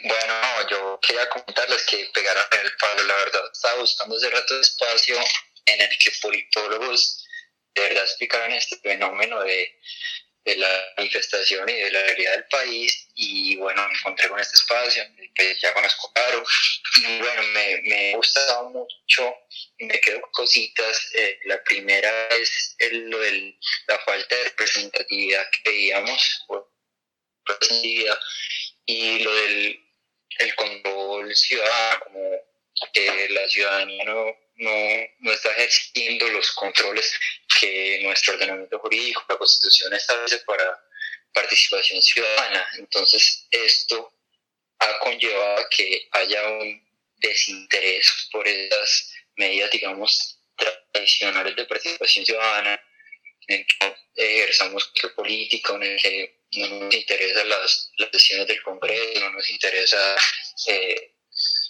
[0.04, 3.42] bueno, yo quería comentarles que pegaron en el palo, la verdad.
[3.52, 5.16] Estaba buscando hace rato espacio
[5.66, 7.26] en el que politólogos
[7.74, 9.80] de verdad explicaron este fenómeno de,
[10.44, 14.54] de la manifestación y de la realidad del país y bueno, me encontré con este
[14.54, 15.04] espacio,
[15.34, 16.44] pues ya conozco Caro
[17.00, 19.34] y bueno, me, me gusta mucho
[19.78, 21.10] y me quedo con cositas.
[21.14, 23.58] Eh, la primera es el, lo de
[23.88, 26.44] la falta de representatividad que veíamos,
[28.86, 29.82] y lo del
[30.38, 32.30] el control ciudadano, como
[32.92, 34.70] que la ciudadanía no, no,
[35.20, 37.18] no está ejerciendo los controles
[37.60, 40.80] que nuestro ordenamiento jurídico, la Constitución establece para
[41.32, 42.66] participación ciudadana.
[42.78, 44.12] Entonces, esto
[44.78, 46.82] ha conllevado a que haya un
[47.16, 50.38] desinterés por esas medidas, digamos,
[50.92, 52.82] tradicionales de participación ciudadana,
[53.48, 59.20] en que ejerzamos político, en el que no nos interesan las, las decisiones del Congreso,
[59.20, 60.16] no nos interesa
[60.68, 61.14] eh,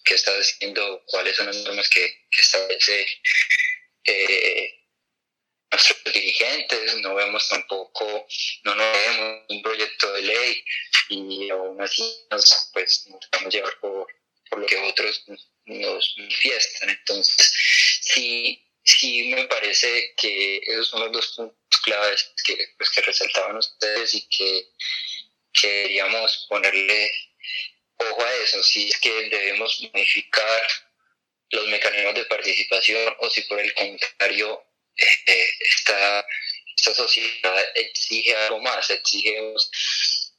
[0.04, 3.06] qué está haciendo, cuáles son las normas que, que establece
[4.04, 4.74] eh,
[5.70, 8.26] nuestros dirigentes, no vemos tampoco,
[8.64, 10.64] no nos vemos un proyecto de ley
[11.08, 14.06] y aún así nos, pues, nos vamos a llevar por,
[14.50, 16.90] por lo que otros nos manifiestan.
[16.90, 17.52] Entonces,
[18.02, 23.56] sí, sí me parece que esos son los dos puntos claves que, pues, que resaltaban
[23.56, 24.68] ustedes y que,
[25.52, 27.10] que deberíamos ponerle
[27.96, 30.62] ojo a eso, si es que debemos modificar
[31.50, 34.64] los mecanismos de participación o si por el contrario
[34.96, 36.26] este, esta,
[36.76, 39.38] esta sociedad exige algo más, exige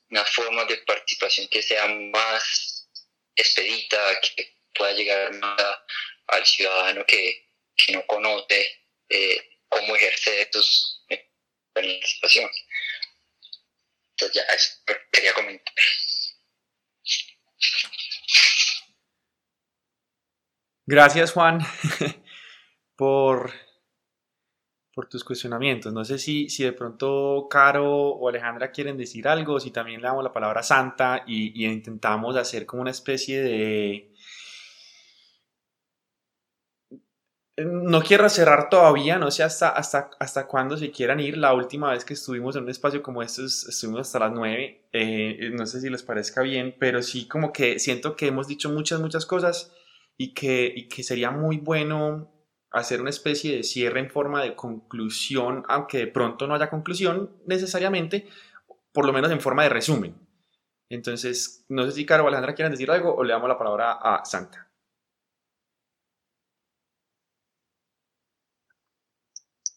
[0.10, 2.88] una forma de participación que sea más
[3.36, 5.62] expedita, que pueda llegar más
[6.28, 8.66] al ciudadano que, que no conoce
[9.10, 11.06] eh, cómo ejercer estos
[11.74, 12.50] participación.
[14.12, 14.74] Entonces ya eso
[15.12, 15.74] quería comentar.
[20.86, 21.60] Gracias Juan
[22.96, 23.54] por
[24.94, 25.92] por tus cuestionamientos.
[25.92, 30.08] No sé si, si de pronto Caro o Alejandra quieren decir algo, si también le
[30.08, 34.13] damos la palabra santa y, intentamos hacer como una especie de...
[37.56, 41.38] No quiero cerrar todavía, no sé hasta, hasta, hasta cuándo se quieran ir.
[41.38, 44.90] La última vez que estuvimos en un espacio como este estuvimos hasta las 9.
[44.92, 48.72] Eh, no sé si les parezca bien, pero sí como que siento que hemos dicho
[48.72, 49.72] muchas, muchas cosas
[50.18, 52.32] y que, que sería muy bueno
[52.72, 57.38] hacer una especie de cierre en forma de conclusión, aunque de pronto no haya conclusión
[57.46, 58.28] necesariamente,
[58.92, 60.16] por lo menos en forma de resumen.
[60.90, 63.94] Entonces, no sé si Caro o Alejandra quieran decir algo o le damos la palabra
[63.94, 64.73] a Santa.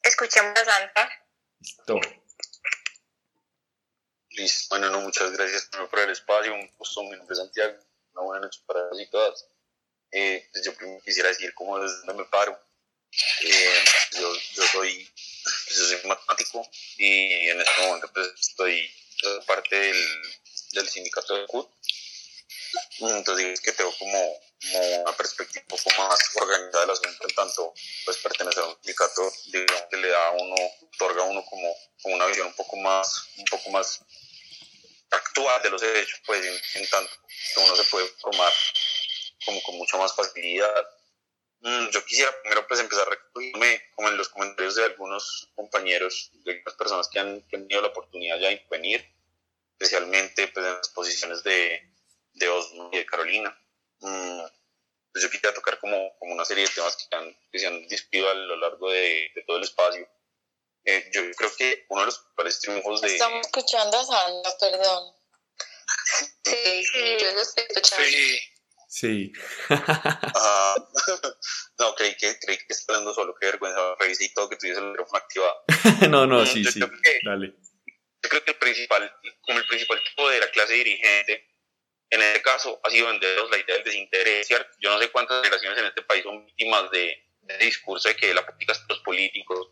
[0.06, 1.10] Escuchemos a Santa.
[1.58, 2.00] Listo.
[4.30, 4.66] Listo.
[4.70, 6.54] Bueno, no, muchas gracias por el espacio.
[6.54, 7.76] Un gusto, mi nombre es Santiago.
[8.12, 9.48] Una buena noche para todos y todas.
[10.12, 12.56] Eh, pues yo primero quisiera decir cómo desde me paro
[13.42, 15.12] eh, yo, yo, soy,
[15.42, 18.90] pues, yo soy matemático y en este momento pues, estoy
[19.46, 20.06] parte del,
[20.72, 21.68] del sindicato de CUT.
[23.00, 27.74] Entonces que tengo como, como, una perspectiva un poco más organizada del asunto, en tanto
[28.04, 30.56] pues pertenecer a un sindicato digamos, que le da a uno,
[30.94, 34.00] otorga a uno como, como, una visión un poco más, un poco más
[35.10, 37.12] actual de los hechos, pues en, en tanto
[37.54, 38.52] que uno se puede formar
[39.44, 40.86] como con mucha más facilidad
[41.60, 46.52] Mm, yo quisiera primero pues empezar recogiéndome como en los comentarios de algunos compañeros, de
[46.52, 49.04] algunas personas que han tenido la oportunidad ya de venir,
[49.72, 51.92] especialmente pues en las posiciones de,
[52.34, 53.58] de Osmo y de Carolina.
[54.00, 54.42] Mm,
[55.12, 57.88] pues yo quisiera tocar como, como una serie de temas que, han, que se han
[57.88, 60.06] discutido a lo largo de, de todo el espacio.
[60.84, 63.14] Eh, yo creo que uno de los principales triunfos de...
[63.14, 65.14] Estamos escuchando a Sandra, perdón.
[66.44, 68.06] Sí, sí, yo lo estoy escuchando.
[68.06, 68.38] Sí.
[68.88, 69.32] Sí.
[71.78, 73.96] no, creí que, creí que estaba hablando solo, qué vergüenza.
[73.98, 75.64] Revisé todo que tuviese el micrófono activado.
[76.10, 76.80] no, no, mm, sí, sí.
[77.24, 77.54] Dale.
[78.22, 79.12] Yo creo que el principal,
[79.42, 81.45] como el principal tipo de la clase dirigente,
[82.10, 84.76] en este caso, ha sido venderos la idea del desinterés, ¿cierto?
[84.80, 88.34] Yo no sé cuántas generaciones en este país son víctimas de, de discurso de que
[88.34, 89.68] la política es de los políticos.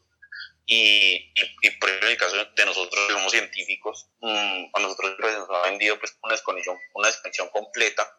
[0.67, 1.33] Y,
[1.63, 5.51] y, por ejemplo, en el caso de nosotros, que somos científicos, mmm, a nosotros nos
[5.51, 8.11] ha vendido pues, una desconexión, una desconexión completa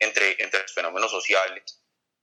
[0.00, 1.80] entre, entre los fenómenos sociales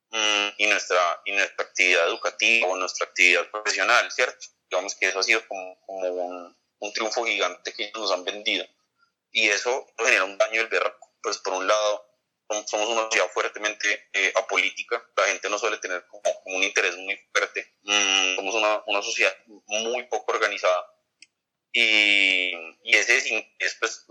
[0.10, 4.46] mm, y, nuestra, y nuestra actividad educativa o nuestra actividad profesional, ¿cierto?
[4.70, 8.66] Digamos que eso ha sido como, como un, un, triunfo gigante que nos han vendido.
[9.32, 11.01] Y eso genera un daño del berraco.
[11.22, 12.06] Pues por un lado,
[12.68, 17.18] somos una sociedad fuertemente eh, apolítica, la gente no suele tener como, un interés muy
[17.32, 20.86] fuerte, mm, somos una, una, sociedad muy poco organizada
[21.72, 22.52] y,
[22.84, 24.06] y ese pues,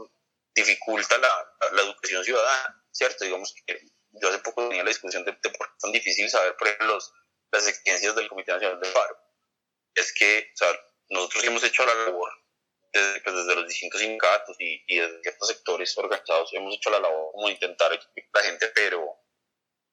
[0.55, 2.81] dificulta la, la, educación ciudadana.
[2.93, 3.24] ¿cierto?
[3.24, 3.81] Digamos que
[4.12, 6.95] yo hace poco tenía la discusión de, por qué es tan difícil saber, por ejemplo,
[6.95, 7.12] los,
[7.53, 9.16] las exigencias del Comité Nacional del Paro.
[9.95, 10.69] Es que, o sea,
[11.11, 12.31] nosotros hemos hecho la labor
[12.93, 17.01] desde, pues, desde los distintos sindicatos y, y, desde ciertos sectores organizados hemos hecho la
[17.01, 19.17] labor como de intentar explicar a la gente, pero,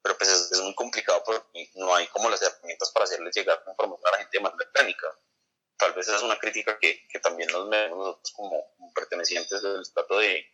[0.02, 4.06] pero pues es, muy complicado porque no hay como las herramientas para hacerles llegar información
[4.06, 5.06] a la gente de manera técnica.
[5.76, 9.80] Tal vez esa es una crítica que, que también nos vemos nosotros como, pertenecientes del
[9.80, 10.44] estado de,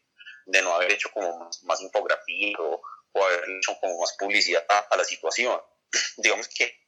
[0.45, 4.67] de no haber hecho como más, más infografía o, o, haber hecho como más publicidad
[4.69, 5.59] a, la situación.
[6.19, 6.79] Digamos que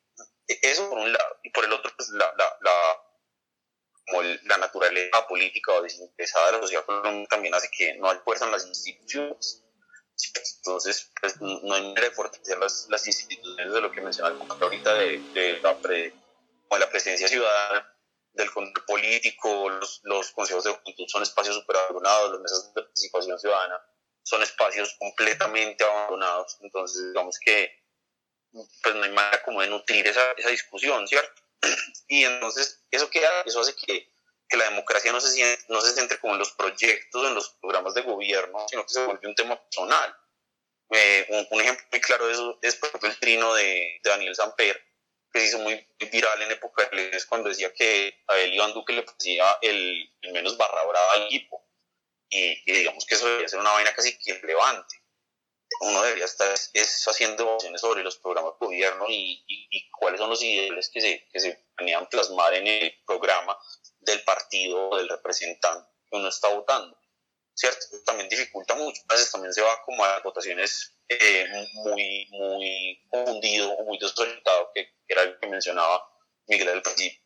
[0.49, 3.06] eso por un lado, y por el otro, pues la, la, la
[4.07, 8.19] como la naturaleza política o desinteresada de la sociedad colombiana también hace que no hay
[8.24, 9.62] fuerza en las instituciones.
[10.59, 14.95] Entonces, pues, no hay manera de fortalecer las, las instituciones de lo que mencionaba ahorita
[14.95, 16.15] de, de, la, pre,
[16.70, 17.93] la presencia ciudadana,
[18.33, 22.83] del control político, los, los consejos de juventud son espacios super abandonados, las mesas de
[22.83, 23.81] participación ciudadana
[24.23, 26.59] son espacios completamente abandonados.
[26.61, 27.87] Entonces, digamos que
[28.83, 31.43] pues no hay manera como de nutrir esa, esa discusión, ¿cierto?
[32.09, 33.20] Y entonces, ¿eso hace?
[33.47, 34.12] Eso hace que,
[34.49, 37.95] que la democracia no se, no se centre como en los proyectos, en los programas
[37.95, 40.16] de gobierno, sino que se vuelve un tema personal.
[40.91, 44.37] Eh, un, ejemplo muy claro de eso es, por ejemplo, el trino de, de Daniel
[44.37, 44.81] Samper,
[45.33, 48.93] que se hizo muy viral en época de cuando decía que a él Iván Duque
[48.93, 51.65] le parecía el, menos barra brava al equipo.
[52.28, 54.97] Y, y, digamos que eso debería ser una vaina casi que relevante
[55.81, 60.31] uno debería estar es, haciendo emociones sobre los programas de gobierno y, y, cuáles son
[60.31, 63.59] los ideales que se, que se planean plasmar en el programa
[64.01, 66.98] del partido o del representante que uno está votando.
[67.55, 67.86] ¿Cierto?
[68.05, 69.03] También dificulta mucho.
[69.09, 74.70] A veces también se va como a votaciones eh, muy, muy confundido o muy desorientado,
[74.74, 76.07] que, era el que mencionaba
[76.48, 77.19] Miguel al principio.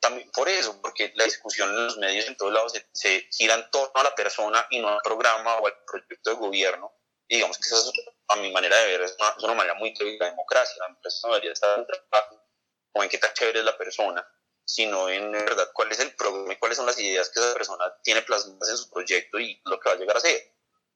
[0.00, 3.54] También por eso, porque la discusión en los medios en todos lados se, se gira
[3.54, 6.97] en torno a la persona y no al programa o al proyecto de gobierno
[7.28, 7.92] y digamos que eso es,
[8.28, 10.76] a mi manera de ver, es una, manera muy teórica de democracia.
[10.80, 11.86] La empresa no debería estar
[12.92, 14.26] o en qué tan chévere es la persona,
[14.64, 17.84] sino en verdad cuál es el programa y cuáles son las ideas que esa persona
[18.02, 20.54] tiene plasmadas en su proyecto y lo que va a llegar a ser.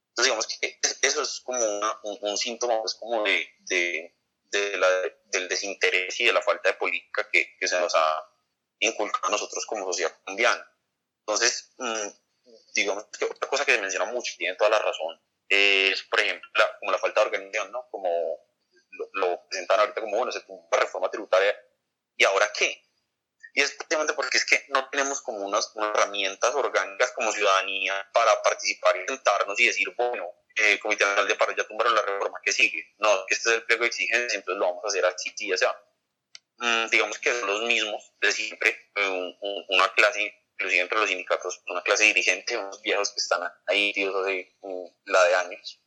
[0.09, 1.59] Entonces, digamos que eso es como
[2.03, 4.15] un, síntoma pues, como de, de,
[4.51, 4.89] de la,
[5.25, 8.27] del desinterés y de la falta de política que, que, se nos ha
[8.81, 10.67] inculcado a nosotros como sociedad colombiana.
[11.21, 12.09] Entonces, mm,
[12.75, 15.19] digamos que otra cosa que se menciona mucho, tiene toda la razón,
[15.53, 17.87] es, por ejemplo, la, como la falta de organización, ¿no?
[17.91, 18.09] Como
[18.91, 21.55] lo, lo, presentan ahorita como, bueno, se tuvo una reforma tributaria,
[22.17, 22.83] ¿y ahora qué?
[23.55, 28.43] Y es precisamente porque es que no tenemos como unas, herramientas orgánicas como ciudadanía para
[28.43, 30.27] participar y sentarnos y decir, bueno,
[30.57, 32.95] eh, Comité Nacional de Paro ya tumbaron la reforma que sigue.
[32.99, 35.59] No, este es el pliego de exigencia, entonces lo vamos a hacer así, y ya
[35.59, 35.77] sea.
[36.59, 39.37] Mm, digamos que son los mismos de siempre, eh,
[39.69, 44.15] una clase inclusive entre los sindicatos, una clase dirigente, unos viejos que están ahí, tíos,
[44.15, 44.57] hace
[45.07, 45.81] la de años,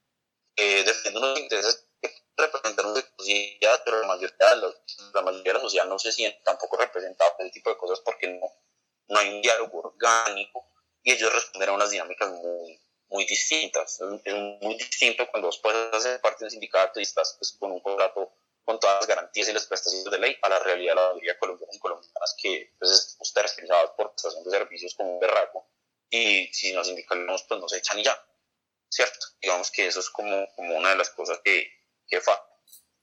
[0.58, 4.74] eh, defendiendo unos intereses que representan una sociedad, pero la mayoría, de la,
[5.14, 8.02] la mayoría de la sociedad no se siente tampoco representada por ese tipo de cosas
[8.02, 8.52] porque no,
[9.08, 10.68] no hay un diálogo orgánico
[11.04, 14.02] y ellos responden a unas dinámicas muy, muy distintas.
[14.24, 17.72] Es muy distinto cuando vos puedes hacer parte de un sindicato y estás pues, con
[17.72, 18.34] un contrato
[18.66, 21.38] con todas las garantías y las prestaciones de ley a la realidad de la mayoría
[21.38, 25.70] colombiana y colombianas que pues, estamos tercerizados por prestación de servicios como un berraco
[26.10, 28.28] y si nos indicamos pues nos echan y ya,
[28.90, 29.28] ¿cierto?
[29.42, 31.72] Digamos que eso es como, como una de las cosas que,
[32.08, 32.44] que falta.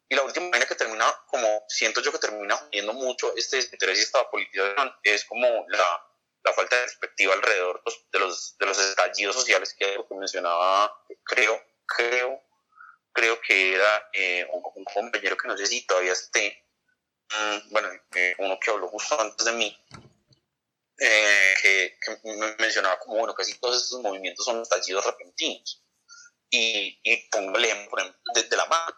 [0.09, 3.99] Y la última vaina que termina, como siento yo que termina viendo mucho este desinterés
[3.99, 6.07] y esta politización, es como la,
[6.45, 10.95] la falta de perspectiva alrededor pues, de, los, de los estallidos sociales que, que mencionaba,
[11.25, 12.43] creo, creo
[13.13, 16.65] creo que era eh, un, compañero que no sé si todavía esté,
[17.31, 19.79] mm, bueno, eh, uno que habló justo antes de mí,
[20.99, 25.83] eh, que, me mencionaba como, bueno, casi todos estos movimientos son estallidos repentinos.
[26.51, 28.97] Y, y pongo el ejemplo, por ejemplo, de, la mano.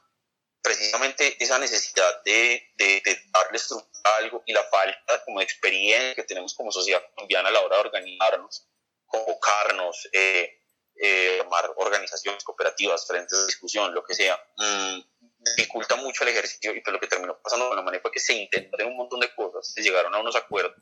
[0.60, 5.44] Precisamente esa necesidad de, de, de, darle estructura a algo y la falta como de
[5.44, 8.66] experiencia que tenemos como sociedad colombiana a la hora de organizarnos,
[9.06, 10.63] convocarnos, eh,
[10.96, 15.00] eh, formar organizaciones cooperativas, frentes de discusión, lo que sea, mm,
[15.56, 18.20] dificulta mucho el ejercicio y pues lo que terminó pasando con la manera fue que
[18.20, 20.76] se intentaron un montón de cosas, se llegaron a unos acuerdos,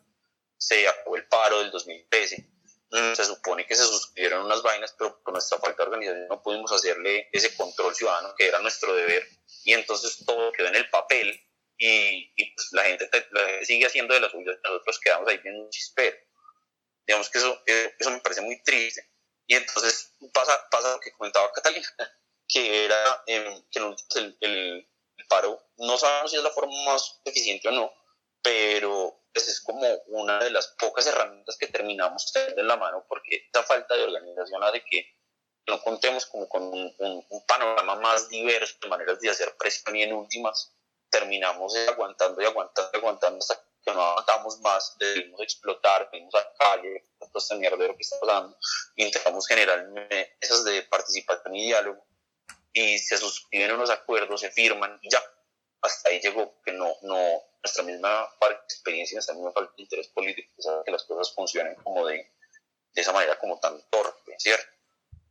[0.57, 2.47] se acabó el paro del 2013,
[2.91, 6.43] mm, se supone que se suscribieron unas vainas, pero con nuestra falta de organización no
[6.43, 9.27] pudimos hacerle ese control ciudadano que era nuestro deber
[9.65, 11.41] y entonces todo quedó en el papel
[11.79, 13.09] y, y pues la, gente,
[13.63, 16.17] sigue haciendo de las suyas, nosotros quedamos ahí viendo un chispero.
[17.05, 19.12] Digamos que eso, eso me parece muy triste
[19.47, 21.89] y entonces pasa, pasa lo que comentaba Catalina,
[22.49, 23.79] que era em, que
[24.41, 24.89] el,
[25.29, 27.93] paro, no sabemos si es la forma más eficiente o no,
[28.43, 33.07] pero pues es como una de las pocas herramientas que terminamos teniendo en la mano,
[33.09, 35.07] porque esta falta de organización hace que
[35.67, 40.03] no contemos como con un, un, panorama más diverso de maneras de hacer presión y
[40.03, 40.75] en últimas
[41.09, 46.39] terminamos aguantando y aguantando y aguantando hasta que no aguantamos más, debemos explotar, venimos a
[46.39, 48.57] la calle, todo este mierdero que está pasando,
[48.97, 52.05] intentamos generar mesas de participación y diálogo,
[52.73, 55.23] y se suscriben unos acuerdos, se firman, y ya,
[55.83, 58.29] hasta ahí llegó, que no, no, nuestra misma
[58.65, 60.53] experiencia, nuestra misma falta de interés político,
[60.85, 62.33] que las cosas funcionen como de,
[62.95, 64.71] de esa manera como tan torpe, ¿cierto?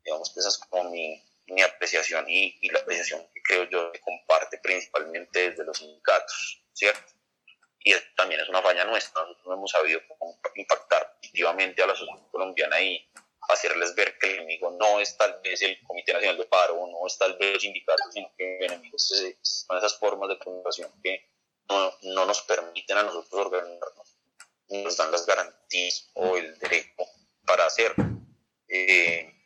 [0.03, 3.91] Digamos que esa es como mi, mi apreciación y, y, la apreciación que creo yo
[3.91, 7.14] que comparte principalmente desde los sindicatos, ¿cierto?
[7.84, 9.99] Y también es una falla nuestra, nosotros no hemos sabido
[10.56, 13.10] impactar positivamente a la sociedad colombiana y
[13.49, 17.08] hacerles ver que el enemigo no es tal vez el Comité Nacional de Paro, no
[17.08, 21.28] es tal vez los sindicatos, sino que el enemigo son esas formas de comunicación que
[21.70, 24.18] no, no nos permiten a nosotros organizarnos,
[24.70, 27.03] nos dan las garantías o el derecho
[27.45, 28.06] para hacerlo.
[28.68, 29.40] Eh,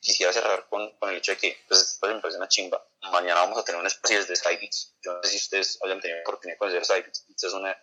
[0.00, 2.84] quisiera cerrar con, el hecho de que pues, pues, me parece una chimba.
[3.12, 4.96] Mañana vamos a tener un espacio de Cybits.
[5.02, 7.26] Yo no sé si ustedes hayan tenido oportunidad de conocer Cybits.
[7.28, 7.76] Esta es una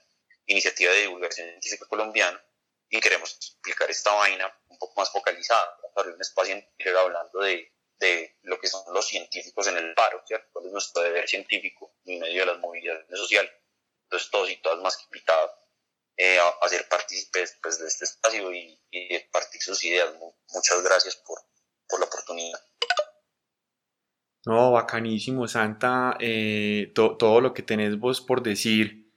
[0.46, 2.42] iniciativa de divulgación científica colombiana
[2.90, 5.78] y queremos explicar esta vaina un poco más focalizada.
[5.82, 6.64] Vamos a abrir un espacio
[7.00, 10.48] hablando de, de lo que son los científicos en el paro, ¿cierto?
[10.54, 13.52] ¿Cuál es nuestro deber científico en medio de las movilidades sociales?
[14.04, 15.52] Entonces, todos y todas más que invitados
[16.18, 20.14] eh, a, ser partícipes pues, de este espacio y, y de partir sus ideas.
[20.54, 21.40] Muchas gracias por,
[21.88, 22.60] por la oportunidad.
[24.48, 29.12] No, bacanísimo, Santa, eh, todo lo que tenés vos por decir,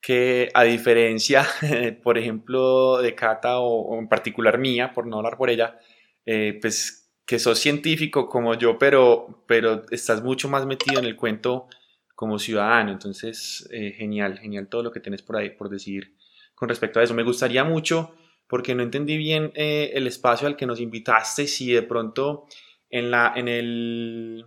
[0.00, 1.44] que a diferencia,
[2.04, 5.80] por ejemplo, de Cata o, en particular mía, por no hablar por ella,
[6.26, 11.16] eh, pues que sos científico como yo, pero, pero estás mucho más metido en el
[11.16, 11.68] cuento
[12.14, 16.14] como ciudadano, entonces eh, genial, genial todo lo que tenés por ahí por decir
[16.62, 17.12] con respecto a eso.
[17.12, 18.14] Me gustaría mucho,
[18.46, 22.46] porque no entendí bien el espacio al que nos invitaste, si de pronto
[22.88, 24.46] en, la, en el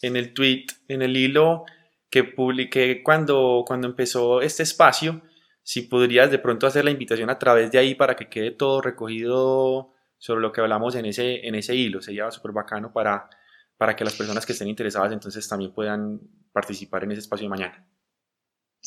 [0.00, 1.66] en el tweet, en el hilo
[2.08, 5.20] que publiqué cuando, cuando empezó este espacio,
[5.62, 8.80] si podrías de pronto hacer la invitación a través de ahí para que quede todo
[8.80, 12.00] recogido sobre lo que hablamos en ese, en ese hilo.
[12.00, 13.28] Sería súper bacano para,
[13.76, 16.18] para que las personas que estén interesadas entonces también puedan
[16.50, 17.86] participar en ese espacio de mañana.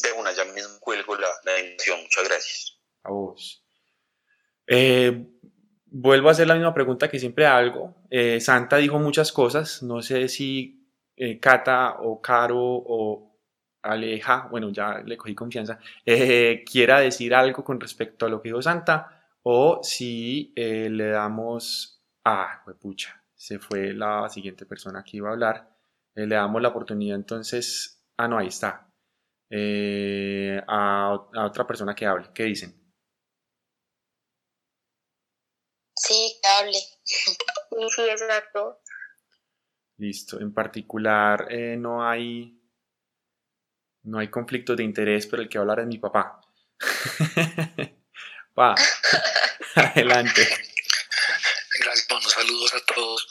[0.02, 1.28] De una, ya mismo cuelgo la,
[1.72, 2.80] Muchas gracias.
[3.04, 3.64] A vos.
[4.68, 5.26] Eh,
[5.86, 7.96] vuelvo a hacer la misma pregunta que siempre hago.
[8.10, 9.84] Eh, Santa dijo muchas cosas.
[9.84, 13.30] No sé si eh, Cata o Caro o
[13.82, 18.62] Aleja, bueno, ya le cogí confianza, quiera decir algo con respecto a lo que dijo
[18.62, 22.02] Santa o si le damos...
[22.24, 25.70] Ah, pucha, se fue la siguiente persona que iba a hablar.
[26.16, 28.02] le damos la oportunidad entonces...
[28.16, 28.93] Ah, no, ahí está.
[30.68, 32.32] A, a, otra persona que hable.
[32.34, 32.74] ¿Qué dicen?
[35.96, 36.78] Sí, que hable.
[37.74, 38.84] Sí, sí, exacto.
[39.98, 40.40] Listo.
[40.40, 42.60] En particular, eh, no hay.
[44.04, 46.40] No hay conflictos de interés, pero el que va a hablar es mi papá.
[48.60, 48.76] Va.
[49.76, 50.48] Adelante.
[51.80, 53.28] Gracias, buenos saludos a todos.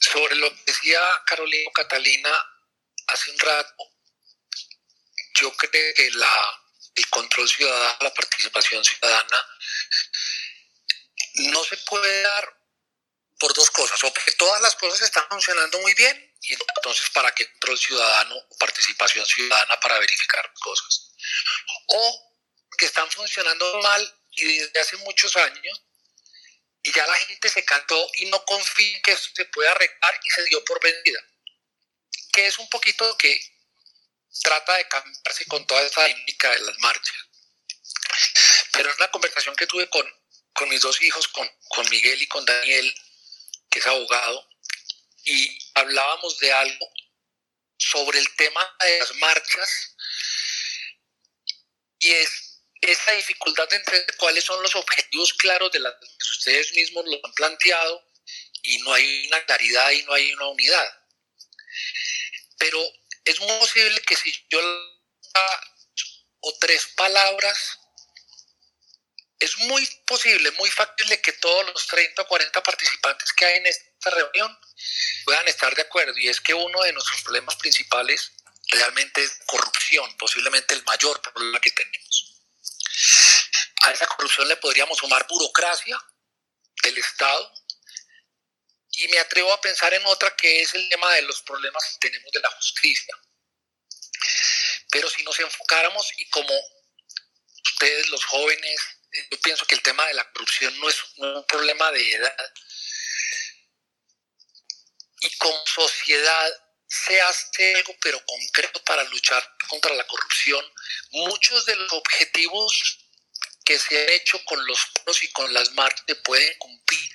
[0.00, 2.30] Sobre lo que decía Carolina Catalina
[3.08, 3.74] hace un rato,
[5.42, 9.38] yo creo que el control ciudadano, la participación ciudadana,
[11.34, 12.56] no se puede dar
[13.38, 17.32] por dos cosas, o porque todas las cosas están funcionando muy bien y entonces para
[17.34, 21.10] qué control ciudadano o participación ciudadana para verificar cosas,
[21.86, 22.34] o
[22.78, 25.82] que están funcionando mal y desde hace muchos años
[26.84, 30.30] y ya la gente se cantó y no confía que esto se pueda arreglar y
[30.30, 31.20] se dio por vendida,
[32.32, 33.51] que es un poquito que
[34.40, 37.16] trata de cambiarse con toda esta dinámica de las marchas.
[38.72, 40.06] Pero es una conversación que tuve con,
[40.52, 42.94] con mis dos hijos, con, con Miguel y con Daniel,
[43.70, 44.48] que es abogado,
[45.24, 46.92] y hablábamos de algo
[47.78, 49.96] sobre el tema de las marchas
[51.98, 56.72] y es esa dificultad de entender cuáles son los objetivos claros de las que ustedes
[56.72, 58.08] mismos lo han planteado
[58.62, 61.00] y no hay una claridad y no hay una unidad.
[62.58, 62.78] Pero
[63.24, 64.60] es muy posible que si yo
[66.40, 67.78] o tres palabras
[69.38, 73.66] es muy posible, muy factible que todos los 30 o 40 participantes que hay en
[73.66, 74.58] esta reunión
[75.24, 76.16] puedan estar de acuerdo.
[76.16, 78.32] Y es que uno de nuestros problemas principales
[78.68, 82.40] realmente es corrupción, posiblemente el mayor problema que tenemos.
[83.84, 85.98] A esa corrupción le podríamos sumar burocracia
[86.84, 87.52] del Estado.
[88.92, 92.08] Y me atrevo a pensar en otra que es el tema de los problemas que
[92.08, 93.16] tenemos de la justicia.
[94.90, 96.54] Pero si nos enfocáramos y como
[97.64, 98.80] ustedes los jóvenes
[99.30, 102.52] yo pienso que el tema de la corrupción no es un problema de edad.
[105.20, 106.50] Y como sociedad
[106.88, 110.64] se hace algo, pero concreto para luchar contra la corrupción,
[111.10, 112.98] muchos de los objetivos
[113.64, 117.12] que se han hecho con los pros y con las marcas se pueden cumplir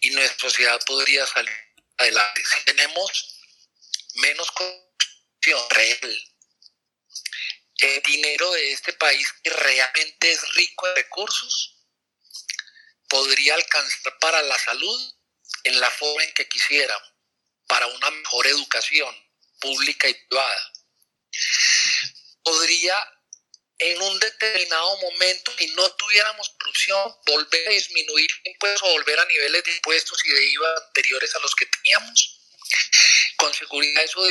[0.00, 1.56] y nuestra sociedad podría salir
[1.96, 2.42] adelante.
[2.44, 3.40] Si tenemos
[4.14, 6.34] menos corrupción real,
[7.78, 11.76] el dinero de este país que realmente es rico en recursos,
[13.08, 15.14] podría alcanzar para la salud
[15.64, 16.96] en la forma en que quisiera,
[17.66, 19.14] para una mejor educación
[19.60, 20.72] pública y privada.
[22.42, 23.17] Podría
[23.78, 29.24] en un determinado momento, si no tuviéramos corrupción, volver a disminuir impuestos o volver a
[29.26, 32.40] niveles de impuestos y de IVA anteriores a los que teníamos.
[33.36, 34.26] Con seguridad eso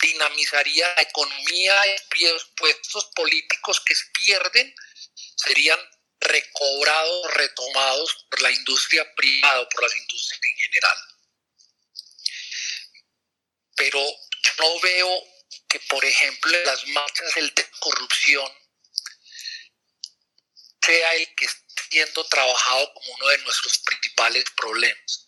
[0.00, 4.74] dinamizaría la economía y los puestos políticos que se pierden
[5.36, 5.78] serían
[6.20, 10.98] recobrados, retomados por la industria privada o por las industrias en general.
[13.76, 15.24] Pero yo no veo
[15.68, 18.61] que, por ejemplo, en las marchas el de corrupción
[20.84, 25.26] sea el que esté siendo trabajado como uno de nuestros principales problemas.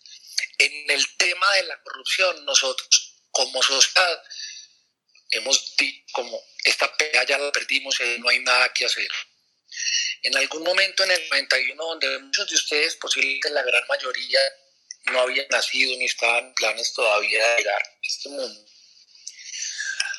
[0.58, 4.22] En el tema de la corrupción, nosotros como sociedad
[5.30, 9.08] hemos dicho como esta pelea ya la perdimos y no hay nada que hacer.
[10.22, 14.40] En algún momento en el 91, donde muchos de ustedes, posiblemente la gran mayoría,
[15.06, 18.66] no habían nacido ni estaban planes todavía de llegar a este mundo,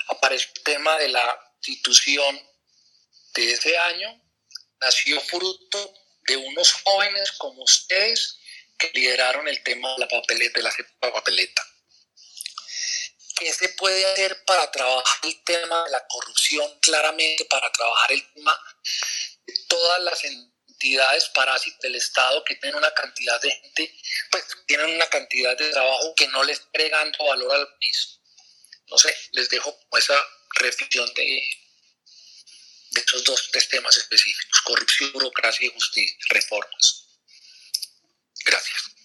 [0.09, 2.39] apareció el tema de la institución
[3.33, 4.21] de ese año,
[4.81, 5.93] nació fruto
[6.27, 8.39] de unos jóvenes como ustedes
[8.77, 11.65] que lideraron el tema de la papeleta, de la papeleta.
[13.37, 16.79] ¿Qué se puede hacer para trabajar el tema de la corrupción?
[16.79, 18.57] Claramente para trabajar el tema
[19.45, 23.93] de todas las entidades parásitas del Estado que tienen una cantidad de gente,
[24.31, 28.19] pues tienen una cantidad de trabajo que no les está agregando valor al país.
[28.87, 30.17] No sé, les dejo esa
[30.59, 31.41] reflexión de,
[32.91, 37.07] de esos dos tres temas específicos, corrupción, burocracia y justicia, reformas.
[38.45, 38.95] Gracias.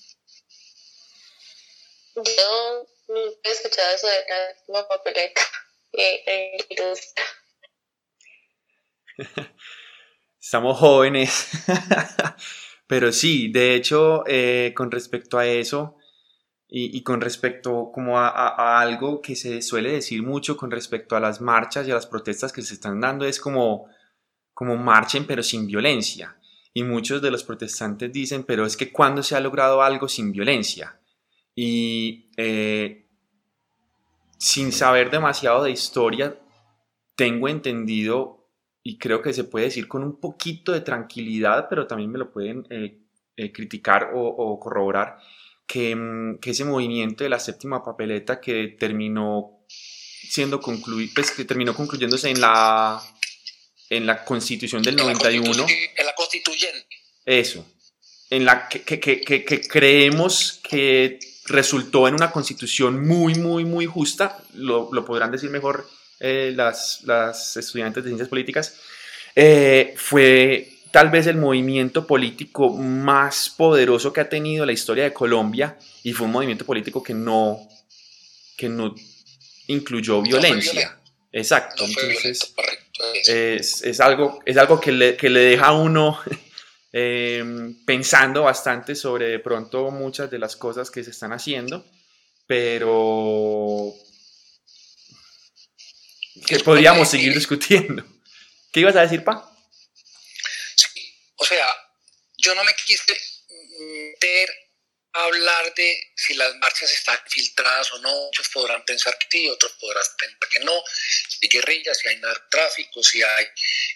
[2.15, 4.25] Yo nunca he escuchado eso de
[4.69, 5.43] la papeleta
[10.41, 11.49] Estamos jóvenes.
[12.87, 15.97] Pero sí, de hecho, eh, con respecto a eso,
[16.73, 21.41] y, con respecto como a, algo que se suele decir mucho con respecto a las
[21.41, 23.89] marchas y a las protestas que se están dando, es como,
[24.55, 26.37] como marchen pero sin violencia.
[26.73, 30.31] Y muchos de los protestantes dicen, pero es que cuando se ha logrado algo sin
[30.31, 31.01] violencia.
[31.57, 33.09] Y eh,
[34.39, 36.39] sin saber demasiado de historia,
[37.17, 38.49] tengo entendido
[38.83, 42.33] y creo que se puede decir con un poquito de tranquilidad, pero también me lo
[42.33, 43.03] pueden eh,
[43.37, 45.19] eh, criticar o, corroborar,
[45.75, 51.75] mm, que, ese movimiento de la séptima papeleta que terminó siendo concluido, pues que terminó
[51.75, 53.03] concluyéndose en la,
[53.89, 55.67] en la constitución del 91.
[55.97, 56.97] en la constituyente.
[57.25, 57.67] Eso.
[58.31, 63.87] En la que, que, que, que creemos que resultó en una constitución muy, muy, muy
[63.87, 65.89] justa, lo, lo podrán decir mejor
[66.21, 68.77] eh, las, las, estudiantes de ciencias políticas,
[69.35, 75.13] eh, fue tal vez el movimiento político más poderoso que ha tenido la historia de
[75.13, 77.61] Colombia y fue un movimiento político que no,
[78.57, 78.95] que no
[79.69, 80.97] incluyó violencia.
[81.33, 82.55] Exacto, entonces
[83.27, 86.19] es, es, algo, es algo que le, que le deja a uno
[86.93, 91.85] Em, pensando bastante sobre de pronto muchas de las cosas que se están haciendo,
[92.49, 93.95] pero
[96.47, 98.05] que podríamos seguir discutiendo.
[98.73, 99.50] ¿Qué ibas a decir, Pa?
[101.51, 101.77] O sea,
[102.39, 103.13] yo no me quise
[103.79, 104.71] meter
[105.15, 108.27] a hablar de si las marchas están filtradas o no.
[108.27, 110.81] Muchos podrán pensar que sí, otros podrán pensar que no.
[111.29, 113.47] Si hay guerrillas, si hay narcotráfico, si hay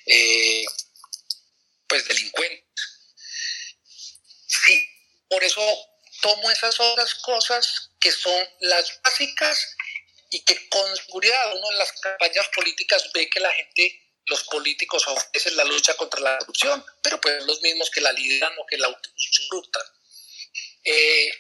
[0.07, 0.65] eh,
[1.87, 2.65] pues delincuentes.
[4.49, 4.89] Sí,
[5.29, 5.89] por eso
[6.23, 9.77] tomo esas otras cosas que son las básicas
[10.31, 15.07] y que con seguridad uno en las campañas políticas ve que la gente, los políticos
[15.07, 18.79] ofrecen la lucha contra la corrupción, pero pues los mismos que la lideran o que
[18.79, 19.83] la disfrutan.
[20.85, 21.31] Eh,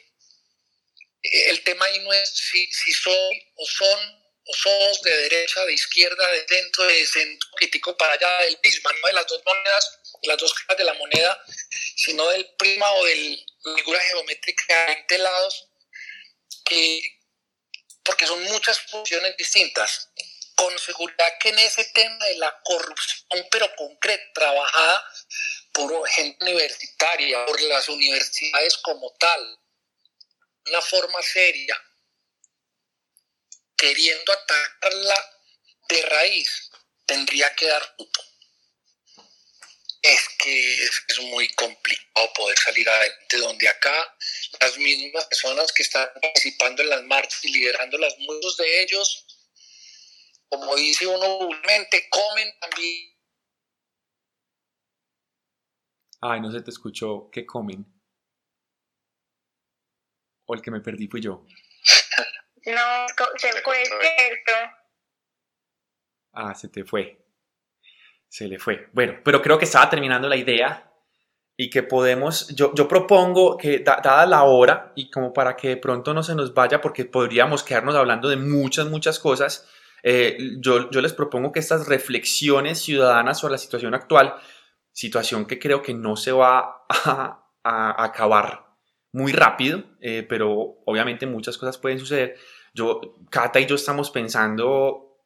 [1.22, 5.72] el tema ahí no es si, si son o son o somos de derecha, de
[5.72, 9.98] izquierda, de dentro, de centro crítico para allá del prisma, no de las dos monedas,
[10.22, 11.44] las dos caras de la moneda,
[11.96, 15.68] sino del prisma o de la figura geométrica de lados,
[18.02, 20.10] porque son muchas funciones distintas.
[20.64, 25.04] Con seguridad que en ese tema de la corrupción, pero concreta, trabajada
[25.74, 29.60] por gente universitaria, por las universidades como tal,
[30.64, 31.78] una forma seria,
[33.76, 35.42] queriendo atacarla
[35.90, 36.70] de raíz,
[37.04, 38.24] tendría que dar fruto.
[40.00, 44.16] Es que es, muy complicado poder salir adelante, donde acá
[44.60, 49.26] las mismas personas que están participando en las marchas y liderándolas, muchos de ellos,
[50.48, 53.14] como dice uno vulgarmente, comen también.
[56.20, 57.84] Ay, no se te escuchó, ¿qué comen?
[60.46, 61.44] ¿O el que me perdí fui yo?
[62.66, 63.06] no,
[63.36, 64.52] se fue cierto.
[66.32, 67.24] Ah, se te fue.
[68.28, 68.88] Se le fue.
[68.92, 70.90] Bueno, pero creo que estaba terminando la idea
[71.56, 75.76] y que podemos, yo, yo propongo que dada la hora y como para que de
[75.76, 79.68] pronto no se nos vaya porque podríamos quedarnos hablando de muchas, muchas cosas,
[80.06, 84.34] eh, yo, les propongo que estas reflexiones ciudadanas sobre la situación actual,
[84.92, 88.66] situación que creo que no se va a, acabar
[89.12, 92.36] muy rápido, eh, pero obviamente muchas cosas pueden suceder.
[92.74, 93.00] Yo,
[93.30, 95.22] Cata y yo estamos pensando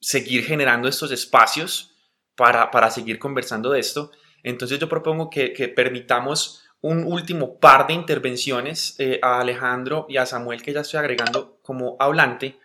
[0.00, 1.94] seguir generando estos espacios
[2.34, 4.10] para, para seguir conversando de esto.
[4.42, 10.16] Entonces yo propongo que, que permitamos un último par de intervenciones eh, a Alejandro y
[10.16, 12.58] a Samuel, que ya estoy agregando como hablante,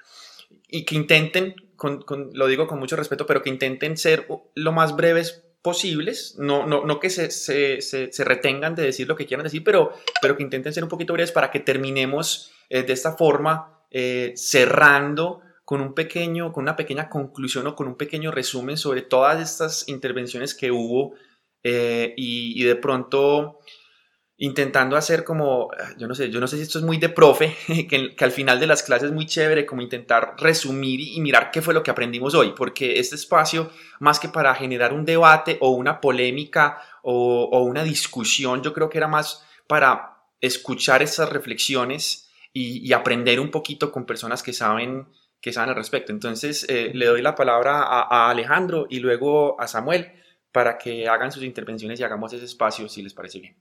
[0.67, 4.71] y que intenten, con, con, lo digo con mucho respeto, pero que intenten ser lo
[4.71, 9.25] más breves posibles, no, no, no que se, se, se, retengan de decir lo que
[9.25, 12.93] quieran decir, pero, pero que intenten ser un poquito breves para que terminemos eh, de
[12.93, 18.31] esta forma, eh, cerrando con, un pequeño, con una pequeña conclusión o con un pequeño
[18.31, 21.15] resumen sobre todas estas intervenciones que hubo
[21.63, 23.59] eh, y, de pronto
[24.37, 27.55] intentando hacer como, yo no sé, yo no sé si esto es muy de profe,
[27.89, 31.51] que, que, al final de las clases es muy chévere como intentar resumir y, mirar
[31.51, 35.57] qué fue lo que aprendimos hoy, porque este espacio, más que para generar un debate
[35.61, 42.29] o una polémica o, una discusión, yo creo que era más para escuchar esas reflexiones
[42.53, 45.07] y, y aprender un poquito con personas que saben
[45.41, 46.11] que saben al respecto.
[46.11, 50.11] Entonces, eh, le doy la palabra a, Alejandro y luego a Samuel
[50.51, 53.55] para que hagan sus intervenciones y hagamos ese espacio, si les parece bien.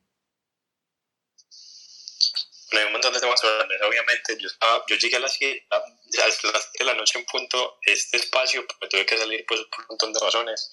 [2.79, 4.37] Hay un montón de temas sobre la mesa, obviamente.
[4.39, 4.49] Yo,
[4.89, 5.67] yo llegué a las 7
[6.79, 10.13] de la noche en punto este espacio, me tuve que salir pues, por un montón
[10.13, 10.71] de razones.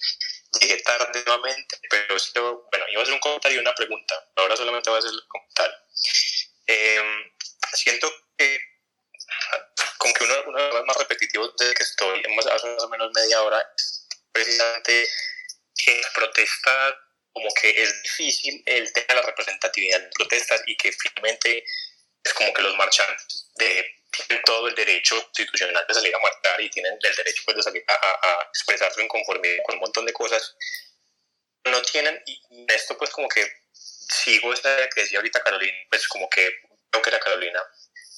[0.59, 4.15] Llegué tarde nuevamente, pero bueno, iba a hacer un comentario y una pregunta.
[4.35, 5.75] Ahora solamente voy a hacer el comentario.
[6.67, 7.01] Eh,
[7.73, 8.59] siento que
[9.97, 12.21] como que uno, de los más repetitivos desde que estoy
[12.51, 15.07] hace más o menos media hora es precisamente
[15.75, 16.97] que protestar
[17.31, 21.63] como que es difícil el tema de la representatividad de protestas y que finalmente
[22.23, 26.61] es como que los marchantes de, tienen todo el derecho constitucional de salir a marchar
[26.61, 30.05] y tienen el derecho pues, de salir a, a, expresar su inconformidad con un montón
[30.05, 30.55] de cosas
[31.65, 36.29] no tienen y esto pues como que sigo esta que decía ahorita Carolina pues como
[36.29, 36.49] que
[36.89, 37.63] creo que era Carolina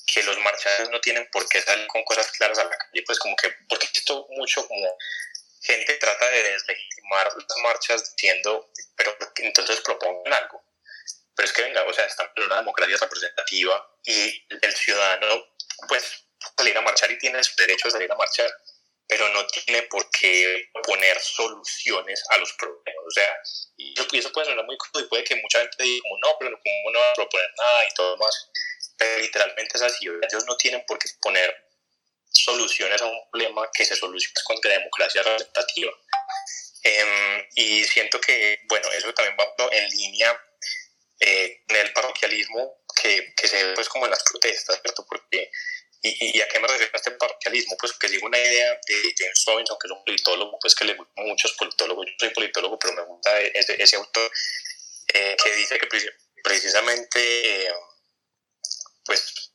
[0.05, 3.19] que los marchantes no tienen por qué salir con cosas claras a la calle, pues
[3.19, 4.97] como que, porque esto mucho como
[5.61, 10.63] gente trata de deslegitimar las marchas diciendo, pero entonces propongan algo.
[11.35, 15.45] Pero es que venga, o sea, están en una democracia representativa y el ciudadano,
[15.87, 16.25] pues,
[16.57, 18.49] salir a marchar y tiene su derecho a salir a marchar,
[19.07, 23.05] pero no tiene por qué poner soluciones a los problemas.
[23.05, 23.37] O sea,
[23.77, 26.51] y eso, puede sonar muy crudo y puede que mucha gente diga como no, pero
[26.51, 28.49] como no va a proponer nada y todo más
[28.97, 30.07] pero literalmente es así.
[30.07, 31.53] Ellos no tienen por qué poner
[32.29, 35.91] soluciones a un problema que se soluciona con la democracia representativa.
[36.83, 40.39] Em, y siento que, bueno, eso también va en línea
[41.19, 45.05] eh, en el parroquialismo que, que, se ve pues como en las protestas, ¿cierto?
[45.05, 45.51] Porque,
[46.01, 47.77] y, y, a qué me refiero a este parroquialismo?
[47.77, 50.93] Pues que sigo una idea de James Robinson, que es un politólogo, pues que le
[50.93, 54.31] gustan muchos politólogos, yo soy politólogo, pero me gusta ese, ese autor,
[55.13, 55.87] eh, que dice que
[56.43, 57.65] precisamente...
[57.65, 57.73] Eh,
[59.05, 59.51] pues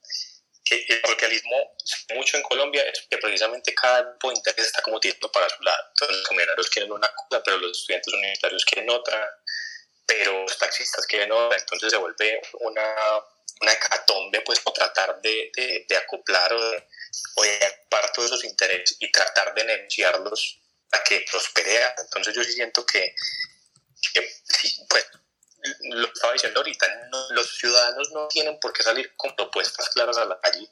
[0.65, 1.77] que el parroquialismo
[2.15, 5.61] mucho en Colombia es que precisamente cada grupo de interés está como tirando para su
[5.63, 5.85] lado.
[5.89, 9.29] Entonces los comunitarios quieren una cosa, pero los estudiantes universitarios quieren otra,
[10.07, 11.59] pero los taxistas quieren otra.
[11.59, 12.95] Entonces se vuelve una,
[13.61, 16.89] una hecatombe pues por tratar de, de, de acoplar o de,
[17.35, 17.59] o de
[18.15, 20.61] todos esos intereses y tratar de negociarlos
[20.93, 21.81] a que prospere.
[21.99, 23.15] Entonces yo sí siento que,
[24.13, 24.35] que
[24.89, 25.07] pues
[25.83, 26.87] lo estaba diciendo ahorita,
[27.31, 30.67] los ciudadanos no tienen por qué salir con propuestas claras a la calle,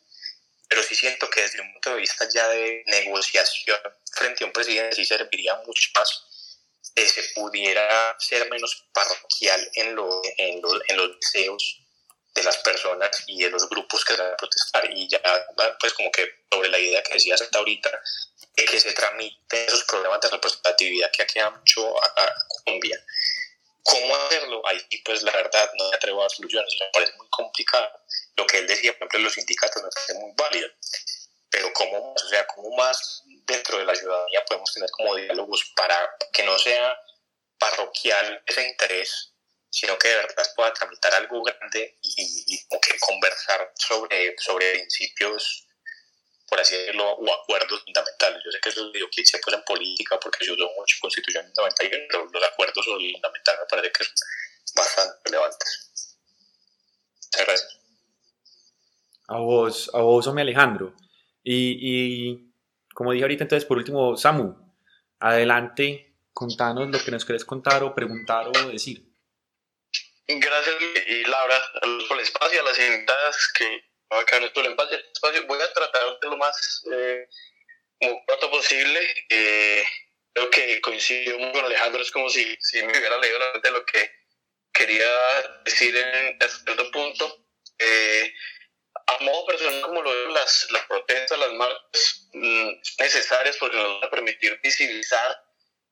[0.68, 3.78] pero sí siento que desde un punto de vista ya de negociación
[4.12, 6.24] frente a un presidente sí serviría mucho más
[6.94, 11.82] que se pudiera ser menos parroquial en, lo, en, en los deseos
[12.34, 15.20] de las personas y de los grupos que van a protestar y ya
[15.80, 17.90] pues como que sobre la idea que decías hasta ahorita
[18.56, 22.34] de que se tramiten esos problemas de representatividad que aquí ha mucho a
[22.64, 23.02] Colombia
[23.88, 24.60] ¿Cómo hacerlo?
[24.66, 27.90] Ahí pues la verdad no me atrevo a dar soluciones, me parece muy complicado.
[28.36, 30.68] Lo que él decía, por ejemplo, los sindicatos me parece muy válido.
[31.48, 35.96] Pero ¿cómo, o sea, ¿cómo más dentro de la ciudadanía podemos tener como diálogos para
[36.34, 37.00] que no sea
[37.58, 39.27] parroquial ese interés,
[39.70, 45.66] sino que de verdad pueda tramitar algo grande y, como que conversar sobre, sobre principios,
[46.48, 48.42] por así decirlo, o acuerdos fundamentales.
[48.44, 52.04] Yo sé que esos videoclips se en política porque se usó mucho en Constitución 91,
[52.08, 54.14] pero los acuerdos fundamentales me parece que son
[54.74, 56.14] bastante relevantes.
[57.24, 57.80] Muchas gracias.
[59.28, 60.94] A vos, a vos, Ome Alejandro.
[61.42, 62.52] Y, y
[62.94, 64.56] como dije ahorita, entonces, por último, Samu,
[65.20, 69.07] adelante, contanos lo que nos querés contar o preguntar o decir.
[70.30, 70.76] Gracias
[71.06, 71.72] y Laura
[72.06, 74.72] por el espacio, a las invitadas que acá no el
[75.14, 75.46] espacio.
[75.46, 77.26] Voy a tratar de lo más eh,
[77.98, 79.00] como corto posible.
[79.30, 79.84] Eh,
[80.34, 83.86] creo que coincido con Alejandro, es como si, si me hubiera leído la mente lo
[83.86, 84.10] que
[84.72, 85.10] quería
[85.64, 87.46] decir en cierto punto.
[87.78, 88.34] Eh,
[89.06, 94.00] a modo personal, como lo veo, las, las protestas, las marchas mm, necesarias porque nos
[94.00, 95.42] van a permitir visibilizar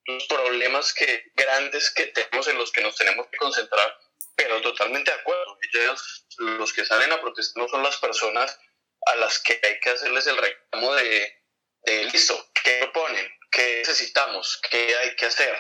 [0.05, 3.99] los problemas que, grandes que tenemos en los que nos tenemos que concentrar,
[4.37, 5.59] pero totalmente de acuerdo.
[5.73, 8.59] Ellos, los que salen a protestar no son las personas
[9.07, 11.43] a las que hay que hacerles el reclamo de,
[11.83, 13.29] de listo, ¿qué proponen?
[13.51, 14.61] ¿Qué necesitamos?
[14.71, 15.57] ¿Qué hay que hacer?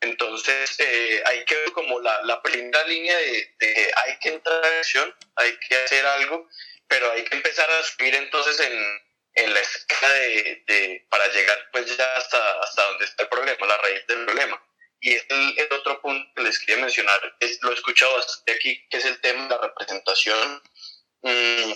[0.00, 4.64] Entonces, eh, hay que ver como la, la primera línea de, de, hay que entrar
[4.64, 6.48] en acción, hay que hacer algo,
[6.88, 9.02] pero hay que empezar a subir entonces en,
[9.34, 13.66] en la escala de, de, para llegar pues ya hasta, hasta donde está el problema,
[13.66, 14.62] la raíz del problema.
[15.00, 18.86] Y el, el otro punto que les quería mencionar, es, lo he escuchado bastante aquí,
[18.88, 20.62] que es el tema de la representación.
[21.22, 21.72] Mm,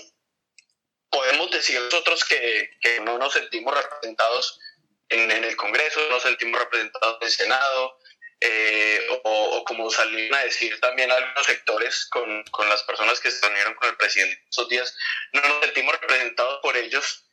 [1.10, 4.60] podemos decir nosotros que, que no nos sentimos representados
[5.08, 7.98] en, en, el Congreso, no nos sentimos representados en el Senado,
[8.40, 13.40] eh, o, como salieron a decir también algunos sectores con, con las personas que se
[13.46, 14.94] reunieron con el presidente esos días,
[15.32, 17.24] no nos sentimos representados por ellos,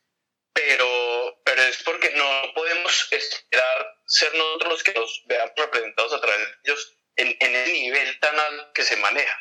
[0.54, 1.21] pero,
[1.54, 6.38] pero es porque no podemos esperar ser nosotros los que nos veamos representados a través
[6.38, 9.38] de ellos en, en el nivel tan alto que se maneja.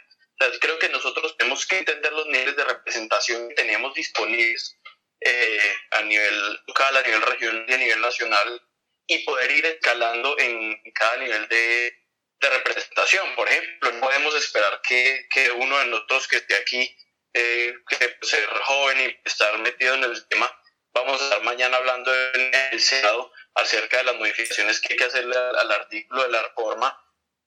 [0.60, 4.78] creo que nosotros tenemos que entender los niveles de representación que teníamos disponibles
[5.22, 8.62] eh, a nivel local, a nivel regional y a nivel nacional
[9.08, 11.96] y poder ir escalando en cada nivel de,
[12.42, 13.36] de representación.
[13.36, 16.94] Por ejemplo, no podemos esperar que, que uno de nosotros que esté aquí,
[17.34, 20.54] eh, que ser joven y estar metido en el tema,
[20.94, 25.06] vamos a estar mañana hablando en el Senado acerca de las modificaciones que hay que
[25.06, 26.98] hacerle al, artículo de la reforma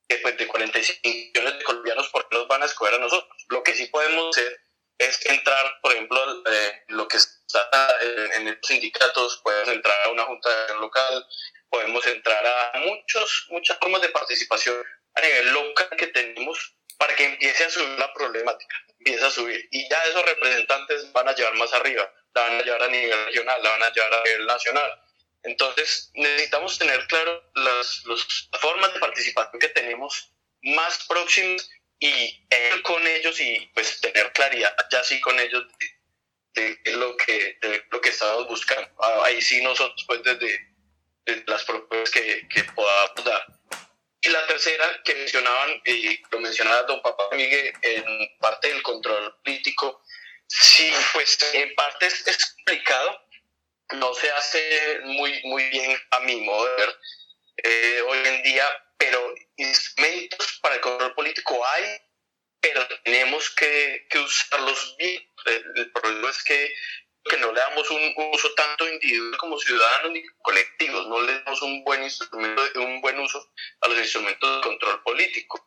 [0.09, 3.45] que pues de 45 millones de colombianos, ¿por qué nos van a escoger a nosotros?
[3.49, 4.61] Lo que sí podemos hacer
[4.99, 7.71] es entrar, por ejemplo, eh, lo que está
[8.03, 11.27] en, en estos sindicatos, puedes entrar a una junta local,
[11.71, 14.85] podemos entrar a muchos, muchas formas de participación
[15.15, 19.69] a nivel local que tenemos para que empiece a subir la problemática, empiece a subir.
[19.71, 23.25] Y ya esos representantes van a llevar más arriba, la van a llevar a nivel
[23.27, 25.01] regional, la van a llevar a nivel nacional.
[25.43, 30.33] Entonces necesitamos tener claro las, las formas de participación que tenemos
[30.63, 31.69] más próximas
[32.01, 35.65] y ir con ellos y pues tener claridad ya sí con ellos
[36.55, 38.89] de, de lo que de lo que estamos buscando.
[39.25, 40.75] Ahí sí nosotros pues desde
[41.47, 43.47] las propuestas que, que podamos dar.
[44.23, 49.37] Y la tercera que mencionaban, y lo mencionaba don Papá Miguel, en parte del control
[49.45, 50.03] político,
[50.49, 53.21] sí, pues en parte es explicado,
[53.95, 56.99] no se hace muy, muy bien a mi modo de ver
[57.65, 58.67] eh, hoy en día,
[58.99, 61.85] pero instrumentos para el control político hay,
[62.61, 65.23] pero tenemos que, que usarlos bien.
[65.77, 66.75] el problema es que
[67.25, 71.63] que no le damos un uso tanto individual como ciudadanos ni colectivos, no le damos
[71.63, 73.51] un buen instrumento, un buen uso
[73.81, 75.67] a los instrumentos de control político.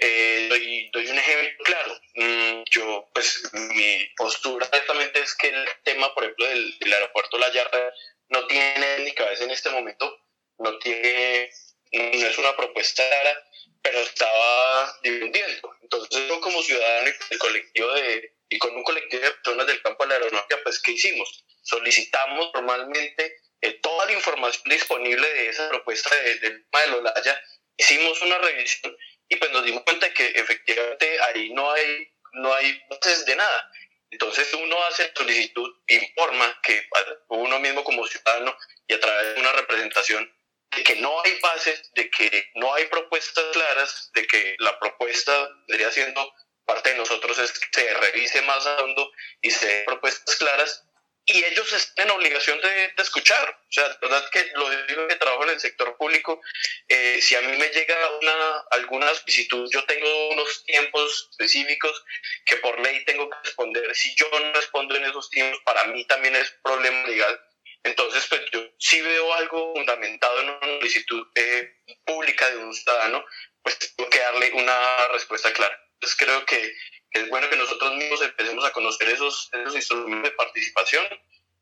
[0.00, 2.00] Eh, doy, doy, un ejemplo claro.
[2.14, 7.38] Mm, yo, pues, mi postura exactamente es que el tema, por ejemplo, del, del aeropuerto
[7.38, 7.92] La Yarda
[8.28, 10.24] no tiene ni cabeza en este momento,
[10.58, 11.50] no tiene,
[11.92, 13.44] no es una propuesta clara,
[13.82, 15.74] pero estaba dividiendo.
[15.82, 19.82] Entonces, yo como ciudadano y el colectivo de, y con un colectivo de personas del
[19.82, 21.44] campo de la aeronáutica, pues, ¿qué hicimos?
[21.62, 27.42] Solicitamos normalmente eh, toda la información disponible de esa propuesta de, del tema de Lolaya,
[27.76, 28.96] hicimos una revisión
[29.28, 33.70] y pues nos dimos cuenta que efectivamente ahí no hay, no hay bases de nada.
[34.10, 36.88] Entonces uno hace solicitud, informa que
[37.28, 38.56] uno mismo como ciudadano
[38.86, 40.32] y a través de una representación
[40.70, 45.50] de que no hay bases, de que no hay propuestas claras, de que la propuesta
[45.66, 46.32] vendría siendo
[46.64, 49.10] parte de nosotros es que se revise más a fondo
[49.40, 50.87] y se den propuestas claras
[51.30, 53.50] y ellos están en obligación de, de, escuchar.
[53.50, 56.40] O sea, la verdad que lo digo que trabajo en el sector público,
[56.88, 62.02] eh, si a mí me llega una, alguna solicitud, yo tengo unos tiempos específicos
[62.46, 63.94] que por ley tengo que responder.
[63.94, 67.38] Si yo no respondo en esos tiempos, para mí también es problema legal.
[67.84, 71.76] Entonces, pues yo sí veo algo fundamentado en una solicitud eh,
[72.06, 73.22] pública de un ciudadano,
[73.62, 75.78] pues tengo que darle una respuesta clara.
[75.94, 76.74] Entonces creo que,
[77.10, 81.04] es bueno que nosotros mismos empecemos a conocer esos, esos instrumentos de participación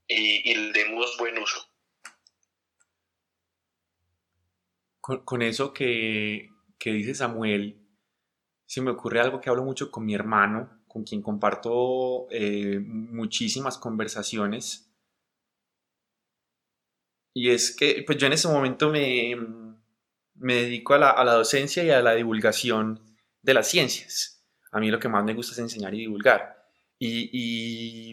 [0.08, 1.68] y, y demos buen uso.
[5.00, 7.80] Con, eso que, que dice Samuel,
[8.66, 13.78] se me ocurre algo que hablo mucho con mi hermano, con quien comparto eh, muchísimas
[13.78, 14.90] conversaciones.
[17.32, 19.36] Y es que pues yo en ese momento me,
[20.34, 24.35] me dedico a la, a la, docencia y a la divulgación de las ciencias.
[24.76, 26.68] A mí lo que más me gusta es enseñar y divulgar.
[26.98, 28.12] Y,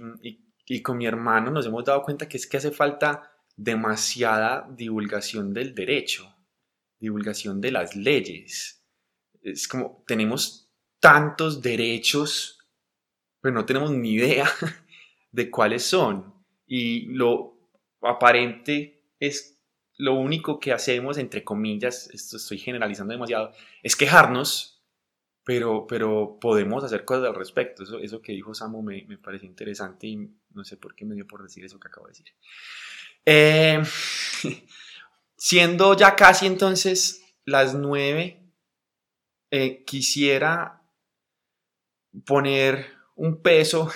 [0.66, 5.54] y, con mi hermano nos hemos dado cuenta que es que hace falta demasiada divulgación
[5.54, 6.36] del derecho,
[7.00, 8.84] divulgación de las leyes.
[9.42, 10.70] Es como tenemos
[11.00, 12.64] tantos derechos
[13.44, 14.50] pero no tenemos ni idea
[15.34, 16.34] de cuáles son.
[16.66, 17.70] Y lo
[18.02, 19.62] aparente es
[19.98, 23.52] lo único que hacemos, entre comillas, esto estoy generalizando demasiado,
[23.84, 24.73] es quejarnos,
[25.44, 27.84] pero, pero podemos hacer cosas al respecto.
[27.84, 30.18] Eso, eso que dijo Samu me, me pareció interesante y
[30.54, 32.28] no sé por qué me dio por decir eso que acabo de decir.
[33.26, 33.82] Eh,
[35.38, 38.40] siendo ya casi entonces las nueve,
[39.52, 40.82] eh, quisiera
[42.26, 43.92] poner un peso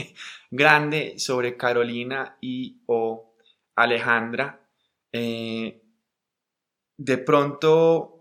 [0.50, 3.34] grande sobre Carolina y o
[3.76, 4.60] Alejandra.
[5.12, 5.82] Eh,
[6.96, 8.17] de pronto,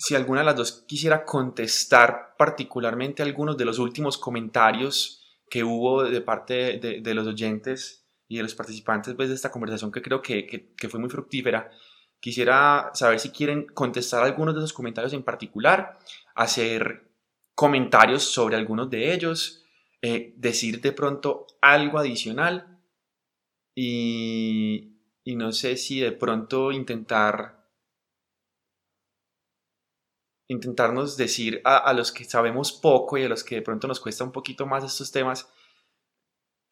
[0.00, 6.04] si alguna de las dos quisiera contestar particularmente algunos de los últimos comentarios que hubo
[6.04, 10.22] de parte de, los oyentes y de los participantes pues, de esta conversación que creo
[10.22, 11.70] que, que fue muy fructífera,
[12.18, 15.98] quisiera saber si quieren contestar algunos de esos comentarios en particular,
[16.34, 17.12] hacer
[17.54, 19.66] comentarios sobre algunos de ellos,
[20.00, 22.80] eh, decir de pronto algo adicional
[23.74, 24.96] y,
[25.26, 27.59] no sé si de pronto intentar
[30.50, 34.24] intentarnos decir a, los que sabemos poco y a los que de pronto nos cuesta
[34.24, 35.48] un poquito más estos temas,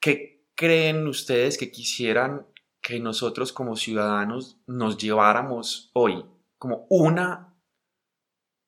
[0.01, 2.47] ¿qué creen ustedes que quisieran
[2.81, 6.25] que nosotros como ciudadanos nos lleváramos hoy?
[6.59, 7.57] Como una,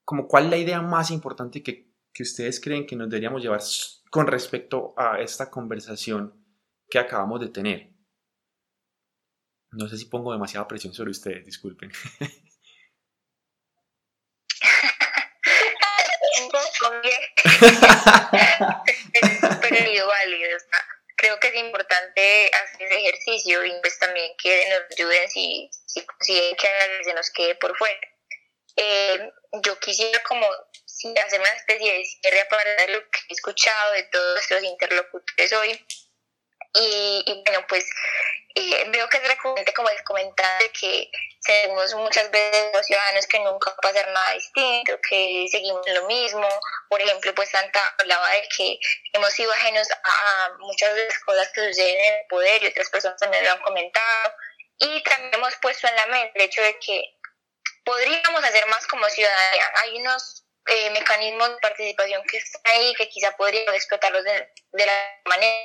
[0.04, 3.60] como cuál es la idea más importante que que ustedes creen que nos deberíamos llevar
[4.10, 6.34] con respecto a esta conversación
[6.88, 7.94] que acabamos de tener.
[9.72, 11.90] No sé si pongo demasiada presión sobre ustedes, disculpen.
[19.60, 20.58] Pero válido.
[21.16, 26.04] Creo que es importante hacer ese ejercicio y pues también que nos ayuden si, si
[26.04, 26.68] consiguen que
[27.04, 28.00] se nos quede por fuera.
[28.76, 29.30] Eh,
[29.64, 34.34] yo quisiera como hacer una especie de cierre para lo que he escuchado de todos
[34.34, 35.86] nuestros interlocutores hoy.
[36.72, 37.84] Y, bueno, pues
[38.54, 41.10] eh, veo que es recurrente como el comentario de que
[41.44, 46.06] tenemos muchas veces los ciudadanos que nunca va a pasar nada distinto, que seguimos lo
[46.06, 46.48] mismo.
[46.88, 48.78] Por ejemplo, pues Santa hablaba de que
[49.12, 52.90] hemos sido ajenos a muchas de las cosas que suceden en el poder y otras
[52.90, 54.34] personas también lo han comentado.
[54.78, 57.02] Y también hemos puesto en la mente el hecho de que
[57.84, 59.72] podríamos hacer más como ciudadanía.
[59.82, 64.86] Hay unos eh, mecanismos de participación que están ahí, que quizá podríamos explotarlos de, de
[64.86, 65.56] la manera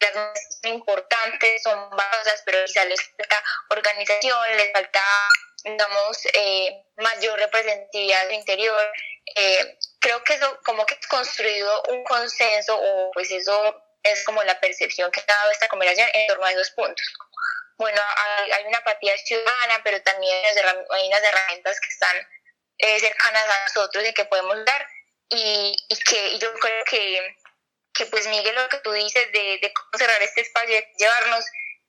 [0.00, 5.02] las más importantes son basas, pero quizá les falta organización, les falta,
[5.64, 8.92] digamos, eh, mayor representatividad interior.
[9.36, 14.42] Eh, creo que eso como que ha construido un consenso o pues eso es como
[14.42, 17.06] la percepción que ha dado esta conversación en torno a esos puntos.
[17.76, 22.28] Bueno, hay, hay una apatía ciudadana, pero también hay unas herramientas que están
[22.78, 24.86] eh, cercanas a nosotros y que podemos dar.
[25.32, 27.36] Y, y que yo creo que,
[28.00, 31.44] que, pues Miguel, lo que tú dices de, de cómo cerrar este espacio, de llevarnos,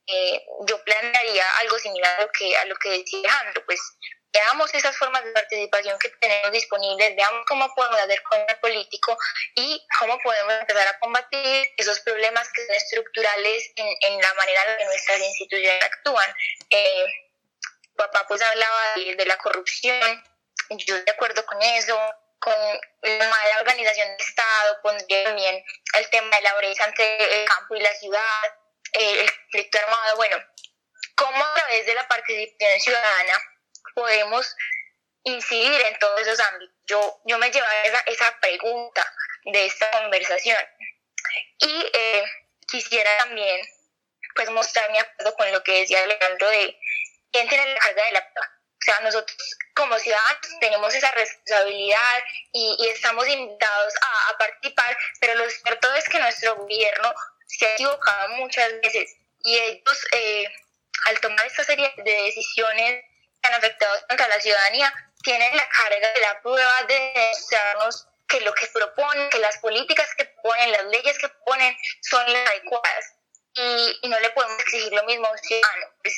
[0.08, 3.80] eh, yo planearía algo similar a lo que, a lo que decía Alejandro, pues
[4.34, 9.18] veamos esas formas de participación que tenemos disponibles, veamos cómo podemos hacer con el político
[9.56, 14.62] y cómo podemos empezar a combatir esos problemas que son estructurales en, en la manera
[14.72, 16.36] en que nuestras instituciones actúan.
[16.72, 17.06] Eh,
[17.96, 20.24] papá pues hablaba de, de la corrupción,
[20.72, 21.98] yo de acuerdo con eso,
[22.42, 22.56] con
[23.04, 25.64] la mala organización del Estado, pondría también
[25.94, 28.42] el tema de la brecha entre el campo y la ciudad,
[28.94, 30.38] el conflicto armado, bueno,
[31.16, 33.34] cómo a través de la participación ciudadana
[33.94, 34.56] podemos
[35.24, 36.76] incidir en todos esos ámbitos.
[36.88, 39.14] Yo, yo me llevaré esa, esa pregunta
[39.46, 40.58] de esta conversación.
[41.60, 42.26] Y eh,
[42.68, 43.62] quisiera también
[44.34, 46.76] pues mostrar mi acuerdo con lo que decía Alejandro de
[47.32, 49.38] quién tiene la carga de la prueba o sea, nosotros
[49.76, 56.20] como ciudadanos tenemos esa responsabilidad y, estamos invitados a, participar, pero lo cierto es que
[56.20, 57.14] nuestro gobierno
[57.46, 60.46] se ha equivocado muchas veces y ellos eh,
[61.06, 63.04] al tomar esta serie de decisiones
[63.42, 64.94] que han afectado contra la ciudadanía,
[65.24, 70.10] tienen la carga de la prueba de demostrarnos que lo que proponen, que las políticas
[70.16, 73.14] que ponen, las leyes que ponen son las adecuadas
[73.54, 75.88] y, no le podemos exigir lo mismo a un ciudadano.
[76.02, 76.16] Pues,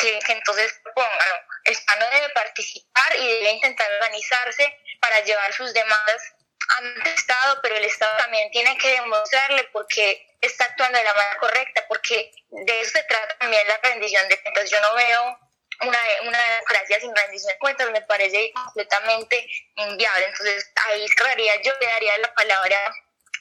[0.00, 1.18] que, entonces propongan.
[1.64, 6.34] El ciudadano debe participar y debe intentar organizarse para llevar sus demandas
[6.78, 11.04] ante el Estado, pero el Estado también tiene que demostrarle por qué está actuando de
[11.04, 14.70] la manera correcta, porque de eso se trata también la rendición de cuentas.
[14.70, 15.38] Yo no veo
[15.82, 20.26] una, una democracia sin rendición de cuentas, me parece completamente inviable.
[20.26, 22.78] Entonces ahí cerraría, yo le daría la palabra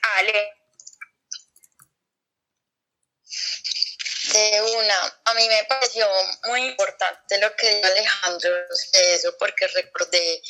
[0.01, 0.53] a Ale.
[4.37, 6.07] Una, a mí me pareció
[6.45, 10.41] muy importante lo que dijo Alejandro de eso, porque recordé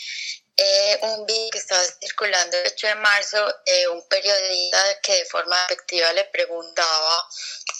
[0.58, 5.26] eh, un video que estaba circulando el 8 de marzo, eh, un periodista que de
[5.26, 7.28] forma efectiva le preguntaba a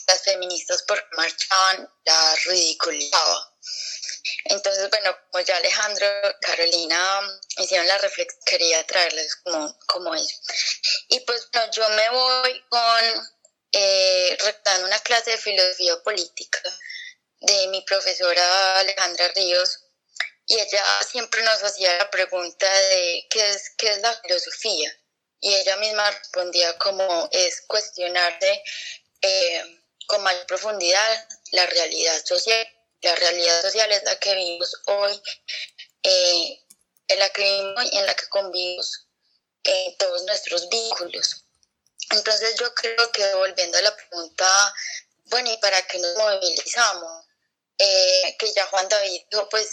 [0.08, 3.54] las feministas por qué marchaban, la ridiculizaba.
[4.46, 6.08] Entonces, bueno, como ya Alejandro,
[6.42, 7.22] Carolina
[7.58, 10.36] hicieron la reflexión, quería traerles como, como eso.
[11.10, 13.35] Y pues bueno, yo me voy con,
[13.78, 14.38] eh,
[14.84, 16.62] una clase de filosofía política
[17.42, 19.80] de mi profesora Alejandra Ríos,
[20.48, 24.96] y ella siempre nos hacía la pregunta de qué es, qué es la filosofía.
[25.42, 28.64] Y ella misma respondía como es cuestionarse
[29.22, 32.68] eh, con mayor profundidad la realidad social.
[33.02, 35.22] La realidad social es la que vivimos hoy,
[36.04, 36.64] eh,
[37.08, 39.08] en la que vivimos y en la que convivimos
[39.64, 41.45] en todos nuestros vínculos.
[42.16, 44.74] Entonces yo creo que volviendo a la pregunta,
[45.26, 47.26] bueno, ¿y para qué nos movilizamos?
[47.78, 49.68] Eh, que ya Juan David dijo, pues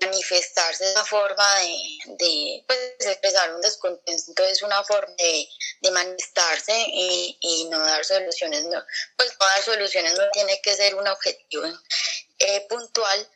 [0.00, 1.78] manifestarse de una forma de,
[2.18, 5.48] de pues, expresar un descontento es una forma de,
[5.80, 8.64] de manifestarse y, y, no dar soluciones.
[8.66, 8.80] No,
[9.16, 11.66] pues no dar soluciones no tiene que ser un objetivo
[12.38, 13.28] eh, puntual,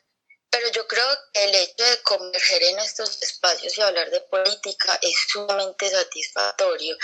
[0.51, 4.99] pero yo creo que el hecho de converger en estos espacios y hablar de política
[5.03, 6.97] es sumamente satisfactorio.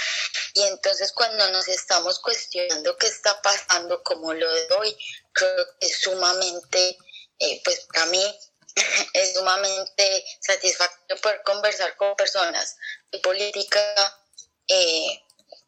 [0.54, 4.96] Y entonces cuando nos estamos cuestionando qué está pasando como lo de hoy,
[5.32, 6.98] creo que es sumamente,
[7.38, 8.40] eh, pues para mí,
[9.12, 12.76] es sumamente satisfactorio poder conversar con personas
[13.12, 14.20] de política
[14.68, 15.22] eh,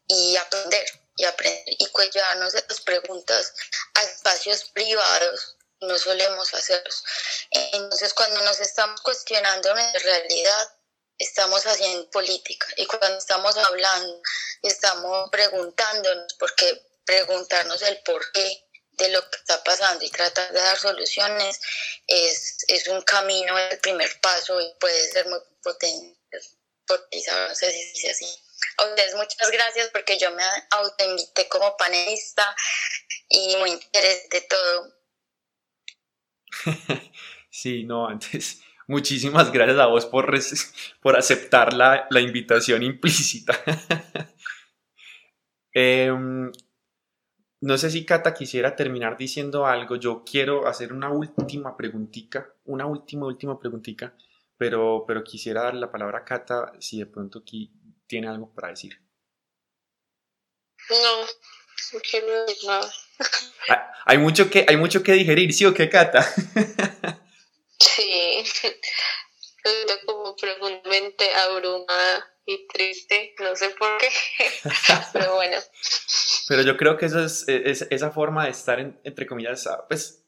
[0.07, 0.85] y aprender
[1.17, 3.53] y aprender y cuestionarnos estas preguntas
[3.95, 7.03] a espacios privados no solemos hacerlos.
[7.51, 10.75] Entonces, cuando nos estamos cuestionando nuestra realidad,
[11.17, 12.67] estamos haciendo política.
[12.77, 14.21] Y cuando estamos hablando,
[14.61, 20.59] estamos preguntándonos, porque preguntarnos el por qué de lo que está pasando y tratar de
[20.59, 21.59] dar soluciones
[22.07, 26.17] es, es un camino, el primer paso y puede ser muy potente,
[26.89, 28.43] no sé si dice así.
[28.77, 32.55] A ustedes muchas gracias porque yo me autoinvité como panelista
[33.29, 34.96] y muy interesante todo.
[37.49, 40.31] sí, no, antes, muchísimas gracias a vos por,
[41.01, 43.57] por aceptar la, la invitación implícita.
[45.73, 46.11] eh,
[47.59, 49.95] no sé si Cata quisiera terminar diciendo algo.
[49.95, 54.15] Yo quiero hacer una última preguntita, una última, última preguntita,
[54.57, 57.71] pero, pero quisiera dar la palabra a Cata si de pronto aquí
[58.05, 59.01] tiene algo para decir.
[60.89, 61.21] No,
[61.93, 62.91] no quiero decir nada.
[64.05, 66.23] Hay mucho que, hay mucho que digerir, ¿sí o qué, Cata?
[67.77, 74.07] sí, estoy como profundamente abrumada y triste, no sé por qué,
[75.13, 75.57] pero bueno.
[76.47, 80.23] Pero yo creo que eso es, esa forma de estar, entre comillas, ah, pues,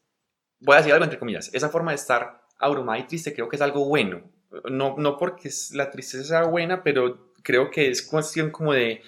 [0.60, 3.56] voy a decir algo entre comillas, esa forma de estar abrumada y triste creo que
[3.56, 4.30] es algo bueno.
[4.70, 9.04] No, no porque la tristeza sea buena, pero creo que es cuestión como de,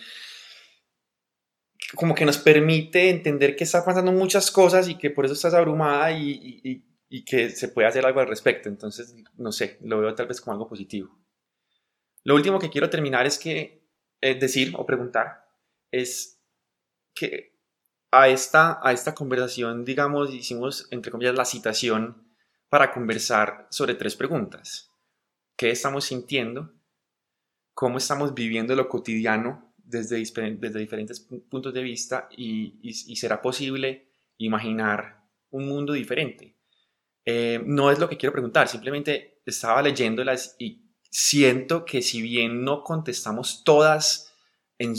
[1.96, 5.54] como que nos permite entender que está pasando muchas cosas y que por eso estás
[5.54, 8.70] abrumada y, y, y que se puede hacer algo al respecto.
[8.70, 11.20] Entonces, no sé, lo veo tal vez como algo positivo.
[12.24, 13.86] Lo último que quiero terminar es que,
[14.22, 15.46] es decir o preguntar,
[15.92, 16.42] es
[17.14, 17.60] que
[18.12, 22.28] a esta, a esta conversación, digamos, hicimos, entre comillas, la citación
[22.70, 24.90] para conversar sobre tres preguntas.
[25.58, 26.74] ¿Qué estamos sintiendo?
[27.74, 30.18] ¿Cómo estamos viviendo lo cotidiano desde,
[30.58, 32.30] desde diferentes puntos de vista?
[32.36, 34.08] Y, y, será posible
[34.38, 36.58] imaginar un mundo diferente.
[37.26, 42.64] Eh, no es lo que quiero preguntar, simplemente estaba leyéndolas y siento que si bien
[42.64, 44.34] no contestamos todas
[44.80, 44.96] en,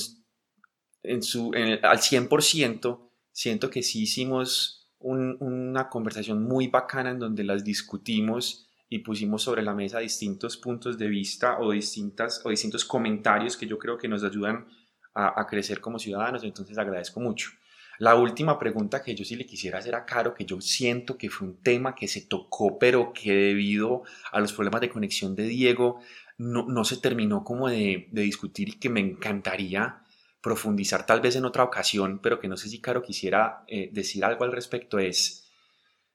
[1.03, 1.53] en su,
[1.83, 8.99] al 100%, siento que sí hicimos una conversación muy bacana en donde las discutimos y
[8.99, 13.79] pusimos sobre la mesa distintos puntos de vista o, distintas, o distintos comentarios que yo
[13.79, 14.67] creo que nos ayudan
[15.15, 17.51] a, crecer como ciudadanos, entonces agradezco mucho.
[17.99, 21.31] La última pregunta que yo sí le quisiera hacer a Caro, que yo siento que
[21.31, 24.03] fue un tema que se tocó, pero que debido
[24.33, 26.01] a los problemas de conexión de Diego,
[26.39, 30.03] no, no se terminó como de, de, discutir y que me encantaría
[30.41, 34.25] profundizar tal vez en otra ocasión, pero que no sé si Caro quisiera eh, decir
[34.25, 35.49] algo al respecto, es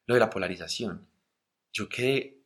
[0.06, 1.08] lo de la polarización.
[1.72, 2.42] Yo quedé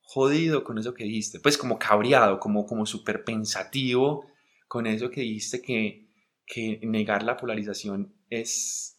[0.00, 4.31] jodido con eso que dijiste, pues como cabreado, como, como súper pensativo
[4.72, 6.08] con eso que dijiste que,
[6.46, 8.98] que negar la polarización es,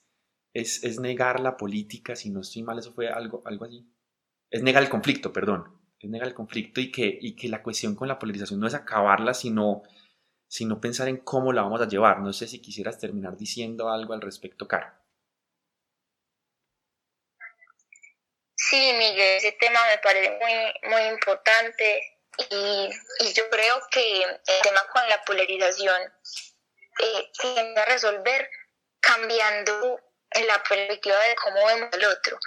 [0.54, 3.84] es, es, negar la política, si no estoy mal, eso fue algo, algo así.
[4.52, 5.82] Es negar el conflicto, perdón.
[5.98, 8.76] Es negar el conflicto y que, y que la cuestión con la polarización no es
[8.76, 9.82] acabarla, sino,
[10.48, 12.20] sino pensar en cómo la vamos a llevar.
[12.20, 14.94] No sé si quisieras terminar diciendo algo al respecto, Caro.
[18.56, 22.90] Sí, Miguel, ese tema me parece muy, muy importante y,
[23.20, 26.02] y yo creo que el tema con la polarización
[27.00, 28.50] eh, se tiene a resolver
[29.00, 30.00] cambiando
[30.48, 32.40] la perspectiva de cómo vemos al otro.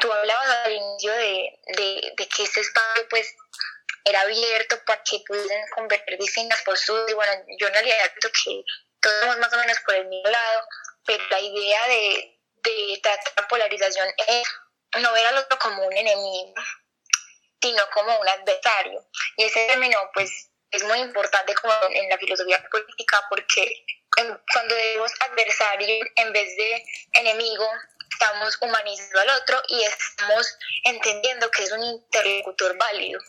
[0.00, 3.34] Tú hablabas al inicio de, de, de que este espacio pues
[4.04, 8.64] era abierto para que pudiesen convertir distintas posturas y bueno, yo en realidad creo que
[9.00, 10.66] todos somos más o menos por el mismo lado,
[11.04, 14.48] pero la idea de, de tratar la polarización es
[15.00, 16.54] no ver al otro como un enemigo,
[17.62, 19.06] sino como un adversario.
[19.36, 23.84] Y ese término pues es muy importante como en la filosofía política porque
[24.52, 27.66] cuando decimos adversario en vez de enemigo,
[28.10, 33.20] estamos humanizando al otro y estamos entendiendo que es un interlocutor válido.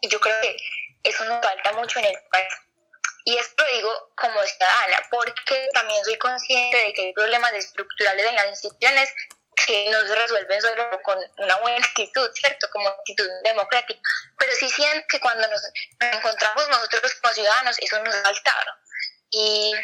[0.00, 0.56] Y yo creo que
[1.04, 2.52] eso nos falta mucho en el país.
[3.24, 8.24] Y esto lo digo como ciudadana, porque también soy consciente de que hay problemas estructurales
[8.24, 9.12] en las instituciones
[9.66, 12.68] que no se resuelven solo con una buena actitud, ¿cierto?
[12.70, 14.00] Como actitud democrática.
[14.38, 15.62] Pero sí siento que cuando nos,
[16.00, 18.72] encontramos nosotros como ciudadanos, eso nos ha faltado.
[19.30, 19.74] Y,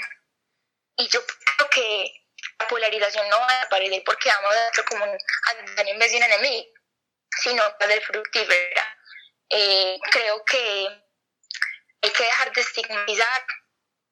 [0.97, 2.13] y yo creo que
[2.59, 5.19] la polarización no va a aparecer porque vamos a otro como un
[5.77, 6.71] en vez de un enemigo,
[7.43, 8.99] sino a ser fructífera.
[9.51, 10.89] Eh, creo que
[12.03, 13.47] hay que dejar de estigmatizar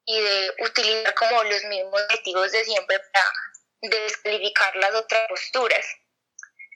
[0.05, 3.25] y de utilizar como los mismos objetivos de siempre para
[3.81, 5.85] descalificar las otras posturas.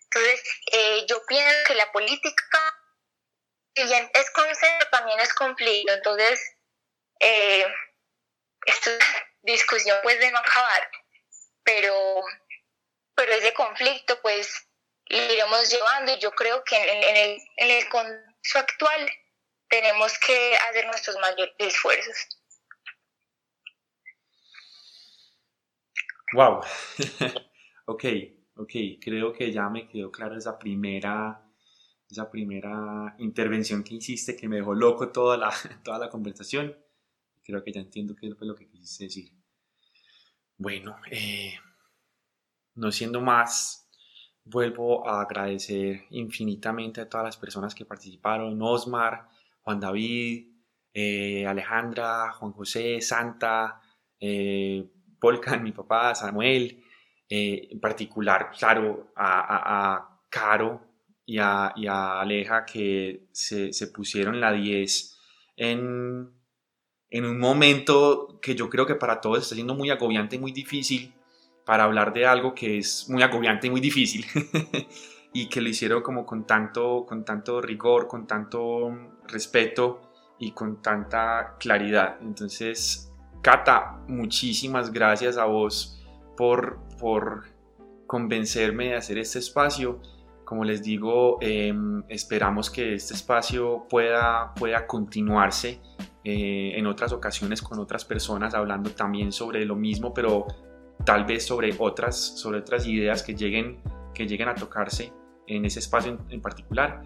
[0.04, 2.82] Entonces, eh, yo pienso que la política,
[3.74, 5.92] es consenso, también es conflicto.
[5.92, 6.40] Entonces,
[7.20, 7.66] eh,
[8.66, 8.92] esta
[9.42, 10.90] discusión puede no acabar,
[11.64, 12.24] pero,
[13.14, 14.68] pero ese conflicto, pues,
[15.08, 16.78] lo iremos llevando y yo creo que
[17.58, 19.12] en el contexto actual
[19.70, 22.16] tenemos que hacer nuestros mayores esfuerzos.
[26.34, 26.62] Wow.
[27.86, 28.04] ok,
[28.58, 28.72] ok.
[29.02, 31.42] Creo que ya me quedó clara esa primera,
[32.10, 35.52] esa primera intervención que hiciste que me dejó loco toda la,
[35.84, 36.76] toda la conversación.
[37.44, 39.32] Creo que ya entiendo qué fue lo que quisiste decir.
[40.58, 41.54] Bueno, eh,
[42.76, 43.90] no siendo más,
[44.44, 48.60] vuelvo a agradecer infinitamente a todas las personas que participaron.
[48.62, 49.28] Osmar,
[49.62, 50.48] Juan David,
[50.94, 53.82] eh, Alejandra, Juan José, Santa,
[54.20, 54.90] eh,
[55.20, 56.84] Volcan, mi papá, Samuel,
[57.30, 60.82] eh, en particular, claro, a, Caro
[61.26, 61.72] y a,
[62.20, 65.18] Aleja que se, pusieron la 10
[65.58, 66.30] en,
[67.10, 70.52] en un momento que yo creo que para todos está siendo muy agobiante y muy
[70.52, 71.14] difícil
[71.66, 74.26] para hablar de algo que es muy agobiante y muy difícil
[75.34, 78.92] y que lo hicieron como con tanto, con tanto rigor, con tanto
[79.28, 82.18] respeto y con tanta claridad.
[82.22, 83.12] Entonces,
[83.46, 86.04] Cata, muchísimas gracias a vos
[86.36, 87.44] por, por
[88.08, 90.02] convencerme de hacer este espacio.
[90.44, 95.80] Como les digo, em, esperamos que este espacio pueda, pueda continuarse
[96.24, 100.48] eh, en otras ocasiones con otras personas hablando también sobre lo mismo, pero
[101.06, 103.80] tal vez sobre otras, sobre otras ideas que lleguen,
[104.16, 105.14] que lleguen a tocarse
[105.46, 107.04] en ese espacio en particular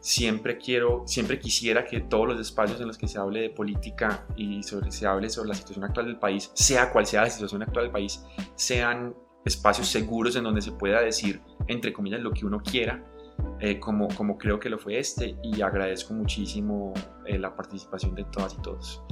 [0.00, 4.26] siempre quiero, siempre quisiera que todos los espacios en los que se hable de política
[4.36, 7.62] y sobre, se hable sobre la situación actual del país, sea cual sea la situación
[7.62, 8.24] actual del país,
[8.54, 13.04] sean espacios seguros en donde se pueda decir, entre comillas, lo que uno quiera,
[13.60, 16.92] eh, como, como creo que lo fue este, y agradezco muchísimo
[17.26, 19.02] eh, la participación de todas y todos.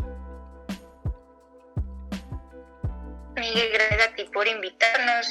[3.37, 5.27] Miguel, gracias a ti por invitarnos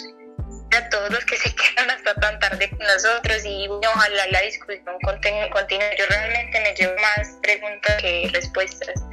[0.76, 4.96] a todos los que se quedan hasta tan tarde con nosotros y ojalá la discusión
[5.04, 5.96] continúe.
[5.98, 9.06] Yo realmente me llevo más preguntas que respuestas.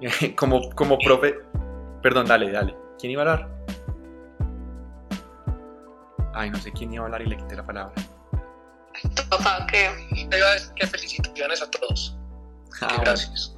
[0.36, 1.34] como, como profe,
[2.02, 2.74] perdón, dale, dale.
[2.98, 3.48] ¿Quién iba a hablar?
[6.34, 7.94] Ay, no sé quién iba a hablar y le quité la palabra.
[9.02, 9.90] Tu papá, que,
[10.76, 12.16] que felicitaciones a todos.
[12.80, 13.54] Ah, gracias.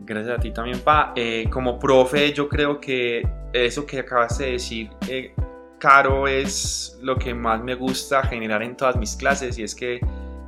[0.00, 1.12] Gracias a ti también, Pa.
[1.16, 5.34] Eh, como profe, yo creo que eso que acabas de decir, eh,
[5.78, 10.00] Caro, es lo que más me gusta generar en todas mis clases y es que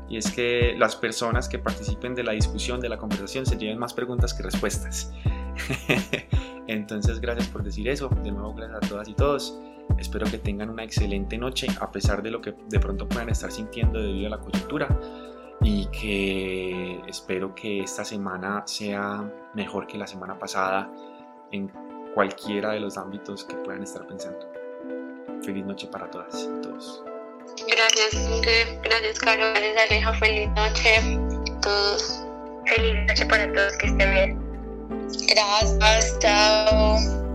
[0.09, 3.79] y es que las personas que participen de la discusión, de la conversación, se lleven
[3.79, 5.13] más preguntas que respuestas.
[6.67, 8.09] Entonces, gracias por decir eso.
[8.23, 9.61] De nuevo, gracias a todas y todos.
[9.99, 13.53] Espero que tengan una excelente noche, a pesar de lo que de pronto puedan estar
[13.53, 14.89] sintiendo debido a la coyuntura.
[15.61, 20.91] Y que espero que esta semana sea mejor que la semana pasada
[21.51, 21.71] en
[22.15, 24.58] cualquiera de los ámbitos que puedan estar pensando.
[25.45, 27.03] Feliz noche para todas y todos.
[27.67, 28.41] Gracias,
[28.83, 32.25] gracias Caro, gracias Aleja, feliz noche a todos.
[32.67, 34.49] Feliz noche para todos, que estén bien.
[35.29, 37.28] Gracias, chao.